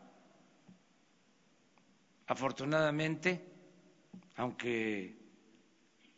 [2.31, 3.43] Afortunadamente,
[4.37, 5.17] aunque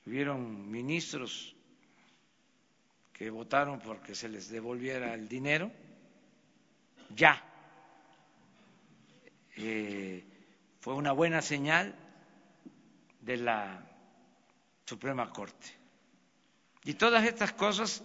[0.06, 1.56] hubieron ministros
[3.12, 5.72] que votaron porque se les devolviera el dinero,
[7.16, 7.44] ya
[9.58, 10.24] eh,
[10.82, 11.96] fue una buena señal
[13.20, 13.84] de la
[14.86, 15.68] Suprema Corte.
[16.84, 18.04] Y todas estas cosas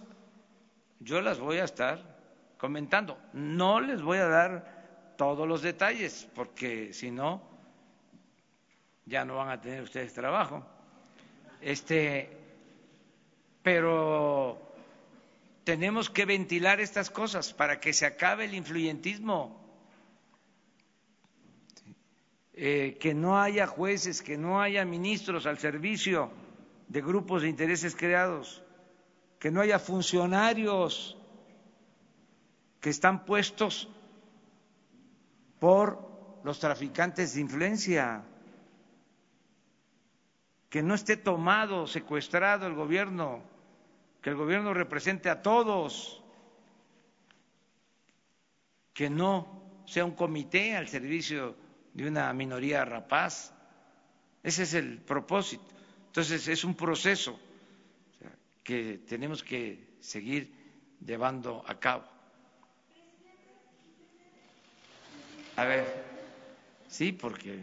[0.99, 3.21] yo las voy a estar comentando.
[3.33, 7.48] No les voy a dar todos los detalles, porque si no,
[9.09, 10.63] ya no van a tener ustedes trabajo.
[11.61, 12.29] Este,
[13.63, 14.61] pero
[15.63, 19.59] tenemos que ventilar estas cosas para que se acabe el influyentismo.
[22.53, 26.29] Eh, que no haya jueces, que no haya ministros al servicio
[26.89, 28.61] de grupos de intereses creados,
[29.39, 31.17] que no haya funcionarios
[32.81, 33.87] que están puestos
[35.59, 36.09] por
[36.43, 38.23] los traficantes de influencia,
[40.69, 43.41] que no esté tomado, secuestrado el gobierno,
[44.21, 46.23] que el gobierno represente a todos,
[48.93, 51.55] que no sea un comité al servicio
[51.93, 53.53] de una minoría rapaz.
[54.43, 55.65] Ese es el propósito.
[56.07, 57.39] Entonces es un proceso
[58.63, 60.53] que tenemos que seguir
[61.03, 62.03] llevando a cabo.
[65.55, 65.85] A ver,
[66.87, 67.59] sí, porque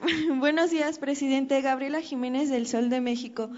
[0.38, 1.60] Buenos días, presidente.
[1.62, 3.50] Gabriela Jiménez del Sol de México.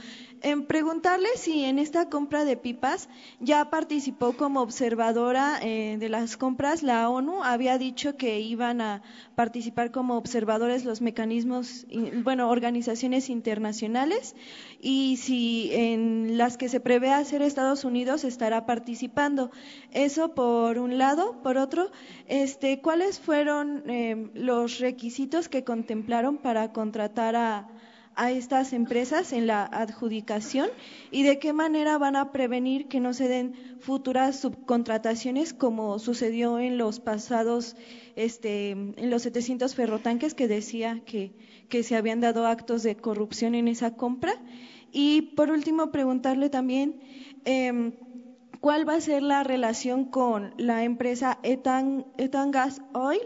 [0.42, 3.08] En preguntarle si en esta compra de pipas
[3.40, 6.82] ya participó como observadora eh, de las compras.
[6.82, 9.02] La ONU había dicho que iban a
[9.34, 11.86] participar como observadores los mecanismos,
[12.22, 14.36] bueno, organizaciones internacionales
[14.80, 19.50] y si en las que se prevé hacer Estados Unidos estará participando.
[19.92, 21.42] Eso por un lado.
[21.42, 21.90] Por otro,
[22.26, 27.68] este, ¿cuáles fueron eh, los requisitos que contemplaron para contratar a,
[28.26, 30.68] estas empresas en la adjudicación
[31.10, 36.58] y de qué manera van a prevenir que no se den futuras subcontrataciones como sucedió
[36.58, 37.76] en los pasados,
[38.16, 41.32] este, en los 700 ferrotanques que decía que,
[41.68, 44.34] que se habían dado actos de corrupción en esa compra.
[44.90, 47.00] Y por último, preguntarle también
[47.44, 47.92] eh,
[48.60, 53.20] cuál va a ser la relación con la empresa Etan, Etan Gas Oil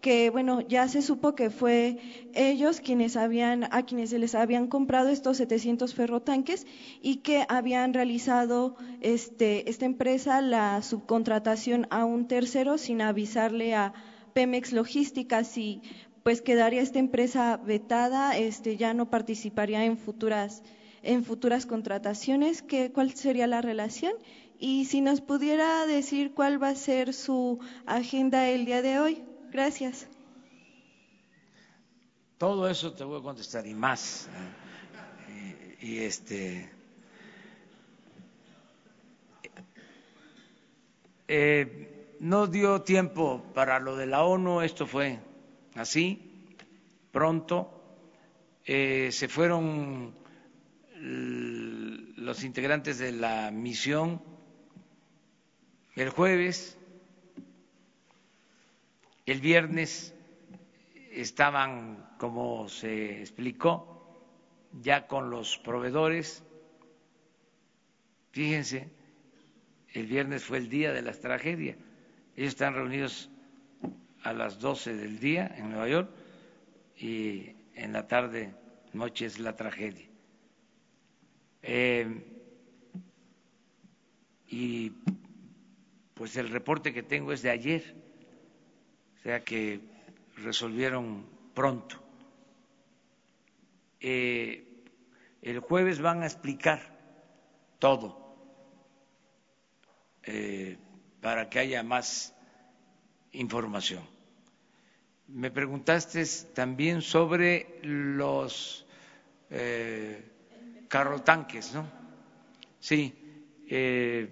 [0.00, 1.98] que bueno, ya se supo que fue
[2.34, 6.66] ellos quienes habían, a quienes se les habían comprado estos 700 ferrotanques
[7.02, 13.94] y que habían realizado este, esta empresa la subcontratación a un tercero sin avisarle a
[14.32, 15.82] Pemex Logística si
[16.22, 20.64] pues quedaría esta empresa vetada, este, ya no participaría en futuras,
[21.04, 24.12] en futuras contrataciones, ¿qué, ¿cuál sería la relación?
[24.58, 29.22] Y si nos pudiera decir cuál va a ser su agenda el día de hoy.
[29.56, 30.06] Gracias.
[32.36, 34.28] Todo eso te voy a contestar y más.
[35.80, 36.70] Y, este.
[41.26, 45.20] Eh, no dio tiempo para lo de la ONU, esto fue
[45.74, 46.50] así,
[47.10, 47.82] pronto.
[48.66, 50.14] Eh, se fueron
[50.98, 54.20] los integrantes de la misión
[55.94, 56.76] el jueves
[59.26, 60.14] el viernes
[61.10, 63.96] estaban, como se explicó,
[64.80, 66.44] ya con los proveedores.
[68.30, 68.88] Fíjense,
[69.92, 71.76] el viernes fue el día de las tragedias.
[72.36, 73.30] Ellos están reunidos
[74.22, 76.10] a las 12 del día en Nueva York
[76.96, 78.54] y en la tarde,
[78.92, 80.06] noche es la tragedia.
[81.62, 82.24] Eh,
[84.48, 84.92] y
[86.14, 88.05] pues el reporte que tengo es de ayer
[89.26, 89.80] sea que
[90.36, 91.96] resolvieron pronto.
[93.98, 94.84] Eh,
[95.42, 96.80] el jueves van a explicar
[97.80, 98.36] todo
[100.22, 100.78] eh,
[101.20, 102.36] para que haya más
[103.32, 104.04] información.
[105.26, 106.24] me preguntaste
[106.54, 108.86] también sobre los
[109.50, 110.22] eh,
[110.86, 111.84] carrotanques, ¿no?
[112.78, 113.12] Sí,
[113.68, 114.30] eh,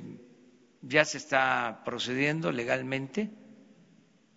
[0.82, 3.42] ya se está procediendo legalmente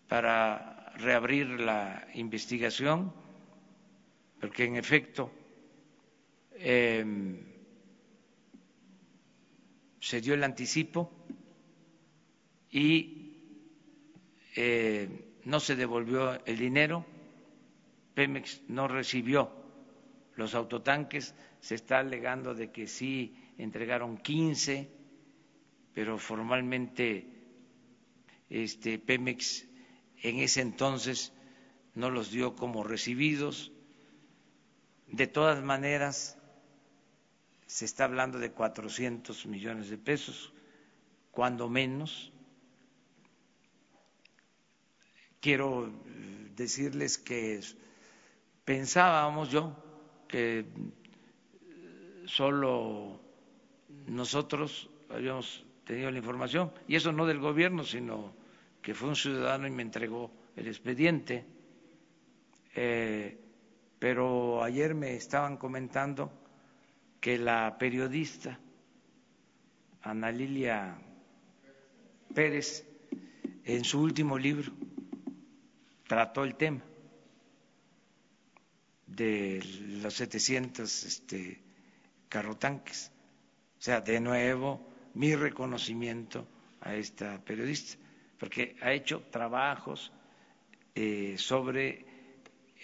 [0.08, 3.14] para reabrir la investigación,
[4.40, 5.32] porque en efecto
[6.54, 7.40] em,
[10.00, 11.12] se dio el anticipo
[12.72, 13.34] y
[14.56, 17.06] eh, no se devolvió el dinero,
[18.14, 19.52] Pemex no recibió
[20.36, 24.90] los autotanques, se está alegando de que sí entregaron 15,
[25.94, 27.28] pero formalmente
[28.50, 29.67] este, Pemex
[30.22, 31.34] en ese entonces
[31.94, 33.72] no los dio como recibidos.
[35.08, 36.38] De todas maneras,
[37.66, 40.54] se está hablando de 400 millones de pesos,
[41.32, 42.32] cuando menos.
[45.40, 45.92] Quiero
[46.56, 47.62] decirles que
[48.66, 49.76] pensábamos yo
[50.28, 50.66] que
[52.26, 53.22] solo
[54.08, 58.34] nosotros habíamos tenido la información, y eso no del gobierno, sino
[58.88, 61.44] que fue un ciudadano y me entregó el expediente.
[62.74, 63.38] Eh,
[64.00, 66.32] pero ayer me estaban comentando
[67.20, 68.58] que la periodista
[70.04, 70.98] Ana Lilia
[72.34, 72.86] Pérez,
[73.66, 74.72] en su último libro,
[76.08, 76.82] trató el tema
[79.06, 79.62] de
[80.02, 81.62] los 700 este,
[82.30, 83.12] carrotanques.
[83.80, 84.80] O sea, de nuevo,
[85.14, 86.48] mi reconocimiento
[86.80, 88.07] a esta periodista,
[88.40, 90.12] porque ha hecho trabajos
[90.96, 92.06] eh, sobre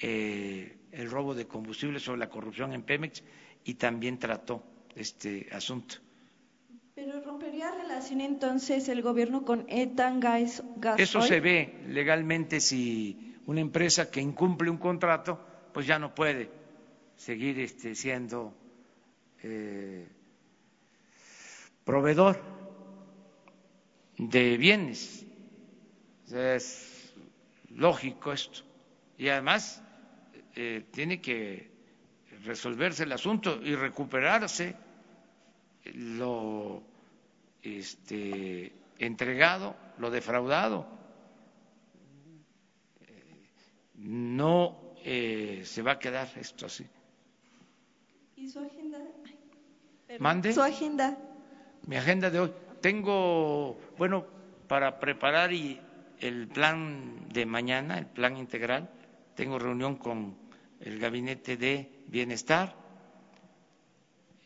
[0.01, 3.23] eh, el robo de combustible, sobre la corrupción en Pemex
[3.63, 4.63] y también trató
[4.95, 5.95] este asunto.
[6.95, 10.63] Pero rompería relación entonces el gobierno con Etan Gas.
[10.97, 15.39] Eso se ve legalmente si una empresa que incumple un contrato,
[15.73, 16.49] pues ya no puede
[17.15, 18.53] seguir este, siendo
[19.41, 20.07] eh,
[21.83, 22.39] proveedor
[24.17, 25.25] de bienes.
[26.35, 27.13] Es
[27.69, 28.61] lógico esto.
[29.17, 29.83] Y además
[30.55, 31.71] eh, tiene que
[32.43, 34.75] resolverse el asunto y recuperarse
[35.85, 36.81] lo
[37.61, 40.87] este, entregado, lo defraudado.
[43.95, 46.85] No eh, se va a quedar esto así.
[48.35, 48.99] ¿Y su agenda?
[50.19, 50.53] ¿Mande?
[50.53, 51.17] Su agenda.
[51.87, 52.53] Mi agenda de hoy.
[52.81, 54.25] Tengo, bueno,
[54.67, 55.79] para preparar y
[56.19, 58.89] el plan de mañana, el plan integral,
[59.35, 60.35] tengo reunión con
[60.79, 62.75] el gabinete de bienestar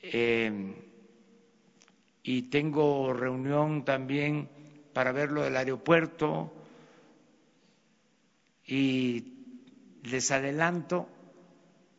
[0.02, 0.76] eh,
[2.24, 4.50] y tengo reunión también
[4.94, 6.54] para ver lo del aeropuerto
[8.66, 9.34] y
[10.04, 11.10] les adelanto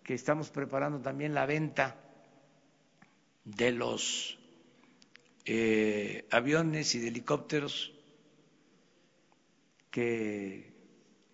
[0.03, 1.97] que estamos preparando también la venta
[3.45, 4.39] de los
[5.45, 7.93] eh, aviones y de helicópteros
[9.99, 10.73] que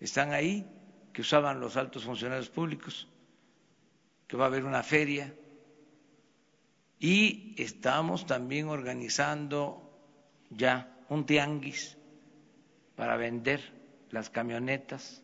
[0.00, 0.66] están ahí,
[1.12, 3.06] que usaban los altos funcionarios públicos,
[4.26, 5.34] que va a haber una feria
[6.98, 9.92] y estamos también organizando
[10.48, 11.98] ya un tianguis
[12.96, 13.60] para vender
[14.10, 15.22] las camionetas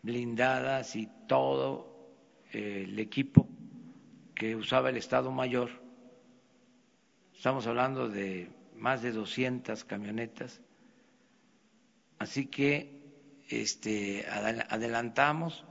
[0.00, 2.14] blindadas y todo
[2.54, 3.46] eh, el equipo
[4.34, 5.68] que usaba el Estado Mayor.
[7.34, 10.62] Estamos hablando de más de 200 camionetas.
[12.20, 13.00] Así que
[13.48, 15.64] este, adelantamos,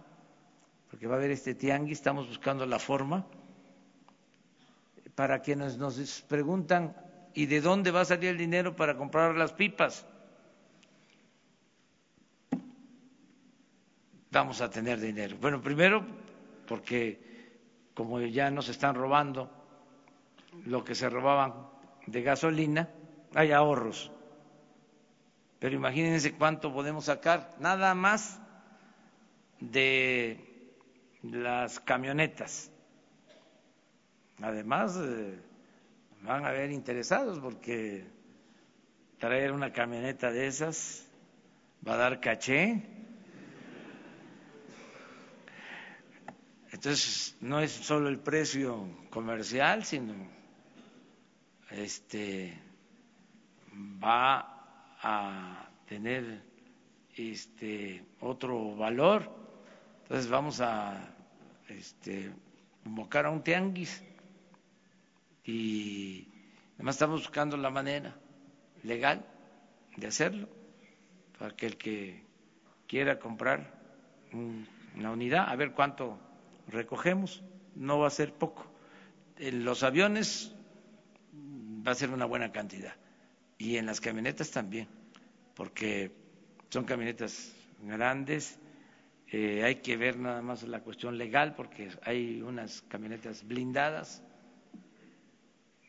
[0.89, 3.27] porque va a haber este tianguis, estamos buscando la forma
[5.13, 6.95] para quienes nos preguntan,
[7.35, 10.07] ¿y de dónde va a salir el dinero para comprar las pipas?
[14.31, 15.37] Vamos a tener dinero.
[15.39, 16.03] Bueno, primero
[16.67, 17.59] porque
[17.93, 19.51] como ya nos están robando
[20.65, 21.67] lo que se robaban
[22.07, 22.89] de gasolina,
[23.35, 24.11] hay ahorros.
[25.59, 28.39] Pero imagínense cuánto podemos sacar nada más
[29.59, 30.39] de
[31.21, 32.71] las camionetas.
[34.41, 34.97] Además,
[36.21, 38.05] van a haber interesados porque
[39.17, 41.05] traer una camioneta de esas
[41.85, 42.81] va a dar caché.
[46.71, 50.13] Entonces, no es solo el precio comercial, sino
[51.69, 52.57] este
[54.01, 54.58] va
[55.01, 56.43] a tener
[57.15, 59.29] este otro valor.
[60.03, 61.15] Entonces vamos a
[61.67, 62.31] este,
[62.83, 64.03] convocar a un tianguis
[65.43, 66.27] y
[66.75, 68.15] además estamos buscando la manera
[68.83, 69.25] legal
[69.95, 70.47] de hacerlo
[71.37, 72.23] para que el que
[72.87, 73.79] quiera comprar
[74.31, 76.19] una unidad, a ver cuánto
[76.67, 77.43] recogemos,
[77.75, 78.65] no va a ser poco.
[79.37, 80.53] En los aviones
[81.33, 82.93] va a ser una buena cantidad
[83.59, 84.87] y en las camionetas también,
[85.53, 86.11] porque
[86.69, 87.53] son camionetas
[87.83, 88.57] grandes,
[89.27, 94.23] eh, hay que ver nada más la cuestión legal, porque hay unas camionetas blindadas,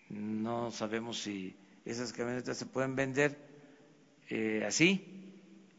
[0.08, 3.38] no sabemos si esas camionetas se pueden vender
[4.28, 5.32] eh, así,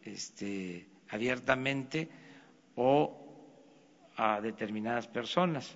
[0.03, 2.09] este, abiertamente
[2.75, 3.17] o
[4.15, 5.75] a determinadas personas,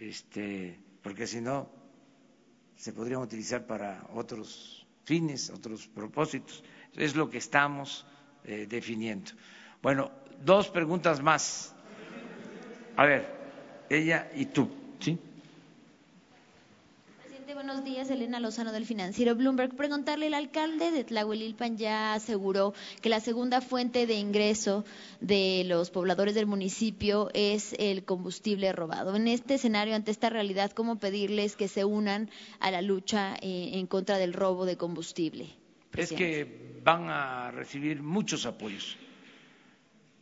[0.00, 1.68] este, porque si no
[2.76, 6.62] se podrían utilizar para otros fines, otros propósitos.
[6.94, 8.04] Es lo que estamos
[8.44, 9.32] eh, definiendo.
[9.82, 10.10] Bueno,
[10.44, 11.74] dos preguntas más.
[12.96, 13.26] A ver,
[13.88, 14.68] ella y tú,
[15.00, 15.18] ¿sí?
[17.68, 18.10] Buenos días.
[18.10, 19.76] Elena Lozano del Financiero Bloomberg.
[19.76, 22.72] Preguntarle, el alcalde de Tlahuelilpan ya aseguró
[23.02, 24.86] que la segunda fuente de ingreso
[25.20, 29.14] de los pobladores del municipio es el combustible robado.
[29.16, 33.72] En este escenario, ante esta realidad, ¿cómo pedirles que se unan a la lucha eh,
[33.74, 35.50] en contra del robo de combustible?
[35.94, 38.96] Es que van a recibir muchos apoyos,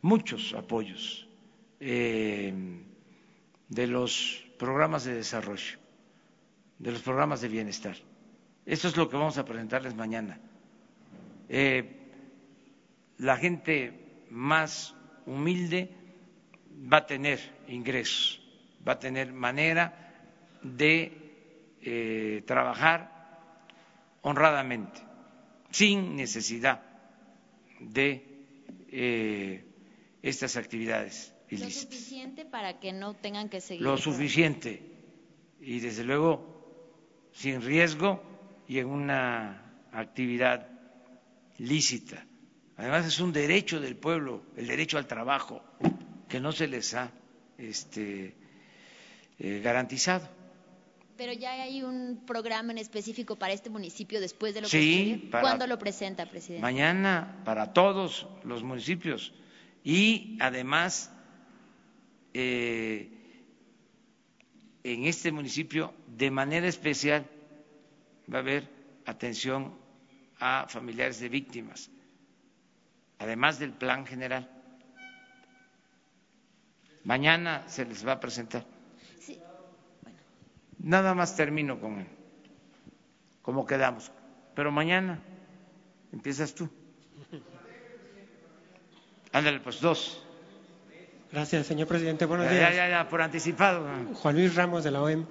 [0.01, 1.25] muchos apoyos
[1.79, 2.53] eh,
[3.69, 5.86] de los programas de desarrollo
[6.79, 7.95] de los programas de bienestar.
[8.65, 10.39] Eso es lo que vamos a presentarles mañana.
[11.49, 11.97] Eh,
[13.17, 14.93] la gente más
[15.25, 15.89] humilde
[16.91, 18.41] va a tener ingresos,
[18.87, 20.13] va a tener manera
[20.61, 23.17] de eh, trabajar
[24.21, 24.99] honradamente,
[25.71, 26.81] sin necesidad
[27.79, 28.25] de
[28.89, 29.65] eh,
[30.21, 31.85] estas actividades ilícitas.
[31.85, 33.83] Lo suficiente para que no tengan que seguir.
[33.83, 34.81] Lo suficiente.
[35.61, 36.56] Y desde luego
[37.37, 38.23] sin riesgo
[38.67, 39.61] y en una
[39.91, 40.67] actividad
[41.59, 42.25] lícita.
[42.77, 45.63] Además es un derecho del pueblo, el derecho al trabajo,
[46.27, 47.11] que no se les ha
[47.59, 48.35] este,
[49.37, 50.27] eh, garantizado.
[51.15, 55.39] Pero ya hay un programa en específico para este municipio después de lo sí, que
[55.39, 56.61] ¿Cuándo lo presenta, presidente?
[56.61, 59.33] Mañana para todos los municipios
[59.83, 61.11] y además
[62.33, 63.16] eh,
[64.93, 67.25] en este municipio de manera especial
[68.31, 68.69] va a haber
[69.05, 69.73] atención
[70.39, 71.89] a familiares de víctimas,
[73.19, 74.49] además del plan general.
[77.03, 78.65] Mañana se les va a presentar.
[80.79, 82.07] Nada más termino con él,
[83.41, 84.11] como quedamos.
[84.55, 85.21] Pero mañana
[86.13, 86.69] empiezas tú.
[89.33, 90.26] Ándale, pues dos.
[91.37, 92.25] Gracias, señor presidente.
[92.25, 92.71] Buenos días.
[92.71, 93.85] Ya, ya, ya, por anticipado.
[94.15, 95.23] Juan Luis Ramos de la OEM.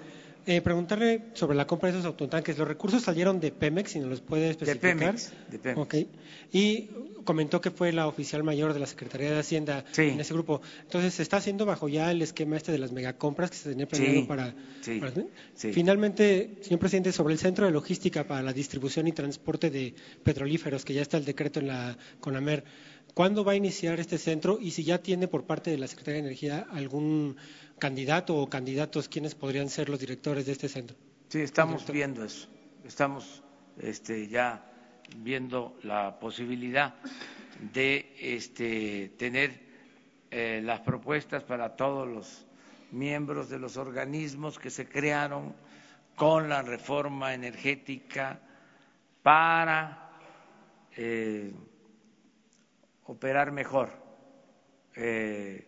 [0.47, 2.57] Eh, preguntarle sobre la compra de esos autotanques.
[2.57, 4.95] ¿Los recursos salieron de Pemex, si nos los puede especificar?
[4.95, 5.33] De Pemex.
[5.51, 5.81] De Pemex.
[5.81, 6.09] Okay.
[6.53, 6.89] Y
[7.25, 10.63] comentó que fue la oficial mayor de la Secretaría de Hacienda en ese grupo.
[10.83, 13.87] Entonces, ¿se está haciendo bajo ya el esquema este de las megacompras que se tenía
[13.87, 15.03] planeado para, sí.
[15.73, 20.85] Finalmente, señor presidente, sobre el centro de logística para la distribución y transporte de petrolíferos,
[20.85, 22.65] que ya está el decreto en la CONAMER.
[23.13, 26.21] ¿Cuándo va a iniciar este centro y si ya tiene por parte de la Secretaría
[26.21, 27.37] de Energía algún
[27.79, 30.97] candidato o candidatos quiénes podrían ser los directores de este centro?
[31.29, 32.49] Sí, estamos viendo eso.
[32.85, 33.43] Estamos
[33.79, 34.65] este, ya
[35.19, 36.95] viendo la posibilidad
[37.73, 39.61] de este, tener
[40.31, 42.47] eh, las propuestas para todos los
[42.93, 45.55] miembros de los organismos que se crearon
[46.15, 48.41] con la reforma energética
[49.23, 50.11] para
[50.97, 51.53] eh,
[53.05, 53.91] operar mejor
[54.95, 55.67] eh,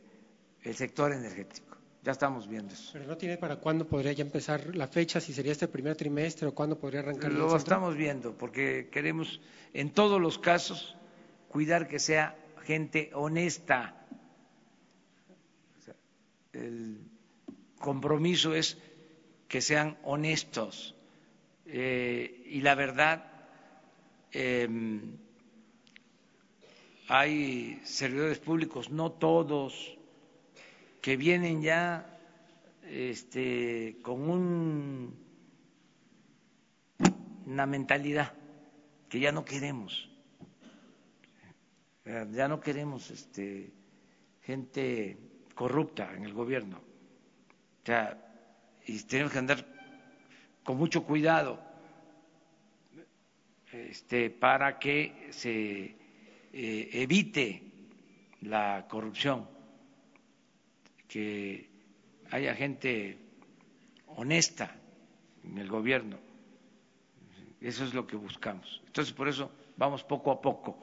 [0.62, 1.67] el sector energético.
[2.02, 2.90] Ya estamos viendo eso.
[2.92, 6.46] Pero no tiene para cuándo podría ya empezar la fecha, si sería este primer trimestre
[6.48, 7.32] o cuándo podría arrancar.
[7.32, 9.40] Lo estamos viendo porque queremos,
[9.74, 10.96] en todos los casos,
[11.48, 13.94] cuidar que sea gente honesta.
[16.52, 16.98] el
[17.78, 18.78] compromiso es
[19.46, 20.94] que sean honestos
[21.66, 23.24] eh, y la verdad.
[24.32, 24.68] Eh,
[27.08, 29.97] hay servidores públicos, no todos,
[31.00, 32.18] que vienen ya
[32.84, 35.16] este, con un,
[37.46, 38.32] una mentalidad
[39.08, 40.10] que ya no queremos,
[42.04, 43.70] ya no queremos este,
[44.42, 45.16] gente
[45.54, 46.78] corrupta en el gobierno.
[47.82, 48.16] O sea,
[48.86, 49.66] y tenemos que andar
[50.64, 51.60] con mucho cuidado
[53.72, 55.96] este, para que se
[56.52, 57.62] eh, evite
[58.42, 59.48] la corrupción,
[61.08, 61.70] que
[62.30, 63.18] haya gente
[64.06, 64.76] honesta
[65.44, 66.18] en el gobierno.
[67.60, 68.82] Eso es lo que buscamos.
[68.86, 70.78] Entonces, por eso vamos poco a poco,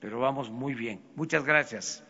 [0.00, 1.02] pero vamos muy bien.
[1.16, 2.04] Muchas gracias.